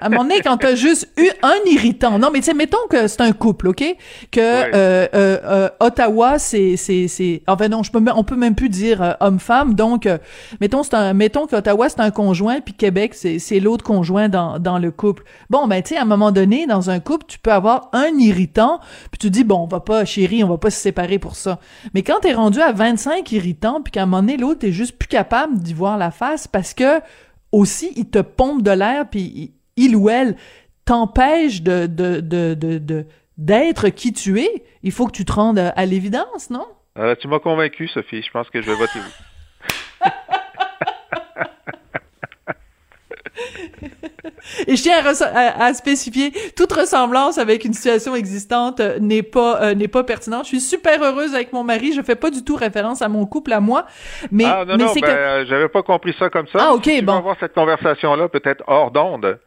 à 0.00 0.06
un 0.06 0.08
moment 0.08 0.24
donné, 0.24 0.40
quand 0.42 0.56
t'as 0.56 0.74
juste 0.74 1.08
eu 1.16 1.28
un 1.42 1.56
irritant, 1.66 2.18
non, 2.18 2.30
mais 2.32 2.40
tu 2.40 2.46
sais, 2.46 2.54
mettons 2.54 2.86
que 2.90 3.06
c'est 3.06 3.20
un 3.20 3.32
couple, 3.32 3.68
ok, 3.68 3.84
que 4.30 4.40
euh, 4.40 5.06
euh, 5.14 5.38
euh, 5.44 5.68
Ottawa, 5.80 6.38
c'est 6.38 6.76
c'est 6.76 7.08
c'est, 7.08 7.42
enfin 7.46 7.68
non, 7.68 7.82
je 7.82 7.90
peux, 7.90 8.02
on 8.14 8.24
peut 8.24 8.36
même 8.36 8.54
plus 8.54 8.68
dire 8.68 9.16
homme-femme, 9.20 9.74
donc 9.74 10.08
mettons 10.60 10.82
c'est 10.82 10.94
un, 10.94 11.12
mettons 11.14 11.46
qu'Ottawa 11.46 11.88
c'est 11.88 12.00
un 12.00 12.10
conjoint, 12.10 12.60
puis 12.60 12.74
Québec 12.74 13.14
c'est 13.14 13.38
c'est 13.38 13.60
l'autre 13.60 13.84
conjoint 13.84 14.28
dans 14.28 14.58
dans 14.58 14.78
le 14.78 14.90
couple. 14.90 15.24
Bon, 15.50 15.66
ben 15.66 15.82
tu 15.82 15.90
sais, 15.90 15.96
à 15.96 16.02
un 16.02 16.06
moment 16.06 16.32
donné, 16.32 16.66
dans 16.66 16.90
un 16.90 17.00
couple, 17.00 17.26
tu 17.28 17.38
peux 17.38 17.52
avoir 17.52 17.90
un 17.92 18.10
irritant, 18.18 18.80
puis 19.10 19.18
tu 19.18 19.30
dis 19.30 19.44
bon, 19.44 19.64
on 19.64 19.66
va 19.66 19.80
pas, 19.80 20.04
chérie, 20.04 20.42
on 20.44 20.48
va 20.48 20.58
pas 20.58 20.70
se 20.70 20.80
séparer 20.80 21.18
pour 21.18 21.36
ça. 21.36 21.58
Mais 21.94 22.02
quand 22.02 22.20
t'es 22.20 22.32
rendu 22.32 22.60
à 22.60 22.72
25 22.72 23.30
irritants, 23.32 23.80
puis 23.82 23.92
qu'à 23.92 24.02
un 24.02 24.06
moment 24.06 24.22
donné 24.22 24.36
l'autre 24.36 24.66
est 24.66 24.72
juste 24.72 24.98
plus 24.98 25.08
capable 25.08 25.58
d'y 25.58 25.74
voir 25.74 25.98
la 25.98 26.10
face 26.10 26.48
parce 26.48 26.74
que 26.74 27.00
aussi, 27.52 27.92
il 27.96 28.10
te 28.10 28.18
pompe 28.18 28.62
de 28.62 28.70
l'air, 28.70 29.08
puis 29.08 29.54
il 29.76 29.96
ou 29.96 30.08
elle 30.08 30.36
t'empêche 30.84 31.62
de, 31.62 31.86
d'être 33.36 33.88
qui 33.90 34.12
tu 34.12 34.40
es, 34.40 34.64
il 34.82 34.92
faut 34.92 35.06
que 35.06 35.12
tu 35.12 35.24
te 35.24 35.32
rendes 35.32 35.58
à, 35.58 35.86
l'évidence, 35.86 36.50
non? 36.50 36.66
Euh, 36.96 37.14
tu 37.14 37.28
m'as 37.28 37.38
convaincu, 37.38 37.86
Sophie. 37.88 38.22
Je 38.22 38.30
pense 38.30 38.50
que 38.50 38.60
je 38.60 38.66
vais 38.66 38.74
voter 38.74 38.98
oui. 38.98 39.12
Et 44.66 44.76
je 44.76 44.82
tiens 44.82 44.96
à, 45.34 45.74
spécifier, 45.74 46.32
toute 46.56 46.72
ressemblance 46.72 47.38
avec 47.38 47.64
une 47.64 47.72
situation 47.72 48.14
existante 48.14 48.80
euh, 48.80 48.98
n'est 48.98 49.22
pas 49.22 49.62
euh, 49.62 49.74
n'est 49.74 49.88
pas 49.88 50.04
pertinente. 50.04 50.44
Je 50.44 50.48
suis 50.48 50.60
super 50.60 51.02
heureuse 51.02 51.34
avec 51.34 51.52
mon 51.52 51.64
mari. 51.64 51.92
Je 51.92 52.02
fais 52.02 52.16
pas 52.16 52.30
du 52.30 52.44
tout 52.44 52.56
référence 52.56 53.02
à 53.02 53.08
mon 53.08 53.26
couple 53.26 53.52
à 53.52 53.60
moi, 53.60 53.86
mais 54.30 54.44
ah 54.44 54.64
non 54.66 54.76
non, 54.76 54.92
ben, 55.00 55.46
j'avais 55.46 55.68
pas 55.68 55.82
compris 55.82 56.14
ça 56.18 56.30
comme 56.30 56.46
ça. 56.48 56.58
Ah 56.60 56.74
ok 56.74 56.84
bon. 57.02 57.12
On 57.12 57.14
va 57.14 57.18
avoir 57.18 57.36
cette 57.40 57.54
conversation 57.54 58.14
là 58.14 58.28
peut-être 58.28 58.62
hors 58.66 58.90
d'onde. 58.90 59.38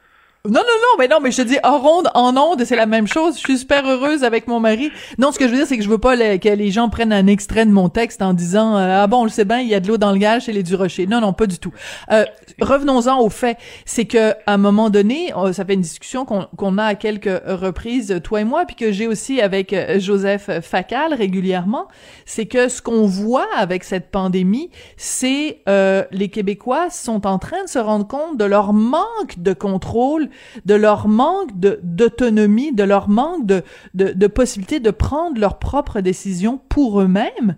Non, 0.44 0.54
non, 0.54 0.60
non, 0.62 0.98
mais 0.98 1.08
non, 1.08 1.20
mais 1.22 1.30
je 1.30 1.44
te 1.44 1.48
dis, 1.48 1.60
en 1.64 1.78
ronde, 1.78 2.10
en 2.16 2.36
onde, 2.36 2.64
c'est 2.64 2.76
la 2.76 2.88
même 2.88 3.06
chose. 3.06 3.36
Je 3.36 3.42
suis 3.42 3.60
super 3.60 3.86
heureuse 3.86 4.24
avec 4.24 4.48
mon 4.48 4.60
mari. 4.60 4.92
Non, 5.20 5.32
ce 5.32 5.38
que 5.38 5.46
je 5.46 5.52
veux 5.52 5.58
dire, 5.58 5.68
c'est 5.68 5.78
que 5.78 5.84
je 5.84 5.90
veux 5.90 6.00
pas 6.00 6.18
que 6.18 6.50
les 6.50 6.72
gens 6.72 6.90
prennent 6.90 7.14
un 7.14 7.28
extrait 7.28 7.64
de 7.64 7.70
mon 7.70 7.90
texte 7.90 8.24
en 8.24 8.34
disant, 8.34 8.76
euh, 8.76 9.04
ah 9.04 9.06
bon, 9.06 9.18
on 9.18 9.24
le 9.26 9.30
sait 9.30 9.46
bien, 9.46 9.60
il 9.60 9.68
y 9.68 9.76
a 9.76 9.80
de 9.80 9.88
l'eau 9.88 9.98
dans 10.00 10.12
le 10.12 10.18
gage 10.18 10.46
chez 10.46 10.52
les 10.52 10.64
Durocher. 10.64 11.06
Non, 11.06 11.22
non, 11.22 11.32
pas 11.32 11.46
du 11.46 11.60
tout. 11.60 11.72
Euh, 12.12 12.26
revenons-en 12.60 13.20
au 13.20 13.30
fait. 13.30 13.56
C'est 13.86 14.06
que, 14.06 14.32
à 14.32 14.54
un 14.54 14.58
moment 14.58 14.90
donné, 14.90 15.32
euh, 15.38 15.54
ça 15.54 15.64
fait 15.64 15.76
une 15.76 15.82
discussion 15.82 16.26
qu'on 16.26 16.78
a 16.80 16.86
à 16.86 16.96
quelques 16.96 17.40
reprises, 17.46 18.20
toi 18.24 18.42
et 18.42 18.44
moi, 18.44 18.66
puis 18.66 18.76
que 18.76 18.92
j'ai 18.92 19.06
aussi 19.06 19.42
avec 19.42 19.76
Joseph 20.00 20.50
Facal 20.62 21.14
régulièrement. 21.14 21.88
C'est 22.26 22.48
que 22.48 22.68
ce 22.68 22.82
qu'on 22.82 23.06
voit 23.06 23.48
avec 23.56 23.84
cette 23.84 24.10
pandémie, 24.10 24.72
c'est 24.98 25.60
les 25.68 26.30
Québécois 26.30 26.90
sont 26.90 27.28
en 27.28 27.38
train 27.38 27.64
de 27.64 27.70
se 27.70 27.78
rendre 27.78 28.08
compte 28.08 28.38
de 28.38 28.46
leur 28.46 28.74
manque 28.74 29.38
de 29.38 29.54
contrôle 29.54 30.31
de 30.66 30.74
leur 30.74 31.08
manque 31.08 31.52
d'autonomie, 31.60 32.74
de, 32.74 32.84
leur 32.84 33.10
manque 33.10 33.46
de, 33.46 33.64
de, 33.94 34.12
de 34.12 34.28
possibilité 34.28 34.80
de 34.80 34.92
prendre 34.92 35.40
leurs 35.40 35.60
propres 35.60 36.02
décisions 36.02 36.60
pour 36.70 37.02
eux-mêmes. 37.02 37.56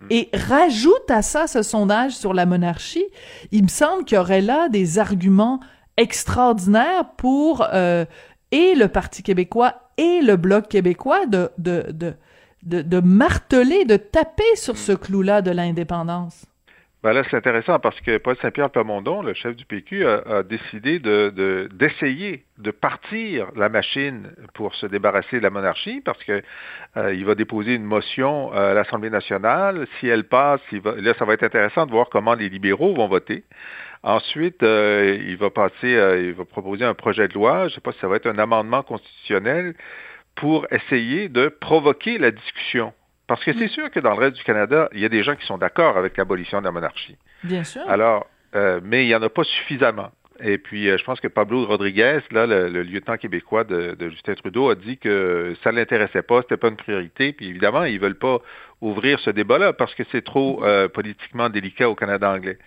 Mm. 0.00 0.06
Et 0.10 0.28
rajoute 0.34 1.10
à 1.10 1.22
ça 1.22 1.46
ce 1.46 1.62
sondage 1.62 2.12
sur 2.12 2.34
la 2.34 2.46
monarchie, 2.46 3.06
il 3.52 3.64
me 3.64 3.68
semble 3.68 4.04
qu'il 4.04 4.16
y 4.16 4.18
aurait 4.18 4.40
là 4.40 4.68
des 4.68 4.98
arguments 4.98 5.60
extraordinaires 5.96 7.10
pour 7.16 7.66
euh, 7.72 8.04
et 8.52 8.74
le 8.74 8.88
Parti 8.88 9.22
québécois 9.22 9.74
et 9.96 10.20
le 10.22 10.36
Bloc 10.36 10.68
québécois 10.68 11.26
de, 11.26 11.50
de, 11.58 11.86
de, 11.90 12.14
de, 12.62 12.82
de 12.82 13.00
marteler, 13.00 13.84
de 13.84 13.96
taper 13.96 14.56
sur 14.56 14.76
ce 14.76 14.92
clou-là 14.92 15.42
de 15.42 15.50
l'indépendance. 15.50 16.46
Ben 17.02 17.14
là, 17.14 17.22
c'est 17.30 17.36
intéressant 17.36 17.78
parce 17.78 17.98
que 18.02 18.18
Paul 18.18 18.36
Saint-Pierre 18.42 18.68
Plamondon, 18.68 19.22
le 19.22 19.32
chef 19.32 19.56
du 19.56 19.64
PQ, 19.64 20.06
a, 20.06 20.42
décidé 20.42 20.98
de, 20.98 21.68
d'essayer 21.72 22.44
de, 22.58 22.70
partir 22.70 23.46
la 23.56 23.70
machine 23.70 24.30
pour 24.52 24.74
se 24.74 24.84
débarrasser 24.84 25.38
de 25.38 25.42
la 25.42 25.48
monarchie 25.48 26.02
parce 26.02 26.22
que 26.24 26.42
euh, 26.98 27.14
il 27.14 27.24
va 27.24 27.34
déposer 27.34 27.74
une 27.74 27.84
motion 27.84 28.52
à 28.52 28.74
l'Assemblée 28.74 29.08
nationale. 29.08 29.86
Si 29.98 30.08
elle 30.08 30.24
passe, 30.24 30.60
il 30.72 30.82
va, 30.82 30.94
là, 30.96 31.14
ça 31.18 31.24
va 31.24 31.32
être 31.32 31.42
intéressant 31.42 31.86
de 31.86 31.90
voir 31.90 32.10
comment 32.10 32.34
les 32.34 32.50
libéraux 32.50 32.94
vont 32.94 33.08
voter. 33.08 33.44
Ensuite, 34.02 34.62
euh, 34.62 35.18
il 35.26 35.38
va 35.38 35.48
passer, 35.48 35.94
euh, 35.94 36.22
il 36.22 36.34
va 36.34 36.44
proposer 36.44 36.84
un 36.84 36.94
projet 36.94 37.28
de 37.28 37.34
loi. 37.34 37.60
Je 37.60 37.64
ne 37.64 37.70
sais 37.76 37.80
pas 37.80 37.92
si 37.92 37.98
ça 38.00 38.08
va 38.08 38.16
être 38.16 38.26
un 38.26 38.38
amendement 38.38 38.82
constitutionnel 38.82 39.74
pour 40.34 40.66
essayer 40.70 41.30
de 41.30 41.48
provoquer 41.48 42.18
la 42.18 42.30
discussion 42.30 42.92
parce 43.30 43.44
que 43.44 43.52
c'est 43.52 43.66
mm. 43.66 43.68
sûr 43.68 43.90
que 43.92 44.00
dans 44.00 44.10
le 44.10 44.18
reste 44.18 44.34
du 44.34 44.42
Canada, 44.42 44.88
il 44.92 44.98
y 44.98 45.04
a 45.04 45.08
des 45.08 45.22
gens 45.22 45.36
qui 45.36 45.46
sont 45.46 45.56
d'accord 45.56 45.96
avec 45.96 46.16
l'abolition 46.16 46.58
de 46.58 46.64
la 46.64 46.72
monarchie. 46.72 47.16
Bien 47.44 47.62
sûr. 47.62 47.88
Alors, 47.88 48.26
euh, 48.56 48.80
mais 48.82 49.04
il 49.04 49.06
n'y 49.06 49.14
en 49.14 49.22
a 49.22 49.28
pas 49.28 49.44
suffisamment. 49.44 50.10
Et 50.40 50.58
puis, 50.58 50.90
euh, 50.90 50.98
je 50.98 51.04
pense 51.04 51.20
que 51.20 51.28
Pablo 51.28 51.64
Rodriguez, 51.64 52.18
là, 52.32 52.44
le, 52.44 52.82
lieutenant 52.82 53.16
québécois 53.18 53.62
de, 53.62 53.96
Justin 54.10 54.34
Trudeau, 54.34 54.70
a 54.70 54.74
dit 54.74 54.98
que 54.98 55.54
ça 55.62 55.70
ne 55.70 55.76
l'intéressait 55.76 56.22
pas, 56.22 56.42
c'était 56.42 56.56
pas 56.56 56.70
une 56.70 56.76
priorité. 56.76 57.32
Puis 57.32 57.46
évidemment, 57.46 57.84
ils 57.84 58.00
veulent 58.00 58.18
pas 58.18 58.38
ouvrir 58.80 59.20
ce 59.20 59.30
débat-là 59.30 59.74
parce 59.74 59.94
que 59.94 60.02
c'est 60.10 60.24
trop 60.24 60.64
euh, 60.64 60.88
politiquement 60.88 61.50
délicat 61.50 61.88
au 61.88 61.94
Canada 61.94 62.32
anglais. 62.32 62.58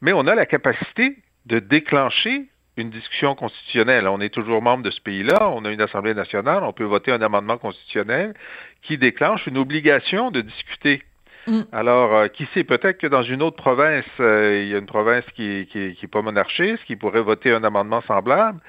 Mais 0.00 0.12
on 0.12 0.26
a 0.26 0.34
la 0.34 0.46
capacité 0.46 1.16
de 1.46 1.60
déclencher 1.60 2.48
une 2.78 2.90
discussion 2.90 3.34
constitutionnelle. 3.34 4.08
On 4.08 4.20
est 4.20 4.32
toujours 4.32 4.62
membre 4.62 4.84
de 4.84 4.90
ce 4.90 5.00
pays-là, 5.00 5.50
on 5.50 5.64
a 5.64 5.70
une 5.70 5.80
Assemblée 5.80 6.14
nationale, 6.14 6.62
on 6.64 6.72
peut 6.72 6.84
voter 6.84 7.12
un 7.12 7.22
amendement 7.22 7.58
constitutionnel 7.58 8.34
qui 8.82 8.98
déclenche 8.98 9.46
une 9.46 9.58
obligation 9.58 10.30
de 10.30 10.40
discuter. 10.40 11.02
Mm. 11.46 11.62
Alors, 11.72 12.14
euh, 12.14 12.28
qui 12.28 12.46
sait, 12.52 12.64
peut-être 12.64 12.98
que 12.98 13.06
dans 13.06 13.22
une 13.22 13.42
autre 13.42 13.56
province, 13.56 14.04
euh, 14.20 14.62
il 14.62 14.68
y 14.68 14.74
a 14.74 14.78
une 14.78 14.86
province 14.86 15.24
qui 15.34 15.66
n'est 15.74 15.94
qui, 15.94 16.06
pas 16.06 16.22
monarchiste, 16.22 16.84
qui 16.84 16.96
pourrait 16.96 17.22
voter 17.22 17.52
un 17.52 17.64
amendement 17.64 18.02
semblable. 18.02 18.60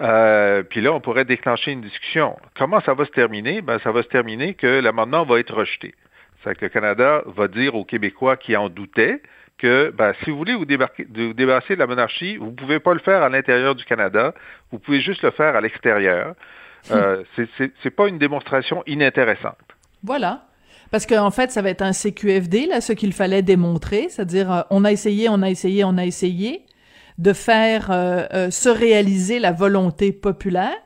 Euh, 0.00 0.62
puis 0.62 0.80
là, 0.80 0.92
on 0.92 1.00
pourrait 1.00 1.24
déclencher 1.24 1.72
une 1.72 1.82
discussion. 1.82 2.36
Comment 2.56 2.80
ça 2.80 2.94
va 2.94 3.04
se 3.04 3.10
terminer? 3.10 3.62
Ben, 3.62 3.78
ça 3.80 3.90
va 3.92 4.02
se 4.02 4.08
terminer 4.08 4.54
que 4.54 4.80
l'amendement 4.80 5.24
va 5.24 5.40
être 5.40 5.54
rejeté. 5.54 5.94
C'est 6.42 6.56
que 6.56 6.64
le 6.64 6.70
Canada 6.70 7.22
va 7.26 7.48
dire 7.48 7.74
aux 7.74 7.84
Québécois 7.84 8.36
qui 8.36 8.56
en 8.56 8.70
doutaient, 8.70 9.20
que 9.60 9.92
ben, 9.96 10.12
si 10.22 10.30
vous 10.30 10.36
voulez 10.36 10.54
vous, 10.54 10.64
débarrasser 10.64 11.74
de 11.74 11.78
la 11.78 11.86
monarchie, 11.86 12.36
vous 12.36 12.46
ne 12.46 12.56
pouvez 12.56 12.80
pas 12.80 12.94
le 12.94 13.00
faire 13.00 13.22
à 13.22 13.28
l'intérieur 13.28 13.74
du 13.74 13.84
Canada, 13.84 14.34
vous 14.70 14.78
pouvez 14.78 15.00
juste 15.00 15.22
le 15.22 15.30
faire 15.30 15.56
à 15.56 15.60
l'extérieur. 15.60 16.34
Euh, 16.90 17.22
c'est 17.56 17.90
pas 17.90 18.08
une 18.08 18.18
démonstration 18.18 18.82
inintéressante. 18.86 19.58
Voilà. 20.02 20.46
Parce 20.90 21.06
qu'en 21.06 21.30
fait, 21.30 21.50
ça 21.52 21.62
va 21.62 21.70
être 21.70 21.82
un 21.82 21.92
CQFD, 21.92 22.66
là, 22.66 22.80
ce 22.80 22.92
qu'il 22.92 23.12
fallait 23.12 23.42
démontrer, 23.42 24.08
c'est-à-dire 24.08 24.52
euh, 24.52 24.62
on 24.70 24.84
a 24.84 24.90
essayé, 24.90 25.28
on 25.28 25.42
a 25.42 25.50
essayé, 25.50 25.84
on 25.84 25.96
a 25.96 26.04
essayé 26.04 26.66
de 27.18 27.32
faire 27.32 27.90
euh, 27.90 28.26
euh, 28.32 28.50
se 28.50 28.68
réaliser 28.68 29.38
la 29.38 29.52
volonté 29.52 30.12
populaire. 30.12 30.76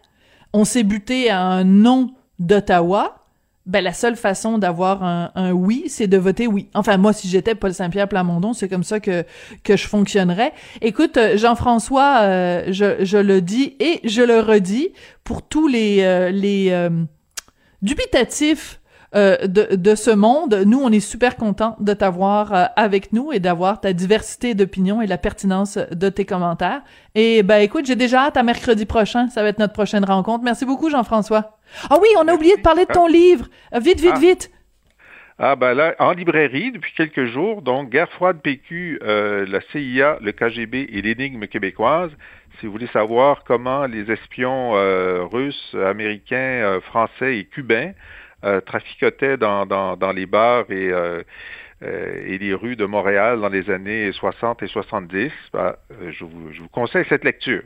On 0.53 0.64
s'est 0.64 0.83
buté 0.83 1.31
à 1.31 1.41
un 1.41 1.64
non 1.64 2.14
d'Ottawa 2.39 3.24
ben 3.67 3.83
la 3.83 3.93
seule 3.95 4.17
façon 4.17 4.59
d'avoir 4.59 5.03
un, 5.03 5.31
un 5.35 5.53
oui, 5.53 5.85
c'est 5.89 6.07
de 6.07 6.19
voter 6.19 6.47
oui. 6.47 6.69
Enfin 6.75 6.99
moi 6.99 7.12
si 7.12 7.29
j'étais 7.29 7.55
Paul 7.55 7.73
Saint-Pierre 7.73 8.09
Plamondon, 8.09 8.53
c'est 8.53 8.69
comme 8.69 8.85
ça 8.85 9.01
que 9.01 9.25
que 9.62 9.77
je 9.77 9.87
fonctionnerais. 9.89 10.53
Écoute 10.83 11.17
euh, 11.17 11.39
Jean-François, 11.39 12.19
euh, 12.23 12.65
je, 12.69 13.05
je 13.05 13.17
le 13.17 13.41
dis 13.41 13.77
et 13.81 14.01
je 14.05 14.23
le 14.23 14.41
redis 14.41 14.91
pour 15.25 15.41
tous 15.43 15.67
les 15.67 16.03
euh, 16.03 16.31
les 16.31 16.89
dubitatifs 17.81 18.81
de, 19.15 19.77
de 19.77 19.95
ce 19.95 20.11
monde. 20.11 20.65
Nous, 20.67 20.81
on 20.81 20.91
est 20.91 20.99
super 20.99 21.37
contents 21.37 21.77
de 21.79 21.93
t'avoir 21.93 22.71
avec 22.75 23.12
nous 23.12 23.31
et 23.31 23.39
d'avoir 23.39 23.81
ta 23.81 23.93
diversité 23.93 24.55
d'opinions 24.55 25.01
et 25.01 25.07
la 25.07 25.19
pertinence 25.19 25.79
de 25.79 26.09
tes 26.09 26.25
commentaires. 26.25 26.83
Et 27.15 27.45
ben 27.45 27.59
écoute, 27.59 27.87
j'ai 27.87 27.95
déjà 27.95 28.25
hâte 28.25 28.37
à 28.37 28.43
mercredi 28.43 28.87
prochain. 28.87 29.29
Ça 29.29 29.43
va 29.43 29.51
être 29.51 29.61
notre 29.61 29.73
prochaine 29.73 30.05
rencontre. 30.05 30.43
Merci 30.43 30.65
beaucoup, 30.65 30.91
Jean-François. 30.91 31.59
Ah 31.91 31.99
oui, 32.01 32.09
on 32.18 32.29
a 32.29 32.35
oublié 32.35 32.57
de 32.57 32.62
parler 32.62 32.87
de 32.87 32.93
ton 32.93 33.07
livre. 33.07 33.47
Vite, 33.72 34.01
vite, 34.01 34.12
ah. 34.14 34.18
vite. 34.18 34.51
Ah 35.37 35.57
ben 35.57 35.75
là, 35.75 35.97
en 35.99 36.12
librairie 36.12 36.70
depuis 36.70 36.93
quelques 36.93 37.25
jours, 37.25 37.61
donc 37.61 37.91
Guerre 37.91 38.11
froide 38.12 38.41
PQ, 38.41 39.01
euh, 39.03 39.45
la 39.49 39.61
CIA, 39.72 40.18
le 40.20 40.31
KGB 40.31 40.87
et 40.93 41.03
l'énigme 41.03 41.49
québécoise. 41.49 42.12
Si 42.59 42.66
vous 42.66 42.72
voulez 42.72 42.87
savoir 42.87 43.43
comment 43.43 43.87
les 43.87 44.12
espions 44.12 44.77
euh, 44.77 45.25
russes, 45.25 45.75
américains, 45.75 46.37
euh, 46.37 46.81
français 46.81 47.39
et 47.39 47.45
cubains 47.47 47.93
traficotaient 48.66 49.39
dans, 49.39 49.64
dans, 49.64 50.12
les 50.12 50.27
bars 50.27 50.66
et, 50.70 50.93
et 51.81 52.39
les 52.39 52.53
rues 52.53 52.77
de 52.77 52.85
Montréal 52.85 53.41
dans 53.41 53.49
les 53.49 53.70
années 53.70 54.12
60 54.12 54.62
et 54.62 54.66
70, 54.66 55.33
ben, 55.51 55.75
je, 56.11 56.27
vous, 56.27 56.53
je 56.53 56.61
vous 56.61 56.68
conseille 56.68 57.07
cette 57.09 57.25
lecture. 57.25 57.62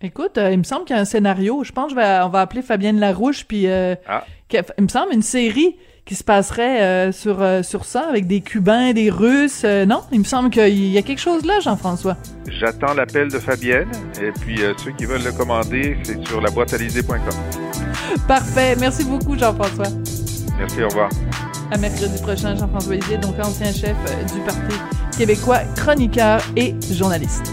Écoute, 0.00 0.38
euh, 0.38 0.52
il 0.52 0.58
me 0.58 0.62
semble 0.62 0.84
qu'il 0.84 0.94
y 0.94 0.98
a 0.98 1.02
un 1.02 1.04
scénario. 1.04 1.64
Je 1.64 1.72
pense 1.72 1.90
qu'on 1.90 1.96
va, 1.96 2.28
va 2.28 2.40
appeler 2.40 2.62
Fabienne 2.62 3.00
Larouche, 3.00 3.44
puis 3.46 3.66
euh, 3.66 3.96
ah. 4.06 4.24
il 4.52 4.84
me 4.84 4.88
semble 4.88 5.12
une 5.12 5.22
série 5.22 5.76
qui 6.04 6.14
se 6.14 6.22
passerait 6.22 6.82
euh, 6.82 7.12
sur 7.12 7.44
sur 7.64 7.84
ça 7.84 8.08
avec 8.08 8.26
des 8.26 8.40
Cubains, 8.40 8.92
des 8.92 9.10
Russes. 9.10 9.64
non, 9.64 10.02
il 10.12 10.20
me 10.20 10.24
semble 10.24 10.50
qu'il 10.50 10.86
y 10.86 10.96
a 10.96 11.02
quelque 11.02 11.20
chose 11.20 11.44
là, 11.44 11.58
Jean-François. 11.60 12.16
J'attends 12.46 12.94
l'appel 12.94 13.28
de 13.28 13.38
Fabienne, 13.38 13.90
et 14.22 14.30
puis 14.30 14.60
ceux 14.82 14.92
qui 14.92 15.04
veulent 15.04 15.24
le 15.24 15.32
commander, 15.32 15.98
c'est 16.04 16.26
sur 16.26 16.40
la 16.40 16.50
Parfait. 18.26 18.76
Merci 18.78 19.04
beaucoup, 19.04 19.36
Jean-François. 19.36 19.88
Merci, 20.58 20.82
au 20.82 20.88
revoir. 20.88 21.10
À 21.70 21.76
mercredi 21.76 22.22
prochain, 22.22 22.56
Jean-François 22.56 22.94
Lisée, 22.94 23.18
donc 23.18 23.34
ancien 23.40 23.72
chef 23.72 23.96
du 24.32 24.40
Parti 24.40 24.76
québécois, 25.18 25.60
chroniqueur 25.76 26.40
et 26.56 26.74
journaliste. 26.90 27.52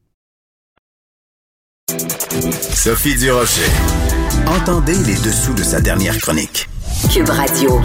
Sophie 2.73 3.15
Durocher. 3.15 3.69
Entendez 4.47 4.95
les 5.05 5.15
dessous 5.15 5.53
de 5.53 5.63
sa 5.63 5.81
dernière 5.81 6.17
chronique. 6.19 6.67
Cube 7.13 7.29
Radio. 7.29 7.81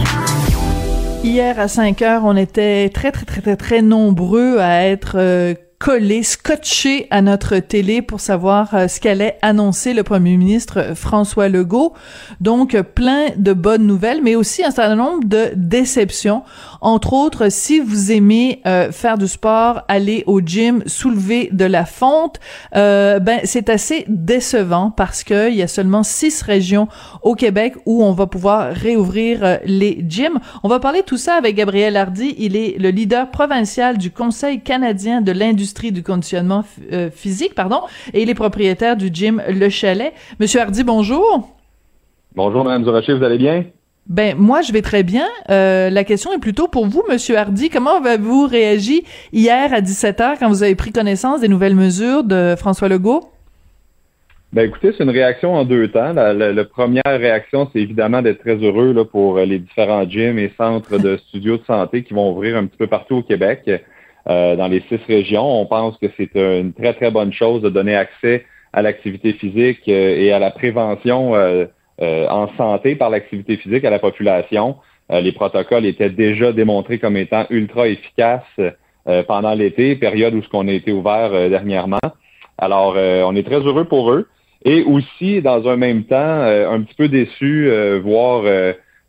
Hier 1.23 1.59
à 1.59 1.67
5 1.67 2.01
heures, 2.01 2.21
on 2.23 2.35
était 2.35 2.89
très, 2.89 3.11
très, 3.11 3.25
très, 3.25 3.41
très, 3.41 3.55
très 3.57 3.81
nombreux 3.81 4.59
à 4.59 4.85
être 4.85 5.15
euh, 5.15 5.53
collé, 5.79 6.23
scotché 6.23 7.07
à 7.11 7.21
notre 7.21 7.57
télé 7.57 8.01
pour 8.01 8.19
savoir 8.19 8.73
euh, 8.73 8.87
ce 8.87 8.99
qu'allait 8.99 9.37
annoncer 9.41 9.93
le 9.93 10.03
premier 10.03 10.37
ministre 10.37 10.79
euh, 10.79 10.95
François 10.95 11.49
Legault. 11.49 11.93
Donc, 12.41 12.79
plein 12.95 13.27
de 13.35 13.53
bonnes 13.53 13.85
nouvelles, 13.85 14.21
mais 14.23 14.35
aussi 14.35 14.63
un 14.63 14.71
certain 14.71 14.95
nombre 14.95 15.25
de 15.25 15.51
déceptions. 15.55 16.43
Entre 16.81 17.13
autres, 17.13 17.49
si 17.49 17.79
vous 17.79 18.11
aimez 18.11 18.61
faire 18.91 19.17
du 19.17 19.27
sport, 19.27 19.81
aller 19.87 20.23
au 20.27 20.41
gym, 20.41 20.83
soulever 20.85 21.49
de 21.51 21.65
la 21.65 21.85
fonte, 21.85 22.39
ben 22.73 23.39
c'est 23.43 23.69
assez 23.69 24.05
décevant 24.07 24.91
parce 24.91 25.23
que 25.23 25.49
il 25.49 25.55
y 25.55 25.61
a 25.61 25.67
seulement 25.67 26.03
six 26.03 26.41
régions 26.41 26.87
au 27.21 27.35
Québec 27.35 27.75
où 27.85 28.03
on 28.03 28.11
va 28.11 28.27
pouvoir 28.27 28.73
réouvrir 28.73 29.59
les 29.65 30.03
gyms. 30.07 30.39
On 30.63 30.67
va 30.67 30.79
parler 30.79 31.01
de 31.01 31.05
tout 31.05 31.17
ça 31.17 31.35
avec 31.35 31.55
Gabriel 31.55 31.97
Hardy. 31.97 32.35
Il 32.37 32.55
est 32.55 32.77
le 32.77 32.89
leader 32.89 33.31
provincial 33.31 33.97
du 33.97 34.11
Conseil 34.11 34.61
canadien 34.61 35.21
de 35.21 35.31
l'industrie 35.31 35.91
du 35.91 36.03
conditionnement 36.03 36.63
euh, 36.91 37.09
physique, 37.09 37.55
pardon, 37.55 37.81
et 38.13 38.21
il 38.21 38.29
est 38.29 38.35
propriétaire 38.35 38.97
du 38.97 39.09
gym 39.11 39.41
Le 39.49 39.69
Chalet. 39.69 40.13
Monsieur 40.39 40.61
Hardy, 40.61 40.83
bonjour. 40.83 41.49
Bonjour, 42.35 42.63
Mme 42.63 42.83
Zuracher, 42.83 43.13
vous 43.13 43.23
allez 43.23 43.37
bien? 43.37 43.65
Ben 44.09 44.35
moi 44.37 44.61
je 44.61 44.71
vais 44.71 44.81
très 44.81 45.03
bien. 45.03 45.27
Euh, 45.49 45.89
la 45.89 46.03
question 46.03 46.31
est 46.31 46.39
plutôt 46.39 46.67
pour 46.67 46.87
vous, 46.87 47.03
Monsieur 47.09 47.37
Hardy. 47.37 47.69
Comment 47.69 47.97
avez-vous 47.97 48.47
réagi 48.47 49.03
hier 49.33 49.73
à 49.73 49.81
17h 49.81 50.39
quand 50.39 50.47
vous 50.47 50.63
avez 50.63 50.75
pris 50.75 50.91
connaissance 50.91 51.41
des 51.41 51.49
nouvelles 51.49 51.75
mesures 51.75 52.23
de 52.23 52.55
François 52.57 52.87
Legault? 52.87 53.29
Ben 54.53 54.65
écoutez, 54.65 54.93
c'est 54.97 55.03
une 55.03 55.09
réaction 55.09 55.55
en 55.55 55.65
deux 55.65 55.89
temps. 55.89 56.13
La, 56.13 56.63
première 56.63 57.03
réaction, 57.05 57.69
c'est 57.73 57.79
évidemment 57.79 58.21
d'être 58.21 58.39
très 58.39 58.55
heureux 58.55 58.93
là, 58.93 59.03
pour 59.03 59.39
les 59.39 59.59
différents 59.59 60.07
gyms 60.07 60.39
et 60.39 60.53
centres 60.57 60.97
de 60.97 61.17
studios 61.27 61.57
de 61.57 61.65
santé 61.65 62.03
qui 62.03 62.13
vont 62.13 62.31
ouvrir 62.31 62.55
un 62.55 62.65
petit 62.65 62.77
peu 62.77 62.87
partout 62.87 63.15
au 63.17 63.23
Québec. 63.23 63.69
Euh, 64.29 64.57
dans 64.57 64.67
les 64.67 64.83
six 64.89 64.99
régions. 65.07 65.61
On 65.61 65.65
pense 65.65 65.97
que 65.99 66.07
c'est 66.17 66.35
une 66.35 66.73
très, 66.73 66.93
très 66.93 67.11
bonne 67.11 67.31
chose 67.31 67.61
de 67.61 67.69
donner 67.69 67.95
accès 67.95 68.45
à 68.73 68.81
l'activité 68.81 69.31
physique 69.31 69.87
euh, 69.87 70.17
et 70.17 70.33
à 70.33 70.39
la 70.39 70.51
prévention 70.51 71.31
euh, 72.01 72.27
en 72.29 72.47
santé 72.57 72.95
par 72.95 73.09
l'activité 73.09 73.57
physique 73.57 73.85
à 73.85 73.89
la 73.89 73.99
population. 73.99 74.75
les 75.09 75.31
protocoles 75.31 75.85
étaient 75.85 76.09
déjà 76.09 76.51
démontrés 76.51 76.99
comme 76.99 77.15
étant 77.15 77.45
ultra 77.49 77.87
efficaces 77.87 78.59
pendant 79.27 79.53
l'été, 79.53 79.95
période 79.95 80.33
où 80.33 80.43
ce 80.43 80.49
qu'on 80.49 80.67
a 80.67 80.73
été 80.73 80.91
ouvert 80.91 81.31
dernièrement. 81.49 82.07
Alors, 82.57 82.95
on 82.97 83.33
est 83.37 83.43
très 83.43 83.61
heureux 83.61 83.85
pour 83.85 84.11
eux. 84.11 84.27
Et 84.65 84.83
aussi, 84.83 85.41
dans 85.41 85.65
un 85.69 85.77
même 85.77 86.03
temps, 86.03 86.41
un 86.73 86.81
petit 86.81 86.95
peu 86.95 87.07
déçu, 87.07 87.71
voire, 88.03 88.43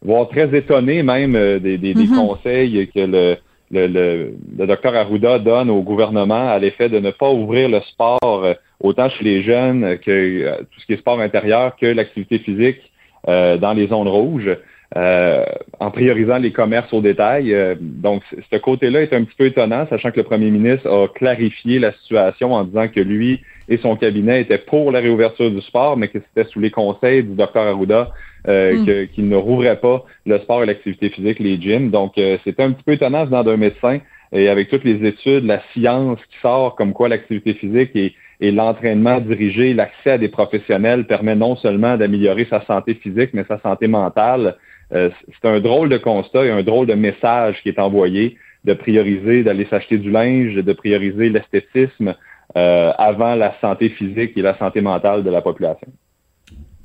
voire 0.03 0.28
très 0.28 0.57
étonné 0.57 1.03
même 1.03 1.32
des, 1.32 1.78
des, 1.78 1.95
des 1.95 1.95
mm-hmm. 1.95 2.14
conseils 2.14 2.89
que 2.95 3.01
le, 3.01 3.36
le, 3.71 4.35
docteur 4.66 4.95
Arruda 4.95 5.39
donne 5.39 5.71
au 5.71 5.83
gouvernement 5.83 6.49
à 6.49 6.59
l'effet 6.59 6.89
de 6.89 6.99
ne 6.99 7.11
pas 7.11 7.31
ouvrir 7.31 7.69
le 7.69 7.81
sport 7.81 8.19
euh, 8.23 8.55
autant 8.81 9.09
chez 9.11 9.25
les 9.25 9.43
jeunes 9.43 9.99
que 9.99 10.11
euh, 10.11 10.57
tout 10.71 10.81
ce 10.81 10.87
qui 10.87 10.93
est 10.95 10.99
sport 10.99 11.21
intérieur 11.21 11.77
que 11.77 11.87
l'activité 11.87 12.39
physique 12.39 12.81
euh, 13.29 13.57
dans 13.57 13.73
les 13.73 13.89
zones 13.89 14.09
rouges, 14.09 14.57
en 14.95 15.91
priorisant 15.91 16.39
les 16.39 16.53
commerces 16.53 16.93
au 16.93 17.01
détail. 17.01 17.55
donc, 17.80 18.22
ce 18.51 18.57
côté-là 18.57 19.03
est 19.03 19.12
un 19.12 19.24
petit 19.24 19.36
peu 19.36 19.47
étonnant, 19.47 19.86
sachant 19.89 20.11
que 20.11 20.16
le 20.16 20.22
premier 20.22 20.51
ministre 20.51 20.89
a 20.89 21.09
clarifié 21.09 21.78
la 21.78 21.93
situation 21.93 22.55
en 22.55 22.64
disant 22.64 22.89
que 22.89 23.01
lui 23.01 23.41
et 23.68 23.76
son 23.76 23.97
cabinet 23.97 24.41
étaient 24.43 24.59
pour 24.59 24.91
la 24.91 25.01
réouverture 25.01 25.51
du 25.51 25.61
sport, 25.61 25.97
mais 25.97 26.09
que 26.09 26.18
c'était 26.18 26.49
sous 26.51 26.61
les 26.61 26.70
conseils 26.70 27.22
du 27.22 27.34
docteur 27.34 27.64
Arruda 27.64 28.11
euh, 28.49 28.78
mm. 28.78 29.09
qu'il 29.09 29.28
ne 29.28 29.36
rouvrait 29.36 29.78
pas 29.78 30.05
le 30.26 30.39
sport 30.39 30.62
et 30.62 30.66
l'activité 30.66 31.11
physique, 31.11 31.39
les 31.39 31.61
gyms. 31.61 31.91
Donc, 31.91 32.16
euh, 32.16 32.39
c'était 32.45 32.62
un 32.62 32.72
petit 32.72 32.84
peu 32.84 32.93
étonnant 32.93 33.26
venant 33.26 33.45
d'un 33.45 33.57
médecin 33.57 33.99
et 34.32 34.49
avec 34.49 34.68
toutes 34.68 34.84
les 34.84 35.07
études, 35.07 35.45
la 35.45 35.61
science 35.72 36.18
qui 36.30 36.39
sort 36.41 36.76
comme 36.76 36.93
quoi 36.93 37.09
l'activité 37.09 37.55
physique 37.55 37.91
et, 37.95 38.14
l'entraînement 38.41 39.18
dirigé, 39.20 39.74
l'accès 39.74 40.12
à 40.12 40.18
des 40.18 40.28
professionnels 40.28 41.07
permet 41.07 41.34
non 41.34 41.57
seulement 41.57 41.97
d'améliorer 41.97 42.47
sa 42.49 42.64
santé 42.66 42.95
physique, 42.95 43.30
mais 43.32 43.45
sa 43.49 43.59
santé 43.59 43.89
mentale. 43.89 44.57
Euh, 44.93 45.11
c'est 45.26 45.49
un 45.49 45.61
drôle 45.61 45.89
de 45.89 45.99
constat 45.99 46.47
et 46.47 46.51
un 46.51 46.62
drôle 46.62 46.86
de 46.86 46.95
message 46.95 47.61
qui 47.62 47.68
est 47.68 47.78
envoyé 47.78 48.36
de 48.64 48.74
prioriser, 48.74 49.43
d'aller 49.43 49.66
s'acheter 49.66 49.99
du 49.99 50.11
linge, 50.11 50.55
de 50.55 50.72
prioriser 50.72 51.28
l'esthétisme 51.28 52.14
avant 52.55 53.34
la 53.34 53.55
santé 53.61 53.91
physique 53.91 54.32
et 54.36 54.43
la 54.43 54.57
santé 54.59 54.80
mentale 54.80 55.22
de 55.22 55.30
la 55.30 55.43
population. 55.43 55.86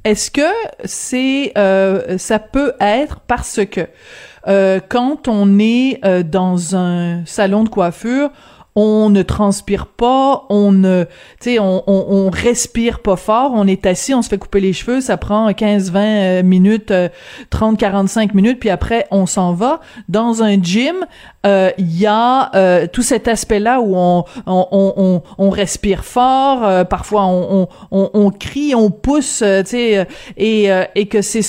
Est-ce 0.04 0.32
que 0.32 0.42
c'est 0.84 1.54
euh, 1.58 2.18
ça 2.18 2.38
peut 2.38 2.74
être 2.82 3.22
parce 3.22 3.62
que 3.66 3.88
euh, 4.48 4.82
quand 4.90 5.30
on 5.30 5.60
est 5.60 6.02
euh, 6.04 6.24
dans 6.24 6.76
un 6.76 7.26
salon 7.26 7.64
de 7.64 7.70
coiffure, 7.70 8.30
on 8.76 9.10
ne 9.10 9.22
transpire 9.22 9.86
pas, 9.86 10.46
on 10.50 10.72
ne, 10.72 11.04
tu 11.40 11.52
sais, 11.52 11.60
on, 11.60 11.84
on, 11.88 12.06
on, 12.10 12.30
respire 12.30 13.00
pas 13.00 13.16
fort, 13.16 13.52
on 13.54 13.68
est 13.68 13.86
assis, 13.86 14.14
on 14.14 14.22
se 14.22 14.30
fait 14.30 14.38
couper 14.38 14.62
les 14.62 14.74
cheveux, 14.74 15.00
ça 15.00 15.18
prend 15.18 15.54
15, 15.54 15.92
20 15.92 16.02
euh, 16.02 16.44
minutes, 16.44 16.94
30, 17.52 17.74
euh, 17.74 17.78
45 17.78 18.34
minutes, 18.34 18.60
puis 18.60 18.70
après 18.72 19.06
on 19.12 19.26
s'en 19.26 19.54
va. 19.54 19.80
Dans 20.10 20.42
un 20.42 20.62
gym, 20.62 20.96
euh, 21.46 21.70
il 21.78 22.00
y 22.00 22.08
a 22.08 22.88
tout 22.88 23.04
cet 23.04 23.28
aspect-là 23.28 23.80
où 23.80 23.96
on, 23.96 24.26
on, 24.48 25.22
on, 25.38 25.50
respire 25.50 26.04
fort, 26.04 26.88
parfois 26.88 27.26
on, 27.26 27.68
on, 27.92 28.32
crie, 28.32 28.74
on 28.74 28.90
pousse, 28.90 29.40
tu 29.40 29.66
sais, 29.66 30.08
et, 30.38 30.70
et 30.96 31.06
que 31.08 31.22
c'est 31.22 31.44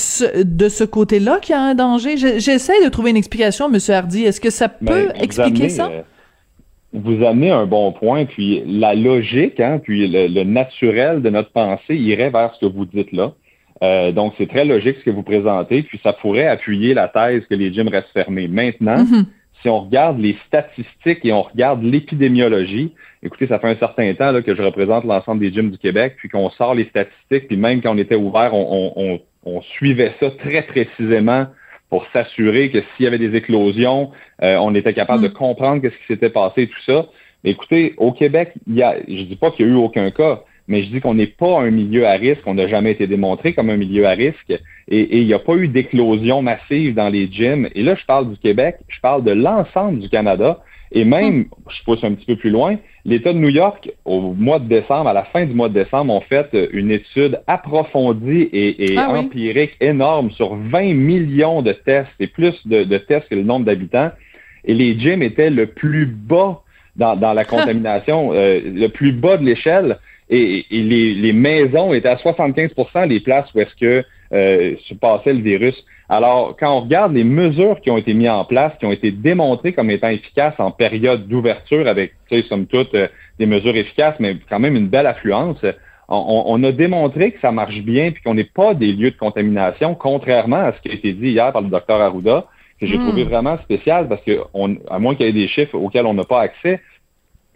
de 0.44 0.68
ce 0.68 0.84
côté-là 0.84 1.38
qu'il 1.40 1.54
y 1.54 1.58
a 1.58 1.62
un 1.62 1.74
danger. 1.74 2.16
J'essaie 2.16 2.84
de 2.84 2.88
trouver 2.88 3.10
une 3.10 3.16
explication, 3.16 3.68
Monsieur 3.68 3.94
Hardy. 3.94 4.24
Est-ce 4.24 4.40
que 4.40 4.50
ça 4.50 4.68
ben, 4.80 5.08
peut 5.08 5.12
expliquer 5.16 5.68
ça? 5.68 5.90
Vous 6.94 7.24
amenez 7.24 7.50
un 7.50 7.66
bon 7.66 7.90
point, 7.92 8.24
puis 8.24 8.62
la 8.66 8.94
logique, 8.94 9.58
hein, 9.58 9.80
puis 9.82 10.06
le, 10.06 10.44
naturel 10.44 11.22
de 11.22 11.28
notre 11.28 11.50
pensée 11.50 11.96
irait 11.96 12.30
vers 12.30 12.54
ce 12.54 12.66
que 12.66 12.72
vous 12.72 12.86
dites 12.86 13.12
là. 13.12 13.32
Euh, 13.82 14.12
donc, 14.12 14.34
c'est 14.38 14.48
très 14.48 14.64
logique 14.64 14.98
ce 15.00 15.04
que 15.04 15.10
vous 15.10 15.24
présentez, 15.24 15.82
puis 15.82 16.00
ça 16.02 16.12
pourrait 16.12 16.46
appuyer 16.46 16.94
la 16.94 17.08
thèse 17.08 17.44
que 17.46 17.54
les 17.56 17.72
gyms 17.72 17.88
restent 17.88 18.12
fermés. 18.12 18.46
Maintenant, 18.46 19.02
mm-hmm. 19.02 19.24
si 19.60 19.68
on 19.68 19.80
regarde 19.80 20.20
les 20.20 20.36
statistiques 20.46 21.24
et 21.24 21.32
on 21.32 21.42
regarde 21.42 21.82
l'épidémiologie, 21.82 22.94
écoutez, 23.24 23.48
ça 23.48 23.58
fait 23.58 23.68
un 23.68 23.76
certain 23.76 24.14
temps 24.14 24.30
là, 24.30 24.42
que 24.42 24.54
je 24.54 24.62
représente 24.62 25.04
l'ensemble 25.04 25.40
des 25.40 25.52
gyms 25.52 25.72
du 25.72 25.78
Québec, 25.78 26.14
puis 26.16 26.28
qu'on 26.28 26.48
sort 26.50 26.76
les 26.76 26.84
statistiques, 26.84 27.48
puis 27.48 27.56
même 27.56 27.82
quand 27.82 27.92
on 27.92 27.98
était 27.98 28.14
ouvert, 28.14 28.54
on, 28.54 28.92
on, 28.94 29.20
on 29.44 29.60
suivait 29.62 30.12
ça 30.20 30.30
très 30.30 30.62
précisément 30.62 31.46
pour 31.90 32.06
s'assurer 32.12 32.70
que 32.70 32.80
s'il 32.80 33.04
y 33.04 33.06
avait 33.06 33.18
des 33.18 33.36
éclosions, 33.36 34.10
euh, 34.42 34.56
on 34.60 34.74
était 34.74 34.94
capable 34.94 35.22
de 35.22 35.28
mm. 35.28 35.34
comprendre 35.34 35.82
ce 35.82 35.88
qui 35.88 36.06
s'était 36.08 36.30
passé 36.30 36.62
et 36.62 36.66
tout 36.66 36.82
ça. 36.86 37.06
Mais 37.42 37.50
écoutez, 37.50 37.94
au 37.98 38.12
Québec, 38.12 38.52
il 38.66 38.74
y 38.74 38.82
a, 38.82 38.96
je 39.06 39.22
dis 39.22 39.36
pas 39.36 39.50
qu'il 39.50 39.66
y 39.66 39.68
a 39.68 39.72
eu 39.72 39.76
aucun 39.76 40.10
cas, 40.10 40.42
mais 40.66 40.82
je 40.82 40.90
dis 40.90 41.00
qu'on 41.00 41.14
n'est 41.14 41.26
pas 41.26 41.60
un 41.60 41.70
milieu 41.70 42.06
à 42.06 42.12
risque, 42.12 42.42
on 42.46 42.54
n'a 42.54 42.66
jamais 42.66 42.92
été 42.92 43.06
démontré 43.06 43.52
comme 43.52 43.68
un 43.68 43.76
milieu 43.76 44.06
à 44.06 44.12
risque, 44.12 44.50
et, 44.88 45.18
il 45.18 45.26
n'y 45.26 45.34
a 45.34 45.38
pas 45.38 45.54
eu 45.54 45.68
d'éclosion 45.68 46.42
massive 46.42 46.94
dans 46.94 47.08
les 47.08 47.30
gyms. 47.30 47.68
Et 47.74 47.82
là, 47.82 47.94
je 47.94 48.04
parle 48.06 48.30
du 48.30 48.38
Québec, 48.38 48.76
je 48.88 49.00
parle 49.00 49.24
de 49.24 49.32
l'ensemble 49.32 49.98
du 50.00 50.08
Canada, 50.08 50.60
et 50.92 51.04
même, 51.04 51.46
je 51.68 51.82
pousse 51.84 52.02
un 52.02 52.14
petit 52.14 52.26
peu 52.26 52.36
plus 52.36 52.50
loin, 52.50 52.76
l'État 53.04 53.32
de 53.32 53.38
New 53.38 53.50
York, 53.50 53.90
au 54.04 54.32
mois 54.32 54.58
de 54.58 54.68
décembre, 54.68 55.08
à 55.08 55.12
la 55.12 55.24
fin 55.24 55.44
du 55.44 55.54
mois 55.54 55.68
de 55.68 55.74
décembre, 55.74 56.12
ont 56.12 56.22
fait 56.22 56.48
une 56.72 56.90
étude 56.90 57.40
approfondie 57.46 58.48
et, 58.52 58.94
ah 58.96 59.10
empirique 59.10 59.76
énorme 59.80 60.30
sur 60.30 60.54
20 60.54 60.94
millions 60.94 61.60
de 61.60 61.72
tests 61.72 62.10
et 62.18 62.26
plus 62.26 62.54
de, 62.66 62.98
tests 62.98 63.28
que 63.28 63.34
le 63.34 63.42
nombre 63.42 63.66
d'habitants. 63.66 64.10
Et 64.64 64.74
les 64.74 64.98
gyms 64.98 65.22
étaient 65.22 65.50
le 65.50 65.66
plus 65.66 66.06
bas 66.06 66.62
dans, 66.96 67.34
la 67.34 67.44
contamination, 67.44 68.32
euh, 68.32 68.60
le 68.64 68.88
plus 68.88 69.12
bas 69.12 69.36
de 69.36 69.44
l'échelle. 69.44 69.98
Et, 70.30 70.64
les, 70.70 71.32
maisons 71.34 71.92
étaient 71.92 72.08
à 72.08 72.16
75% 72.16 73.08
des 73.08 73.20
places 73.20 73.52
où 73.54 73.60
est-ce 73.60 73.74
que 73.76 74.04
euh, 74.32 74.74
se 74.88 74.94
passait 74.94 75.34
le 75.34 75.42
virus. 75.42 75.76
Alors, 76.08 76.54
quand 76.58 76.76
on 76.76 76.80
regarde 76.82 77.14
les 77.14 77.24
mesures 77.24 77.80
qui 77.80 77.90
ont 77.90 77.96
été 77.96 78.12
mises 78.12 78.28
en 78.28 78.44
place, 78.44 78.72
qui 78.78 78.86
ont 78.86 78.92
été 78.92 79.10
démontrées 79.10 79.72
comme 79.72 79.90
étant 79.90 80.08
efficaces 80.08 80.54
en 80.58 80.70
période 80.70 81.26
d'ouverture, 81.28 81.88
avec, 81.88 82.12
tu 82.28 82.36
sais, 82.42 82.48
somme 82.48 82.66
toute, 82.66 82.94
euh, 82.94 83.08
des 83.38 83.46
mesures 83.46 83.74
efficaces, 83.74 84.16
mais 84.20 84.36
quand 84.48 84.60
même 84.60 84.76
une 84.76 84.88
belle 84.88 85.06
affluence, 85.06 85.64
on, 86.08 86.62
a 86.62 86.72
démontré 86.72 87.32
que 87.32 87.40
ça 87.40 87.50
marche 87.50 87.80
bien 87.80 88.10
puis 88.12 88.22
qu'on 88.22 88.34
n'est 88.34 88.44
pas 88.44 88.74
des 88.74 88.92
lieux 88.92 89.10
de 89.10 89.16
contamination, 89.16 89.94
contrairement 89.94 90.58
à 90.58 90.72
ce 90.74 90.80
qui 90.82 90.90
a 90.90 90.94
été 90.94 91.14
dit 91.14 91.30
hier 91.30 91.50
par 91.52 91.62
le 91.62 91.68
docteur 91.68 92.00
Arruda, 92.00 92.44
que 92.78 92.86
j'ai 92.86 92.98
hmm. 92.98 93.06
trouvé 93.06 93.24
vraiment 93.24 93.56
spécial 93.62 94.08
parce 94.08 94.22
que, 94.22 94.40
à 94.90 94.98
moins 94.98 95.14
qu'il 95.14 95.26
y 95.26 95.28
ait 95.30 95.32
des 95.32 95.48
chiffres 95.48 95.76
auxquels 95.76 96.06
on 96.06 96.14
n'a 96.14 96.24
pas 96.24 96.42
accès, 96.42 96.80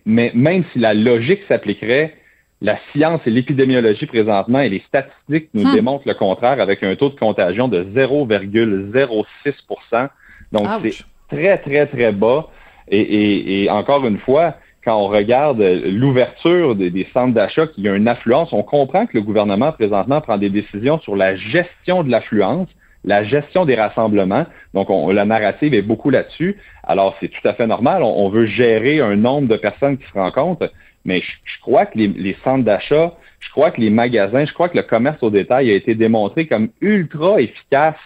mais 0.06 0.32
même 0.34 0.64
si 0.72 0.78
la 0.78 0.94
logique 0.94 1.42
s'appliquerait, 1.48 2.14
la 2.60 2.76
science 2.92 3.20
et 3.26 3.30
l'épidémiologie 3.30 4.06
présentement 4.06 4.60
et 4.60 4.68
les 4.68 4.80
statistiques 4.80 5.48
nous 5.54 5.68
hmm. 5.68 5.74
démontrent 5.74 6.08
le 6.08 6.14
contraire 6.14 6.60
avec 6.60 6.82
un 6.82 6.96
taux 6.96 7.10
de 7.10 7.18
contagion 7.18 7.68
de 7.68 7.84
0,06% 7.84 10.08
Donc, 10.52 10.66
c'est 10.82 11.04
très, 11.28 11.58
très, 11.58 11.86
très 11.86 12.12
bas. 12.12 12.48
Et, 12.90 13.64
et, 13.64 13.70
encore 13.70 14.06
une 14.06 14.18
fois, 14.18 14.54
quand 14.84 14.96
on 14.96 15.08
regarde 15.08 15.60
l'ouverture 15.60 16.74
des, 16.74 17.06
centres 17.12 17.34
d'achat, 17.34 17.66
qu'il 17.66 17.84
y 17.84 17.88
a 17.88 17.94
une 17.94 18.08
affluence, 18.08 18.52
on 18.52 18.62
comprend 18.62 19.06
que 19.06 19.14
le 19.14 19.22
gouvernement 19.22 19.72
présentement 19.72 20.20
prend 20.20 20.38
des 20.38 20.50
décisions 20.50 20.98
sur 21.00 21.14
la 21.14 21.36
gestion 21.36 22.02
de 22.02 22.10
l'affluence, 22.10 22.68
la 23.04 23.22
gestion 23.22 23.66
des 23.66 23.74
rassemblements. 23.74 24.46
Donc, 24.74 24.90
on, 24.90 25.10
la 25.10 25.26
narrative 25.26 25.74
est 25.74 25.82
beaucoup 25.82 26.10
là-dessus. 26.10 26.56
Alors, 26.84 27.14
c'est 27.20 27.28
tout 27.28 27.46
à 27.46 27.52
fait 27.52 27.66
normal. 27.66 28.02
On, 28.02 28.28
veut 28.30 28.46
gérer 28.46 29.00
un 29.00 29.16
nombre 29.16 29.48
de 29.48 29.56
personnes 29.56 29.98
qui 29.98 30.06
se 30.06 30.14
rencontrent, 30.14 30.70
mais 31.08 31.22
je, 31.22 31.60
crois 31.62 31.86
que 31.86 31.98
les, 31.98 32.36
centres 32.44 32.64
d'achat, 32.64 33.14
je 33.40 33.50
crois 33.50 33.70
que 33.70 33.80
les 33.80 33.90
magasins, 33.90 34.44
je 34.44 34.52
crois 34.52 34.68
que 34.68 34.76
le 34.76 34.82
commerce 34.82 35.22
au 35.22 35.30
détail 35.30 35.70
a 35.70 35.74
été 35.74 35.94
démontré 35.94 36.46
comme 36.46 36.68
ultra 36.82 37.40
efficace 37.40 37.96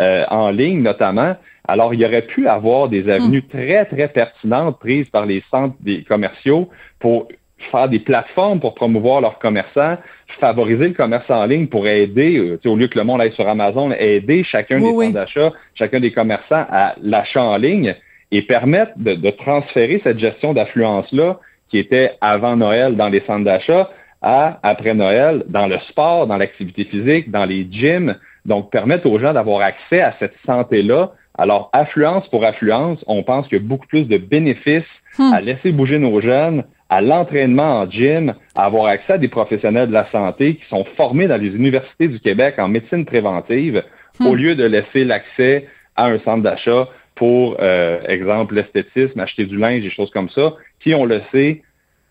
euh, 0.00 0.24
en 0.30 0.50
ligne 0.50 0.80
notamment. 0.80 1.36
Alors, 1.66 1.94
il 1.94 2.00
y 2.00 2.06
aurait 2.06 2.22
pu 2.22 2.46
avoir 2.46 2.88
des 2.88 3.08
avenues 3.10 3.42
hmm. 3.42 3.48
très, 3.48 3.84
très 3.86 4.08
pertinentes 4.08 4.78
prises 4.78 5.08
par 5.08 5.26
les 5.26 5.42
centres 5.50 5.74
des 5.80 6.04
commerciaux 6.04 6.68
pour 7.00 7.28
faire 7.70 7.88
des 7.88 7.98
plateformes 7.98 8.60
pour 8.60 8.74
promouvoir 8.74 9.20
leurs 9.20 9.38
commerçants, 9.38 9.96
favoriser 10.38 10.88
le 10.88 10.94
commerce 10.94 11.28
en 11.30 11.46
ligne 11.46 11.66
pour 11.66 11.88
aider, 11.88 12.36
euh, 12.36 12.70
au 12.70 12.76
lieu 12.76 12.86
que 12.86 12.98
le 12.98 13.04
monde 13.04 13.20
aille 13.20 13.32
sur 13.32 13.48
Amazon, 13.48 13.90
aider 13.92 14.44
chacun 14.44 14.78
des 14.78 14.92
centres 14.92 15.12
d'achat, 15.12 15.52
chacun 15.74 16.00
des 16.00 16.12
commerçants 16.12 16.66
à 16.70 16.94
l'achat 17.02 17.42
en 17.42 17.56
ligne 17.56 17.96
et 18.30 18.42
permettre 18.42 18.92
de, 18.96 19.14
de 19.14 19.30
transférer 19.30 20.00
cette 20.04 20.18
gestion 20.18 20.52
d'affluence-là 20.52 21.40
qui 21.74 21.80
était 21.80 22.12
avant 22.20 22.54
Noël 22.54 22.94
dans 22.94 23.08
les 23.08 23.18
centres 23.26 23.44
d'achat 23.44 23.90
à 24.22 24.60
après 24.62 24.94
Noël 24.94 25.42
dans 25.48 25.66
le 25.66 25.80
sport, 25.88 26.28
dans 26.28 26.36
l'activité 26.36 26.84
physique, 26.84 27.32
dans 27.32 27.44
les 27.46 27.66
gyms. 27.68 28.14
Donc, 28.44 28.70
permettre 28.70 29.10
aux 29.10 29.18
gens 29.18 29.32
d'avoir 29.32 29.60
accès 29.62 30.00
à 30.00 30.14
cette 30.20 30.36
santé-là 30.46 31.10
alors, 31.36 31.70
affluence 31.72 32.28
pour 32.28 32.44
affluence, 32.44 33.04
on 33.08 33.24
pense 33.24 33.48
qu'il 33.48 33.58
y 33.58 33.60
a 33.60 33.64
beaucoup 33.64 33.88
plus 33.88 34.04
de 34.04 34.18
bénéfices 34.18 34.84
hmm. 35.18 35.32
à 35.32 35.40
laisser 35.40 35.72
bouger 35.72 35.98
nos 35.98 36.20
jeunes, 36.20 36.62
à 36.88 37.00
l'entraînement 37.00 37.80
en 37.80 37.90
gym, 37.90 38.34
à 38.54 38.66
avoir 38.66 38.86
accès 38.86 39.14
à 39.14 39.18
des 39.18 39.26
professionnels 39.26 39.88
de 39.88 39.92
la 39.92 40.08
santé 40.12 40.54
qui 40.54 40.64
sont 40.68 40.84
formés 40.96 41.26
dans 41.26 41.40
les 41.40 41.48
universités 41.48 42.06
du 42.06 42.20
Québec 42.20 42.54
en 42.58 42.68
médecine 42.68 43.04
préventive, 43.04 43.82
hmm. 44.20 44.26
au 44.28 44.36
lieu 44.36 44.54
de 44.54 44.62
laisser 44.62 45.04
l'accès 45.04 45.66
à 45.96 46.06
un 46.06 46.20
centre 46.20 46.44
d'achat 46.44 46.86
pour, 47.16 47.56
euh, 47.60 48.00
exemple, 48.06 48.54
l'esthétisme, 48.54 49.18
acheter 49.18 49.44
du 49.44 49.56
linge, 49.56 49.82
des 49.82 49.90
choses 49.90 50.10
comme 50.10 50.30
ça, 50.30 50.54
qui, 50.78 50.94
on 50.94 51.04
le 51.04 51.20
sait, 51.32 51.62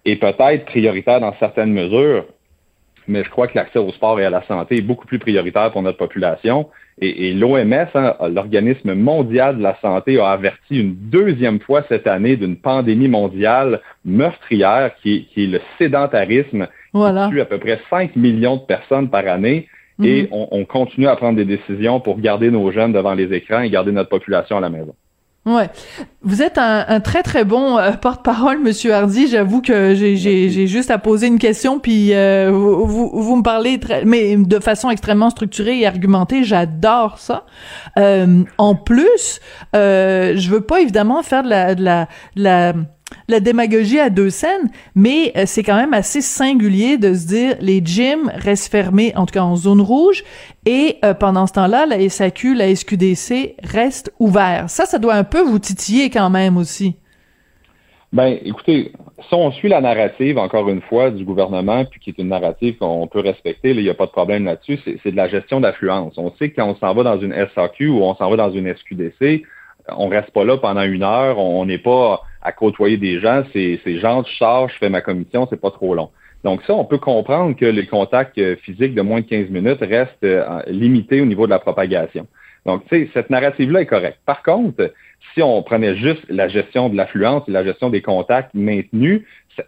est 0.06 0.16
peut-être 0.18 0.66
prioritaire 0.66 1.20
dans 1.20 1.34
certaines 1.40 1.72
mesures, 1.72 2.26
mais 3.08 3.24
je 3.24 3.30
crois 3.30 3.48
que 3.48 3.56
l'accès 3.56 3.80
au 3.80 3.92
sport 3.92 4.20
et 4.20 4.26
à 4.26 4.30
la 4.30 4.44
santé 4.44 4.78
est 4.78 4.82
beaucoup 4.82 5.06
plus 5.06 5.20
prioritaire 5.20 5.72
pour 5.72 5.82
notre 5.82 5.98
population. 5.98 6.70
Et, 7.02 7.34
l'OMS, 7.34 7.74
hein, 7.96 8.16
l'organisme 8.30 8.94
mondial 8.94 9.58
de 9.58 9.64
la 9.64 9.76
santé, 9.82 10.20
a 10.20 10.30
averti 10.30 10.80
une 10.80 10.94
deuxième 10.94 11.60
fois 11.60 11.84
cette 11.90 12.06
année 12.06 12.38
d'une 12.38 12.56
pandémie 12.56 13.08
mondiale 13.08 13.82
meurtrière 14.06 14.92
qui, 15.02 15.28
est 15.36 15.48
le 15.48 15.60
sédentarisme, 15.80 16.68
qui 16.94 17.30
tue 17.32 17.42
à 17.42 17.46
peu 17.46 17.58
près 17.58 17.80
5 17.90 18.16
millions 18.16 18.58
de 18.58 18.62
personnes 18.62 19.10
par 19.10 19.28
année. 19.28 19.68
Et 20.04 20.24
mhm. 20.24 20.30
on 20.32 20.66
continue 20.66 21.08
à 21.08 21.16
prendre 21.16 21.36
des 21.36 21.46
décisions 21.46 22.00
pour 22.00 22.20
garder 22.20 22.52
nos 22.52 22.72
jeunes 22.72 22.94
devant 22.94 23.14
les 23.14 23.32
écrans 23.34 23.62
et 23.62 23.70
garder 23.70 23.92
notre 23.92 24.10
population 24.10 24.58
à 24.58 24.62
la 24.62 24.70
maison. 24.70 24.96
Ouais, 25.46 25.70
vous 26.22 26.42
êtes 26.42 26.58
un, 26.58 27.02
très 27.02 27.22
très 27.22 27.44
bon 27.44 27.78
euh, 27.78 27.92
porte-parole, 27.92 28.60
Monsieur 28.60 28.94
Hardy. 28.94 29.28
J'avoue 29.28 29.62
que 29.62 29.94
j'ai 29.94 30.68
juste 30.68 30.90
à 30.90 30.98
poser 30.98 31.28
une 31.28 31.38
question, 31.38 31.80
puis 31.80 32.14
euh, 32.14 32.50
vous, 32.50 33.10
vous, 33.14 33.36
me 33.36 33.44
parlez 33.44 33.78
très, 33.78 34.06
mais 34.06 34.38
de 34.38 34.60
façon 34.60 34.90
extrêmement 34.90 35.30
structurée 35.30 35.80
et 35.80 35.86
argumentée. 35.86 36.46
J'adore 36.46 37.20
ça. 37.20 37.46
Euh, 37.98 38.44
en 38.58 38.76
plus, 38.76 39.42
je 39.74 40.50
veux 40.50 40.62
pas 40.62 40.80
évidemment 40.80 41.22
faire 41.24 41.44
de 41.44 41.50
la, 41.50 41.76
de 41.76 41.84
la, 41.84 42.08
de 42.38 42.44
la 42.44 42.74
la 43.28 43.40
démagogie 43.40 44.00
à 44.00 44.10
deux 44.10 44.30
scènes, 44.30 44.70
mais 44.96 45.32
euh, 45.36 45.44
c'est 45.46 45.64
quand 45.64 45.76
même 45.76 45.94
assez 45.94 46.22
singulier 46.22 46.98
de 46.98 47.14
se 47.14 47.28
dire 47.28 47.56
les 47.60 47.82
gyms 47.84 48.32
restent 48.34 48.72
fermés, 48.72 49.14
en 49.16 49.26
tout 49.26 49.34
cas 49.34 49.44
en 49.44 49.56
zone 49.56 49.82
rouge, 49.82 50.24
et 50.66 50.98
euh, 51.04 51.14
pendant 51.14 51.48
ce 51.48 51.54
temps-là, 51.54 51.86
la 51.86 52.10
SAQ, 52.10 52.56
la 52.56 52.74
SQDC 52.76 53.56
restent 53.64 54.14
ouverts. 54.20 54.70
Ça, 54.70 54.86
ça 54.86 55.00
doit 55.00 55.16
un 55.16 55.24
peu 55.24 55.42
vous 55.42 55.60
titiller 55.60 56.10
quand 56.10 56.30
même 56.30 56.58
aussi. 56.58 56.96
Ben, 58.14 58.38
écoutez, 58.46 58.92
si 59.28 59.34
on 59.34 59.52
suit 59.52 59.70
la 59.70 59.82
narrative, 59.82 60.38
encore 60.38 60.70
une 60.70 60.82
fois, 60.82 61.10
du 61.10 61.26
gouvernement, 61.26 61.84
puis 61.84 62.00
qui 62.00 62.10
est 62.12 62.20
une 62.20 62.30
narrative 62.30 62.78
qu'on 62.78 63.08
peut 63.08 63.22
respecter, 63.22 63.72
il 63.72 63.82
n'y 63.82 63.90
a 63.90 63.96
pas 63.96 64.06
de 64.06 64.12
problème 64.12 64.46
là-dessus, 64.46 64.80
c'est 64.86 65.12
de 65.12 65.16
la 65.16 65.28
gestion 65.28 65.60
d'affluence. 65.60 66.14
On 66.18 66.32
sait 66.38 66.52
que 66.52 66.58
quand 66.58 66.70
on 66.70 66.76
s'en 66.76 66.94
va 66.94 67.02
dans 67.02 67.20
une 67.20 67.34
SAQ 67.56 67.88
ou 67.88 68.04
on 68.04 68.14
s'en 68.14 68.30
va 68.30 68.36
dans 68.36 68.52
une 68.52 68.72
SQDC, 68.72 69.44
on 69.90 70.10
reste 70.10 70.30
pas 70.30 70.46
là 70.46 70.58
pendant 70.58 70.84
une 70.84 71.02
heure, 71.02 71.40
on 71.40 71.66
n'est 71.66 71.80
pas 71.80 72.22
à 72.44 72.52
côtoyer 72.52 72.98
des 72.98 73.20
gens, 73.20 73.44
c'est 73.54 73.80
gens, 74.00 74.24
je 74.24 74.36
sors, 74.36 74.70
je 74.70 74.78
fais 74.78 74.90
ma 74.90 75.02
commission, 75.02 75.48
c'est 75.50 75.60
pas 75.60 75.72
trop 75.72 75.96
long. 75.96 76.10
Donc 76.44 76.62
ça, 76.68 76.74
on 76.74 76.84
peut 76.84 76.98
comprendre 76.98 77.56
que 77.56 77.66
les 77.66 77.88
contacts 77.88 78.38
euh, 78.38 78.58
physiques 78.58 78.94
de 78.94 79.02
moins 79.02 79.22
de 79.22 79.26
15 79.26 79.50
minutes 79.50 79.80
restent 79.80 80.24
euh, 80.24 80.62
limités 80.68 81.22
au 81.22 81.26
niveau 81.26 81.46
de 81.46 81.52
la 81.52 81.60
propagation. 81.60 82.28
Donc, 82.66 82.84
tu 82.88 83.06
sais, 83.06 83.10
cette 83.14 83.30
narrative-là 83.30 83.82
est 83.82 83.86
correcte. 83.86 84.20
Par 84.26 84.44
contre, 84.44 84.94
si 85.34 85.42
on 85.42 85.62
prenait 85.64 85.96
juste 85.96 86.24
la 86.30 86.48
gestion 86.48 86.90
de 86.90 86.96
l'affluence 86.96 87.44
et 87.48 87.52
la 87.52 87.64
gestion 87.64 87.90
des 87.90 88.02
contacts 88.02 88.54
maintenus, 88.54 89.22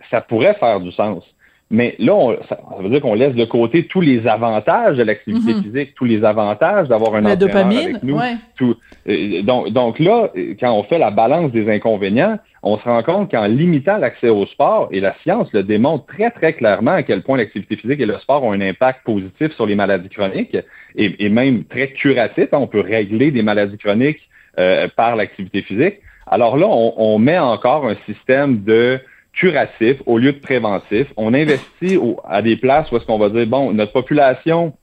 ça 0.09 0.21
pourrait 0.21 0.55
faire 0.55 0.80
du 0.80 0.91
sens. 0.91 1.23
Mais 1.72 1.95
là, 1.97 2.36
ça, 2.47 2.59
veut 2.80 2.89
dire 2.89 3.01
qu'on 3.01 3.16
laisse 3.16 3.34
de 3.34 3.45
côté 3.45 3.88
tous 3.88 4.01
les 4.01 4.28
avantages 4.28 4.97
de 4.97 5.03
l'activité 5.03 5.55
mhm. 5.55 5.63
physique, 5.63 5.95
tous 5.95 6.05
les 6.05 6.24
avantages 6.24 6.88
d'avoir 6.88 7.16
un 7.16 7.26
entraîneur 7.26 7.66
avec 7.66 8.03
nous. 8.03 8.20
Euh, 9.07 9.41
donc, 9.41 9.70
donc 9.72 9.97
là, 9.97 10.30
quand 10.59 10.72
on 10.72 10.84
fait 10.84 10.99
la 10.99 11.09
balance 11.09 11.51
des 11.51 11.68
inconvénients, 11.72 12.38
on 12.61 12.78
se 12.78 12.84
rend 12.84 13.01
compte 13.01 13.32
qu'en 13.32 13.47
limitant 13.47 13.97
l'accès 13.97 14.30
au 14.30 14.45
sport, 14.45 14.89
et 14.91 14.99
la 14.99 15.16
science 15.24 15.51
le 15.53 15.63
démontre 15.63 16.05
très, 16.05 16.30
très 16.30 16.53
clairement 16.53 16.91
à 16.91 17.03
quel 17.03 17.24
point 17.24 17.38
l'activité 17.38 17.78
physique 17.78 17.99
et 17.99 18.05
le 18.05 18.20
sport 18.20 18.43
ont 18.43 18.51
un 18.51 18.61
impact 18.61 19.03
positif 19.03 19.51
sur 19.55 19.66
les 19.66 19.76
maladies 19.76 20.09
chroniques 20.09 20.55
et, 20.95 21.30
même 21.30 21.63
très 21.66 21.88
curatif. 21.89 22.47
Hein, 22.51 22.59
on 22.59 22.68
peut 22.68 22.82
régler 22.82 23.32
des 23.32 23.41
maladies 23.41 23.78
chroniques 23.80 24.22
euh, 24.59 24.88
par 24.95 25.16
l'activité 25.16 25.63
physique. 25.63 25.95
Alors 26.28 26.57
là, 26.57 26.68
on 26.68 27.20
met 27.20 27.38
encore 27.38 27.88
un 27.88 27.95
système 28.07 28.63
de 28.63 28.99
curatif 29.36 30.02
au 30.06 30.18
lieu 30.18 30.34
de 30.34 30.40
préventif. 30.40 31.08
On 31.18 31.34
investit 31.34 32.00
à 32.28 32.42
des 32.42 32.56
places 32.56 32.92
où 32.92 32.98
est-ce 32.98 33.06
qu'on 33.06 33.20
va 33.20 33.30
dire, 33.30 33.46
bon, 33.48 33.74
notre 33.74 33.92
population 33.92 34.74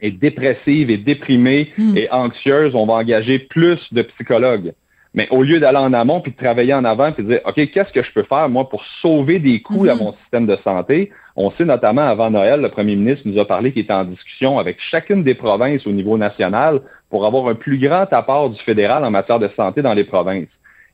est 0.00 0.12
dépressive 0.12 0.90
et 0.90 0.96
déprimée 0.96 1.72
hmm. 1.76 1.96
et 1.96 2.10
anxieuse, 2.10 2.74
on 2.74 2.86
va 2.86 2.94
engager 2.94 3.38
plus 3.38 3.80
de 3.92 4.02
psychologues. 4.02 4.72
Mais 5.12 5.26
au 5.30 5.42
lieu 5.42 5.58
d'aller 5.58 5.78
en 5.78 5.92
amont 5.92 6.20
puis 6.20 6.30
de 6.30 6.36
travailler 6.36 6.72
en 6.72 6.84
avant 6.84 7.10
puis 7.10 7.24
de 7.24 7.30
dire, 7.30 7.40
OK, 7.44 7.54
qu'est-ce 7.54 7.92
que 7.92 8.02
je 8.02 8.12
peux 8.12 8.22
faire, 8.22 8.48
moi, 8.48 8.68
pour 8.68 8.84
sauver 9.02 9.40
des 9.40 9.60
coûts 9.60 9.88
à 9.88 9.94
hmm. 9.94 9.98
mon 9.98 10.12
système 10.22 10.46
de 10.46 10.56
santé? 10.62 11.10
On 11.36 11.50
sait 11.52 11.64
notamment 11.64 12.02
avant 12.02 12.30
Noël, 12.30 12.60
le 12.60 12.68
premier 12.68 12.96
ministre 12.96 13.22
nous 13.26 13.38
a 13.38 13.44
parlé 13.44 13.72
qu'il 13.72 13.82
était 13.82 13.92
en 13.92 14.04
discussion 14.04 14.58
avec 14.58 14.78
chacune 14.90 15.24
des 15.24 15.34
provinces 15.34 15.86
au 15.86 15.92
niveau 15.92 16.16
national 16.16 16.80
pour 17.10 17.26
avoir 17.26 17.48
un 17.48 17.54
plus 17.54 17.78
grand 17.78 18.06
apport 18.12 18.50
du 18.50 18.60
fédéral 18.60 19.04
en 19.04 19.10
matière 19.10 19.38
de 19.38 19.48
santé 19.56 19.82
dans 19.82 19.94
les 19.94 20.04
provinces. 20.04 20.48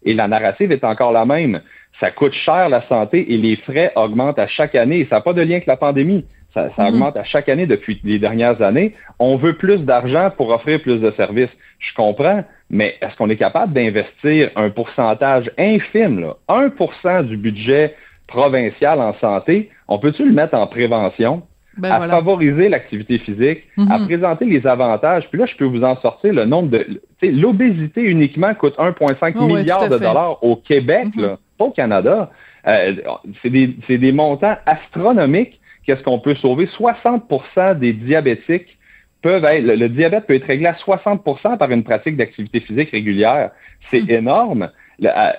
Et 0.04 0.14
la 0.14 0.28
narrative 0.28 0.72
est 0.72 0.84
encore 0.84 1.12
la 1.12 1.26
même 1.26 1.60
ça 2.00 2.10
coûte 2.10 2.34
cher 2.34 2.68
la 2.68 2.86
santé 2.88 3.32
et 3.32 3.38
les 3.38 3.56
frais 3.56 3.92
augmentent 3.96 4.38
à 4.38 4.46
chaque 4.46 4.74
année. 4.74 5.00
Et 5.00 5.06
ça 5.06 5.16
n'a 5.16 5.20
pas 5.22 5.32
de 5.32 5.42
lien 5.42 5.56
avec 5.56 5.66
la 5.66 5.76
pandémie. 5.76 6.24
Ça, 6.54 6.70
mhm. 6.78 6.94
augmente 6.94 7.16
à 7.16 7.24
chaque 7.24 7.48
année 7.48 7.66
depuis 7.66 8.00
les 8.02 8.18
dernières 8.18 8.62
années. 8.62 8.94
On 9.18 9.36
veut 9.36 9.56
plus 9.56 9.78
d'argent 9.80 10.30
pour 10.36 10.50
offrir 10.50 10.80
plus 10.80 11.00
de 11.00 11.10
services. 11.12 11.50
Je 11.78 11.94
comprends, 11.94 12.44
mais 12.70 12.96
est-ce 13.02 13.14
qu'on 13.16 13.28
est 13.28 13.36
capable 13.36 13.74
d'investir 13.74 14.50
un 14.56 14.70
pourcentage 14.70 15.50
infime, 15.58 16.20
là, 16.20 16.36
1 16.48 17.22
du 17.24 17.36
budget 17.36 17.94
provincial 18.26 19.00
en 19.00 19.14
santé? 19.20 19.70
On 19.86 19.98
peut-tu 19.98 20.24
le 20.24 20.32
mettre 20.32 20.54
en 20.54 20.66
prévention? 20.66 21.42
Ben 21.78 21.92
à 21.92 22.08
favoriser 22.08 22.70
l'activité 22.70 23.18
physique, 23.18 23.64
à 23.76 23.98
mhm. 23.98 24.06
présenter 24.06 24.46
les 24.46 24.66
avantages? 24.66 25.28
Puis 25.28 25.38
là, 25.38 25.44
je 25.44 25.54
peux 25.56 25.66
vous 25.66 25.84
en 25.84 25.94
sortir 25.96 26.32
le 26.32 26.46
nombre 26.46 26.70
de... 26.70 26.86
L'obésité 27.20 28.00
uniquement 28.00 28.54
coûte 28.54 28.74
1,5 28.78 29.46
milliard 29.46 29.86
de 29.86 29.98
dollars 29.98 30.42
au 30.42 30.56
Québec. 30.56 31.08
Mhm. 31.14 31.22
là 31.22 31.36
pas 31.56 31.64
au 31.64 31.70
Canada. 31.70 32.30
Euh, 32.66 32.94
c'est 33.42 33.50
des, 33.50 34.12
montants 34.12 34.56
astronomiques. 34.66 35.60
Qu'est-ce 35.84 36.02
qu'on 36.02 36.18
peut 36.18 36.34
sauver? 36.36 36.66
60% 36.66 37.78
des 37.78 37.92
diabétiques 37.92 38.76
peuvent 39.22 39.44
être, 39.44 39.64
le, 39.64 39.88
diabète 39.88 40.26
peut 40.26 40.34
être 40.34 40.46
réglé 40.46 40.66
à 40.66 40.74
60% 40.74 41.58
par 41.58 41.70
une 41.70 41.84
pratique 41.84 42.16
d'activité 42.16 42.60
physique 42.60 42.90
régulière. 42.90 43.50
C'est 43.90 44.02
hmm. 44.02 44.10
énorme. 44.10 44.70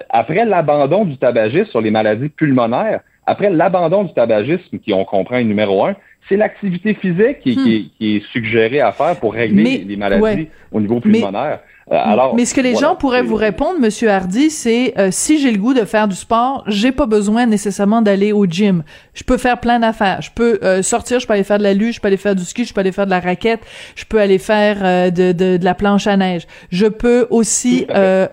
après 0.09 0.45
l'abandon 0.45 1.05
du 1.05 1.17
tabagisme 1.17 1.69
sur 1.69 1.81
les 1.81 1.91
maladies 1.91 2.29
pulmonaires, 2.29 3.01
après 3.25 3.49
l'abandon 3.49 4.05
du 4.05 4.13
tabagisme, 4.13 4.79
qui 4.79 4.93
on 4.93 5.03
comprend 5.03 5.41
numéro 5.41 5.85
un, 5.85 5.95
c'est 6.29 6.37
l'activité 6.37 6.93
physique 6.93 7.39
qui, 7.41 7.89
hmm. 7.99 8.03
est 8.03 8.19
suggérée 8.31 8.81
à 8.81 8.93
faire 8.93 9.19
pour 9.19 9.33
régler 9.33 9.79
les 9.79 9.97
maladies 9.97 10.47
au 10.71 10.79
niveau 10.79 11.01
pulmonaire. 11.01 11.59
Alors, 11.89 12.35
mais 12.35 12.43
ce 12.43 12.53
que 12.53 12.59
les 12.59 12.75
gens 12.75 12.95
pourraient 12.95 13.21
vous 13.21 13.35
répondre, 13.35 13.79
Monsieur 13.79 14.09
Hardy, 14.09 14.49
c'est 14.49 14.93
euh, 14.97 15.07
si 15.09 15.39
j'ai 15.39 15.51
le 15.51 15.57
goût 15.57 15.73
de 15.73 15.85
faire 15.85 16.09
du 16.09 16.15
sport, 16.15 16.63
j'ai 16.67 16.91
pas 16.91 17.05
besoin 17.05 17.45
nécessairement 17.45 18.01
d'aller 18.01 18.33
au 18.33 18.45
gym. 18.45 18.83
Je 19.13 19.23
peux 19.23 19.37
faire 19.37 19.59
plein 19.59 19.79
d'affaires. 19.79 20.21
Je 20.21 20.29
peux 20.35 20.59
euh, 20.63 20.81
sortir, 20.81 21.21
je 21.21 21.27
peux 21.27 21.33
aller 21.33 21.45
faire 21.45 21.59
de 21.59 21.63
la 21.63 21.73
luge, 21.73 21.95
je 21.95 22.01
peux 22.01 22.07
aller 22.07 22.17
faire 22.17 22.35
du 22.35 22.43
ski, 22.43 22.65
je 22.65 22.73
peux 22.73 22.81
aller 22.81 22.91
faire 22.91 23.05
de 23.05 23.11
la 23.11 23.21
raquette, 23.21 23.61
je 23.95 24.03
peux 24.03 24.19
aller 24.19 24.37
faire 24.37 25.11
de, 25.11 25.31
de, 25.31 25.57
de, 25.57 25.63
la 25.63 25.75
planche 25.75 26.07
à 26.07 26.17
neige. 26.17 26.45
Je 26.71 26.87
peux 26.87 27.27
aussi 27.29 27.87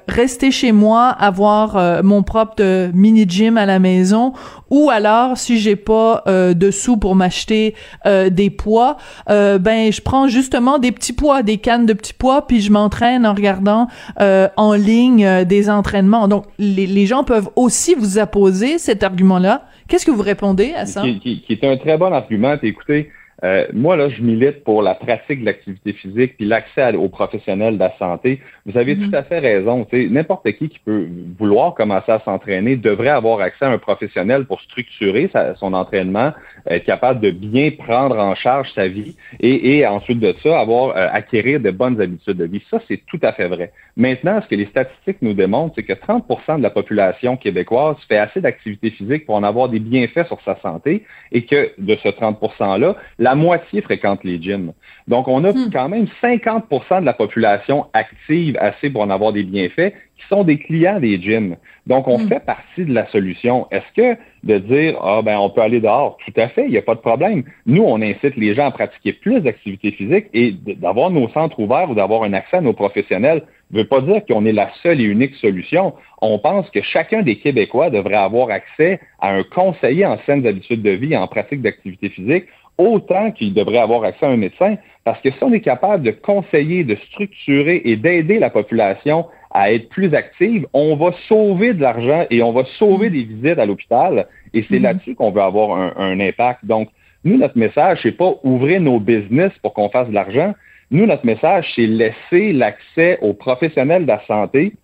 rester 0.08 0.50
chez 0.50 0.72
moi, 0.72 1.08
avoir 1.08 2.02
mon 2.02 2.22
propre 2.22 2.90
mini 2.92 3.24
gym 3.28 3.56
à 3.56 3.66
la 3.66 3.78
maison, 3.78 4.32
ou 4.70 4.90
alors 4.90 5.36
si 5.36 5.58
j'ai 5.58 5.76
pas 5.76 6.24
de 6.26 6.70
sous 6.70 6.96
pour 6.96 7.14
m'acheter 7.14 7.74
des 8.04 8.50
poids, 8.50 8.96
ben 9.28 9.92
je 9.92 10.00
prends 10.00 10.28
justement 10.28 10.78
des 10.78 10.92
petits 10.92 11.12
poids, 11.12 11.42
des 11.42 11.58
cannes 11.58 11.86
de 11.86 11.92
petits 11.92 12.14
poids, 12.14 12.46
puis 12.46 12.60
je 12.60 12.70
m'entraîne 12.72 13.26
en 13.26 13.34
regardant 13.34 13.88
euh, 14.20 14.48
en 14.56 14.74
ligne 14.74 15.24
euh, 15.24 15.44
des 15.44 15.70
entraînements. 15.70 16.28
Donc, 16.28 16.44
les, 16.58 16.86
les, 16.86 17.06
gens 17.06 17.24
peuvent 17.24 17.50
aussi 17.56 17.94
vous 17.94 18.18
apposer 18.18 18.78
cet 18.78 19.02
argument-là. 19.02 19.66
Qu'est-ce 19.88 20.06
que 20.06 20.10
vous 20.10 20.22
répondez 20.22 20.72
à 20.74 20.86
ça? 20.86 21.02
Qui, 21.02 21.20
qui, 21.20 21.42
qui 21.42 21.52
est 21.52 21.64
un 21.64 21.76
très 21.76 21.98
bon 21.98 22.12
argument. 22.12 22.56
Écoutez, 22.62 23.10
euh, 23.44 23.66
moi, 23.74 23.96
là, 23.96 24.08
je 24.08 24.22
milite 24.22 24.64
pour 24.64 24.82
la 24.82 24.94
pratique 24.94 25.40
de 25.40 25.44
l'activité 25.44 25.92
physique 25.92 26.36
puis 26.36 26.46
l'accès 26.46 26.94
aux 26.94 27.10
professionnels 27.10 27.74
de 27.74 27.80
la 27.80 27.92
santé. 27.98 28.40
Vous 28.64 28.78
avez 28.78 28.96
mm-hmm. 28.96 29.10
tout 29.10 29.16
à 29.16 29.22
fait 29.22 29.38
raison. 29.38 29.86
N'importe 29.92 30.50
qui 30.52 30.68
qui 30.70 30.78
peut 30.78 31.06
vouloir 31.38 31.74
commencer 31.74 32.10
à 32.10 32.20
s'entraîner 32.20 32.76
devrait 32.76 33.10
avoir 33.10 33.40
accès 33.40 33.66
à 33.66 33.70
un 33.70 33.78
professionnel 33.78 34.46
pour 34.46 34.60
structurer 34.62 35.30
son 35.56 35.74
entraînement, 35.74 36.32
être 36.66 36.84
capable 36.84 37.20
de 37.20 37.30
bien 37.30 37.70
prendre 37.70 38.18
en 38.18 38.34
charge 38.34 38.72
sa 38.74 38.88
vie 38.88 39.14
et, 39.40 39.76
et 39.76 39.86
ensuite 39.86 40.20
de 40.20 40.34
ça, 40.42 40.58
avoir 40.58 40.96
euh, 40.96 41.08
acquérir 41.12 41.60
de 41.60 41.70
bonnes 41.70 42.00
habitudes 42.00 42.38
de 42.38 42.46
vie. 42.46 42.62
Ça, 42.70 42.80
c'est 42.88 43.02
tout 43.06 43.20
à 43.22 43.32
fait 43.32 43.48
vrai. 43.48 43.72
Maintenant, 43.96 44.40
ce 44.42 44.48
que 44.48 44.54
les 44.54 44.66
statistiques 44.66 45.18
nous 45.20 45.34
démontrent, 45.34 45.74
c'est 45.76 45.82
que 45.82 45.92
30% 45.92 46.58
de 46.58 46.62
la 46.62 46.70
population 46.70 47.36
québécoise 47.36 47.96
fait 48.08 48.18
assez 48.18 48.40
d'activité 48.40 48.90
physique 48.90 49.26
pour 49.26 49.34
en 49.34 49.42
avoir 49.42 49.68
des 49.68 49.80
bienfaits 49.80 50.26
sur 50.26 50.40
sa 50.42 50.56
santé 50.60 51.04
et 51.30 51.44
que 51.44 51.72
de 51.78 51.96
ce 51.96 52.08
30 52.08 52.40
%-là, 52.40 52.96
la 53.18 53.33
moitié 53.34 53.80
fréquente 53.80 54.24
les 54.24 54.40
gyms. 54.40 54.72
Donc, 55.08 55.28
on 55.28 55.44
a 55.44 55.52
hmm. 55.52 55.70
quand 55.72 55.88
même 55.88 56.06
50% 56.22 57.00
de 57.00 57.06
la 57.06 57.12
population 57.12 57.86
active 57.92 58.56
assez 58.60 58.90
pour 58.90 59.02
en 59.02 59.10
avoir 59.10 59.32
des 59.32 59.42
bienfaits 59.42 59.92
qui 60.16 60.26
sont 60.28 60.44
des 60.44 60.58
clients 60.58 61.00
des 61.00 61.20
gyms. 61.20 61.56
Donc, 61.86 62.08
on 62.08 62.18
hmm. 62.18 62.28
fait 62.28 62.40
partie 62.44 62.84
de 62.84 62.94
la 62.94 63.06
solution. 63.08 63.66
Est-ce 63.70 63.92
que 63.96 64.18
de 64.44 64.58
dire, 64.58 64.98
ah 65.02 65.22
ben, 65.22 65.38
on 65.38 65.50
peut 65.50 65.62
aller 65.62 65.80
dehors, 65.80 66.16
tout 66.24 66.40
à 66.40 66.48
fait, 66.48 66.64
il 66.64 66.70
n'y 66.70 66.78
a 66.78 66.82
pas 66.82 66.94
de 66.94 67.00
problème. 67.00 67.44
Nous, 67.66 67.82
on 67.82 68.00
incite 68.00 68.36
les 68.36 68.54
gens 68.54 68.66
à 68.66 68.70
pratiquer 68.70 69.12
plus 69.12 69.40
d'activités 69.40 69.90
physiques 69.92 70.26
et 70.32 70.52
d'avoir 70.52 71.10
nos 71.10 71.28
centres 71.30 71.58
ouverts 71.58 71.90
ou 71.90 71.94
d'avoir 71.94 72.22
un 72.24 72.32
accès 72.32 72.58
à 72.58 72.60
nos 72.60 72.72
professionnels 72.72 73.42
ne 73.72 73.78
veut 73.78 73.86
pas 73.86 74.00
dire 74.00 74.22
qu'on 74.26 74.44
est 74.44 74.52
la 74.52 74.70
seule 74.82 75.00
et 75.00 75.04
unique 75.04 75.34
solution. 75.36 75.94
On 76.20 76.38
pense 76.38 76.68
que 76.70 76.82
chacun 76.82 77.22
des 77.22 77.36
Québécois 77.36 77.90
devrait 77.90 78.14
avoir 78.14 78.50
accès 78.50 79.00
à 79.20 79.32
un 79.32 79.42
conseiller 79.42 80.06
en 80.06 80.18
saines 80.26 80.46
habitudes 80.46 80.82
de 80.82 80.90
vie, 80.90 81.16
en 81.16 81.26
pratique 81.26 81.62
d'activité 81.62 82.08
physique, 82.08 82.44
autant 82.78 83.30
qu'il 83.30 83.54
devrait 83.54 83.78
avoir 83.78 84.04
accès 84.04 84.26
à 84.26 84.30
un 84.30 84.36
médecin, 84.36 84.76
parce 85.04 85.20
que 85.20 85.30
si 85.30 85.42
on 85.42 85.52
est 85.52 85.60
capable 85.60 86.02
de 86.02 86.10
conseiller, 86.10 86.84
de 86.84 86.96
structurer 87.10 87.82
et 87.84 87.96
d'aider 87.96 88.38
la 88.38 88.50
population 88.50 89.26
à 89.52 89.72
être 89.72 89.88
plus 89.88 90.14
active, 90.14 90.66
on 90.72 90.96
va 90.96 91.12
sauver 91.28 91.74
de 91.74 91.80
l'argent 91.80 92.26
et 92.30 92.42
on 92.42 92.52
va 92.52 92.64
sauver 92.78 93.10
des 93.10 93.22
visites 93.22 93.58
à 93.58 93.66
l'hôpital. 93.66 94.26
Et 94.52 94.64
c'est 94.68 94.76
mm-hmm. 94.76 94.82
là-dessus 94.82 95.14
qu'on 95.14 95.30
veut 95.30 95.42
avoir 95.42 95.98
un, 95.98 96.18
impact. 96.20 96.64
Donc, 96.64 96.88
nous, 97.22 97.38
notre 97.38 97.56
message, 97.56 98.00
c'est 98.02 98.16
pas 98.16 98.34
ouvrir 98.42 98.80
nos 98.80 98.98
business 98.98 99.52
pour 99.62 99.72
qu'on 99.72 99.88
fasse 99.88 100.08
de 100.08 100.14
l'argent. 100.14 100.54
Nous, 100.90 101.06
notre 101.06 101.26
message, 101.26 101.72
c'est 101.74 101.86
laisser 101.86 102.52
l'accès 102.52 103.18
aux 103.22 103.34
professionnels 103.34 104.02
de 104.02 104.08
la 104.08 104.24
santé 104.26 104.74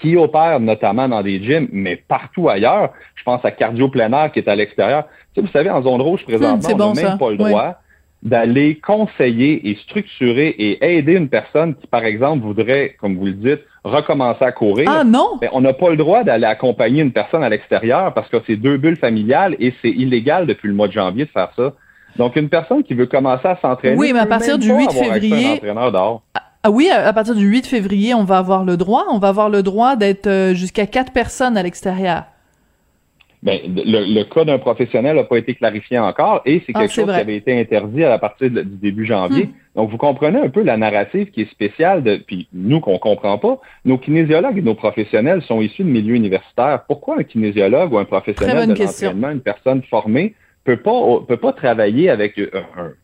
qui 0.00 0.16
opèrent 0.16 0.60
notamment 0.60 1.08
dans 1.08 1.22
des 1.22 1.42
gyms, 1.42 1.68
mais 1.72 1.96
partout 1.96 2.48
ailleurs. 2.48 2.92
Je 3.14 3.22
pense 3.22 3.44
à 3.44 3.50
Cardio 3.50 3.88
Plein 3.88 4.12
Air 4.12 4.32
qui 4.32 4.40
est 4.40 4.48
à 4.48 4.56
l'extérieur. 4.56 5.04
vous 5.36 5.46
savez, 5.48 5.70
en 5.70 5.82
zone 5.82 6.00
rouge 6.00 6.24
présentement, 6.24 6.68
on 6.72 6.94
n'a 6.94 7.02
même 7.02 7.18
pas 7.18 7.30
le 7.30 7.36
droit 7.36 7.76
d'aller 8.22 8.80
conseiller 8.84 9.68
et 9.68 9.76
structurer 9.76 10.48
et 10.48 10.96
aider 10.96 11.14
une 11.14 11.28
personne 11.28 11.76
qui, 11.76 11.86
par 11.86 12.04
exemple, 12.04 12.42
voudrait, 12.42 12.96
comme 13.00 13.16
vous 13.16 13.26
le 13.26 13.34
dites, 13.34 13.60
recommencer 13.84 14.44
à 14.44 14.52
courir. 14.52 14.90
Ah 14.90 15.04
non! 15.04 15.38
on 15.52 15.60
n'a 15.60 15.72
pas 15.72 15.90
le 15.90 15.96
droit 15.96 16.24
d'aller 16.24 16.46
accompagner 16.46 17.02
une 17.02 17.12
personne 17.12 17.44
à 17.44 17.48
l'extérieur 17.48 18.12
parce 18.14 18.28
que 18.28 18.38
c'est 18.46 18.56
deux 18.56 18.78
bulles 18.78 18.96
familiales 18.96 19.54
et 19.60 19.72
c'est 19.80 19.90
illégal 19.90 20.46
depuis 20.46 20.66
le 20.68 20.74
mois 20.74 20.88
de 20.88 20.92
janvier 20.92 21.26
de 21.26 21.30
faire 21.30 21.50
ça. 21.56 21.72
Donc, 22.18 22.36
une 22.36 22.48
personne 22.48 22.82
qui 22.82 22.94
veut 22.94 23.06
commencer 23.06 23.46
à 23.46 23.58
s'entraîner. 23.60 23.96
Oui, 23.96 24.12
mais 24.12 24.20
à 24.20 24.26
partir 24.26 24.58
du 24.58 24.72
8 24.72 24.92
février. 24.92 25.60
Ah 26.62 26.70
oui, 26.70 26.88
à 26.90 27.12
partir 27.12 27.34
du 27.34 27.46
8 27.46 27.66
février, 27.66 28.14
on 28.14 28.24
va 28.24 28.38
avoir 28.38 28.64
le 28.64 28.76
droit. 28.76 29.04
On 29.10 29.18
va 29.18 29.28
avoir 29.28 29.48
le 29.48 29.62
droit 29.62 29.94
d'être 29.94 30.26
euh, 30.26 30.54
jusqu'à 30.54 30.86
quatre 30.86 31.12
personnes 31.12 31.56
à 31.56 31.62
l'extérieur. 31.62 32.24
Ben, 33.42 33.60
le, 33.64 34.24
cas 34.24 34.44
d'un 34.44 34.58
professionnel 34.58 35.14
n'a 35.14 35.22
pas 35.22 35.36
été 35.36 35.54
clarifié 35.54 35.98
encore 36.00 36.42
et 36.44 36.62
c'est 36.66 36.72
ah, 36.74 36.80
quelque 36.80 36.92
chose 36.92 37.04
qui 37.04 37.12
avait 37.12 37.36
été 37.36 37.56
interdit 37.56 38.02
à 38.02 38.18
partir 38.18 38.50
du 38.50 38.64
début 38.64 39.06
janvier. 39.06 39.44
Hmm. 39.44 39.52
Donc, 39.76 39.90
vous 39.90 39.98
comprenez 39.98 40.40
un 40.40 40.48
peu 40.48 40.62
la 40.62 40.76
narrative 40.76 41.30
qui 41.30 41.42
est 41.42 41.50
spéciale, 41.52 42.02
de, 42.02 42.16
puis 42.16 42.48
nous 42.52 42.80
qu'on 42.80 42.98
comprend 42.98 43.38
pas, 43.38 43.60
nos 43.84 43.98
kinésiologues 43.98 44.58
et 44.58 44.62
nos 44.62 44.74
professionnels 44.74 45.42
sont 45.42 45.60
issus 45.60 45.84
de 45.84 45.88
milieux 45.88 46.16
universitaires. 46.16 46.82
Pourquoi 46.88 47.20
un 47.20 47.22
kinésiologue 47.22 47.92
ou 47.92 47.98
un 47.98 48.06
professionnel 48.06 48.68
de 48.68 48.74
l'entraînement, 48.74 49.30
une 49.30 49.40
personne 49.40 49.82
formée, 49.82 50.34
peut 50.66 50.76
pas 50.76 51.20
peut 51.26 51.36
pas 51.36 51.52
travailler 51.52 52.10
avec 52.10 52.38
euh, 52.38 52.50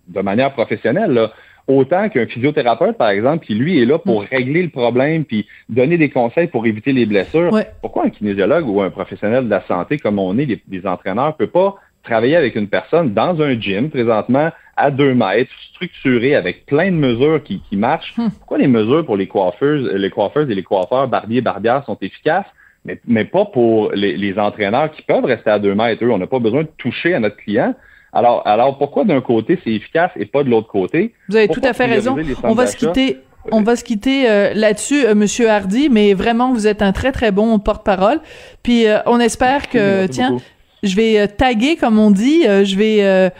de 0.08 0.20
manière 0.20 0.52
professionnelle 0.52 1.12
là, 1.12 1.32
autant 1.68 2.08
qu'un 2.08 2.26
physiothérapeute 2.26 2.98
par 2.98 3.10
exemple 3.10 3.46
qui 3.46 3.54
lui 3.54 3.80
est 3.80 3.86
là 3.86 3.98
pour 3.98 4.22
mm. 4.22 4.26
régler 4.30 4.62
le 4.62 4.68
problème 4.68 5.24
puis 5.24 5.46
donner 5.68 5.96
des 5.96 6.10
conseils 6.10 6.48
pour 6.48 6.66
éviter 6.66 6.92
les 6.92 7.06
blessures. 7.06 7.56
Pourquoi 7.80 8.06
un 8.06 8.10
kinésiologue 8.10 8.68
ou 8.68 8.82
un 8.82 8.90
professionnel 8.90 9.44
de 9.44 9.50
la 9.50 9.62
santé 9.66 9.98
comme 9.98 10.18
on 10.18 10.36
est 10.38 10.60
des, 10.66 10.86
entraîneurs 10.86 11.36
peut 11.36 11.46
pas 11.46 11.76
travailler 12.02 12.36
avec 12.36 12.56
une 12.56 12.66
personne 12.66 13.14
dans 13.14 13.40
un 13.40 13.58
gym 13.58 13.88
présentement 13.88 14.50
à 14.76 14.90
deux 14.90 15.14
mètres, 15.14 15.52
structuré 15.70 16.34
avec 16.34 16.66
plein 16.66 16.90
de 16.90 16.96
mesures 16.96 17.42
qui, 17.44 17.60
qui 17.68 17.76
marchent? 17.76 18.16
Mm. 18.16 18.28
Pourquoi 18.38 18.58
les 18.58 18.66
mesures 18.66 19.06
pour 19.06 19.16
les 19.16 19.28
coiffeuses, 19.28 19.88
les 19.94 20.10
coiffeuses 20.10 20.50
et 20.50 20.54
les 20.56 20.64
coiffeurs, 20.64 21.06
barbiers, 21.06 21.42
barbières 21.42 21.84
sont 21.84 21.98
efficaces? 22.00 22.46
Mais, 22.84 23.00
mais 23.06 23.24
pas 23.24 23.44
pour 23.44 23.92
les, 23.92 24.16
les, 24.16 24.38
entraîneurs 24.38 24.90
qui 24.90 25.02
peuvent 25.02 25.24
rester 25.24 25.50
à 25.50 25.58
deux 25.58 25.74
mètres. 25.74 26.04
Eux, 26.04 26.10
on 26.10 26.18
n'a 26.18 26.26
pas 26.26 26.38
besoin 26.38 26.62
de 26.62 26.70
toucher 26.76 27.14
à 27.14 27.20
notre 27.20 27.36
client. 27.36 27.74
Alors, 28.12 28.46
alors 28.46 28.76
pourquoi 28.76 29.04
d'un 29.04 29.20
côté 29.20 29.58
c'est 29.64 29.72
efficace 29.72 30.10
et 30.16 30.26
pas 30.26 30.44
de 30.44 30.50
l'autre 30.50 30.68
côté? 30.68 31.14
Vous 31.28 31.36
avez 31.36 31.48
tout 31.48 31.62
à 31.64 31.72
fait 31.72 31.86
raison. 31.86 32.16
On 32.44 32.54
va 32.54 32.66
se 32.66 32.76
quitter. 32.76 33.18
On 33.50 33.62
va 33.62 33.74
se 33.74 33.82
quitter 33.82 34.30
euh, 34.30 34.54
là-dessus, 34.54 35.04
euh, 35.04 35.16
Monsieur 35.16 35.50
Hardy, 35.50 35.88
mais 35.88 36.14
vraiment, 36.14 36.52
vous 36.52 36.68
êtes 36.68 36.80
un 36.80 36.92
très 36.92 37.10
très 37.10 37.32
bon 37.32 37.58
porte-parole. 37.58 38.20
Puis 38.62 38.86
euh, 38.86 38.98
on 39.06 39.18
espère 39.18 39.68
que, 39.68 40.06
tiens, 40.06 40.36
je 40.82 40.96
vais 40.96 41.20
euh, 41.20 41.26
taguer, 41.26 41.76
comme 41.76 41.98
on 41.98 42.10
dit, 42.10 42.44
euh, 42.46 42.64
je 42.64 42.76
vais 42.76 42.98
euh, 43.02 43.30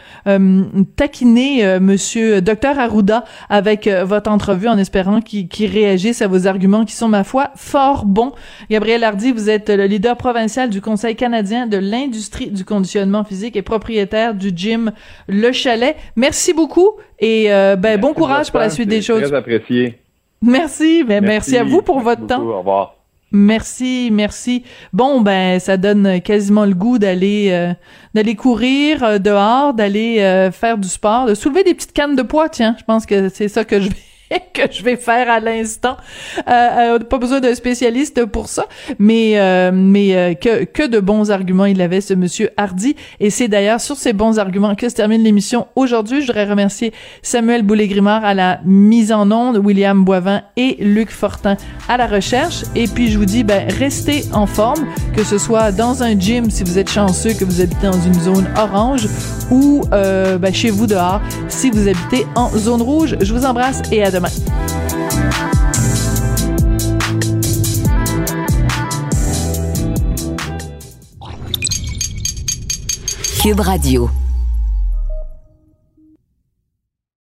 taquiner 0.95 1.79
Monsieur 1.79 2.41
Docteur 2.41 2.79
Arruda 2.79 3.25
avec 3.49 3.87
votre 3.87 4.31
entrevue 4.31 4.67
en 4.67 4.77
espérant 4.77 5.19
qu'il 5.19 5.69
réagisse 5.69 6.21
à 6.21 6.27
vos 6.27 6.47
arguments 6.47 6.85
qui 6.85 6.93
sont, 6.93 7.09
ma 7.09 7.23
foi, 7.23 7.51
fort 7.55 8.05
bons. 8.05 8.31
Gabriel 8.69 9.03
Hardy, 9.03 9.31
vous 9.31 9.49
êtes 9.49 9.69
le 9.69 9.85
leader 9.85 10.15
provincial 10.15 10.69
du 10.69 10.81
Conseil 10.81 11.15
canadien 11.15 11.67
de 11.67 11.77
l'industrie 11.77 12.49
du 12.49 12.63
conditionnement 12.63 13.23
physique 13.23 13.55
et 13.55 13.61
propriétaire 13.61 14.33
du 14.33 14.51
gym 14.55 14.91
Le 15.27 15.51
Chalet. 15.51 15.95
Merci 16.15 16.53
beaucoup 16.53 16.91
et 17.19 17.47
ben, 17.49 17.99
bon 17.99 18.13
courage 18.13 18.51
pour 18.51 18.59
la 18.59 18.69
suite 18.69 18.89
des 18.89 19.01
choses. 19.01 19.21
Très 19.21 19.35
apprécié. 19.35 19.99
Merci, 20.41 21.03
ben, 21.03 21.23
merci, 21.23 21.57
à 21.57 21.63
vous 21.63 21.81
pour 21.81 21.99
votre 21.99 22.25
temps. 22.25 22.41
Au 22.41 22.59
revoir. 22.59 23.02
Merci, 23.35 24.09
merci. 24.11 24.63
Bon, 24.93 25.19
ben, 25.19 25.59
ça 25.59 25.75
donne 25.75 26.21
quasiment 26.21 26.65
le 26.65 26.75
goût 26.75 26.99
d'aller 26.99 27.49
euh, 27.51 27.73
d'aller 28.13 28.35
courir 28.35 29.03
euh, 29.03 29.17
dehors, 29.17 29.73
d'aller 29.73 30.19
euh, 30.19 30.51
faire 30.51 30.77
du 30.77 30.87
sport, 30.87 31.25
de 31.25 31.33
soulever 31.33 31.63
des 31.63 31.73
petites 31.73 31.93
cannes 31.93 32.15
de 32.15 32.21
poids. 32.21 32.47
Tiens, 32.47 32.75
je 32.77 32.83
pense 32.83 33.07
que 33.07 33.29
c'est 33.29 33.47
ça 33.47 33.65
que 33.65 33.81
je 33.81 33.89
vais 33.89 33.95
que 34.53 34.63
je 34.71 34.83
vais 34.83 34.95
faire 34.95 35.29
à 35.29 35.39
l'instant. 35.39 35.97
Euh, 36.47 36.51
euh, 36.51 36.99
pas 36.99 37.17
besoin 37.17 37.39
d'un 37.39 37.55
spécialiste 37.55 38.25
pour 38.25 38.47
ça, 38.47 38.65
mais 38.99 39.33
euh, 39.35 39.71
mais 39.73 40.15
euh, 40.15 40.33
que 40.33 40.63
que 40.63 40.87
de 40.87 40.99
bons 40.99 41.31
arguments 41.31 41.65
il 41.65 41.81
avait 41.81 42.01
ce 42.01 42.13
monsieur 42.13 42.49
Hardy 42.57 42.95
et 43.19 43.29
c'est 43.29 43.47
d'ailleurs 43.47 43.81
sur 43.81 43.95
ces 43.95 44.13
bons 44.13 44.39
arguments 44.39 44.75
que 44.75 44.89
se 44.89 44.95
termine 44.95 45.23
l'émission 45.23 45.67
aujourd'hui. 45.75 46.21
Je 46.21 46.27
voudrais 46.27 46.45
remercier 46.45 46.93
Samuel 47.21 47.63
Boulay-Grimard 47.63 48.23
à 48.23 48.33
la 48.33 48.59
mise 48.65 49.11
en 49.11 49.31
onde, 49.31 49.57
William 49.57 50.03
Boivin 50.03 50.41
et 50.57 50.77
Luc 50.79 51.09
Fortin 51.09 51.57
à 51.87 51.97
la 51.97 52.07
recherche 52.07 52.63
et 52.75 52.87
puis 52.87 53.09
je 53.09 53.17
vous 53.17 53.25
dis 53.25 53.43
ben 53.43 53.67
restez 53.79 54.23
en 54.33 54.45
forme 54.45 54.85
que 55.15 55.23
ce 55.23 55.37
soit 55.37 55.71
dans 55.71 56.03
un 56.03 56.17
gym 56.19 56.49
si 56.49 56.63
vous 56.63 56.77
êtes 56.77 56.89
chanceux 56.89 57.33
que 57.33 57.45
vous 57.45 57.61
habitez 57.61 57.87
dans 57.87 58.01
une 58.01 58.19
zone 58.19 58.47
orange 58.57 59.07
ou 59.51 59.83
ben, 59.91 60.53
chez 60.53 60.69
vous 60.69 60.87
dehors 60.87 61.21
si 61.47 61.69
vous 61.69 61.87
habitez 61.87 62.25
en 62.35 62.49
zone 62.49 62.81
rouge. 62.81 63.17
Je 63.21 63.33
vous 63.33 63.45
embrasse 63.45 63.81
et 63.91 64.03
à 64.03 64.11
Cube 73.41 73.59
Radio. 73.61 74.09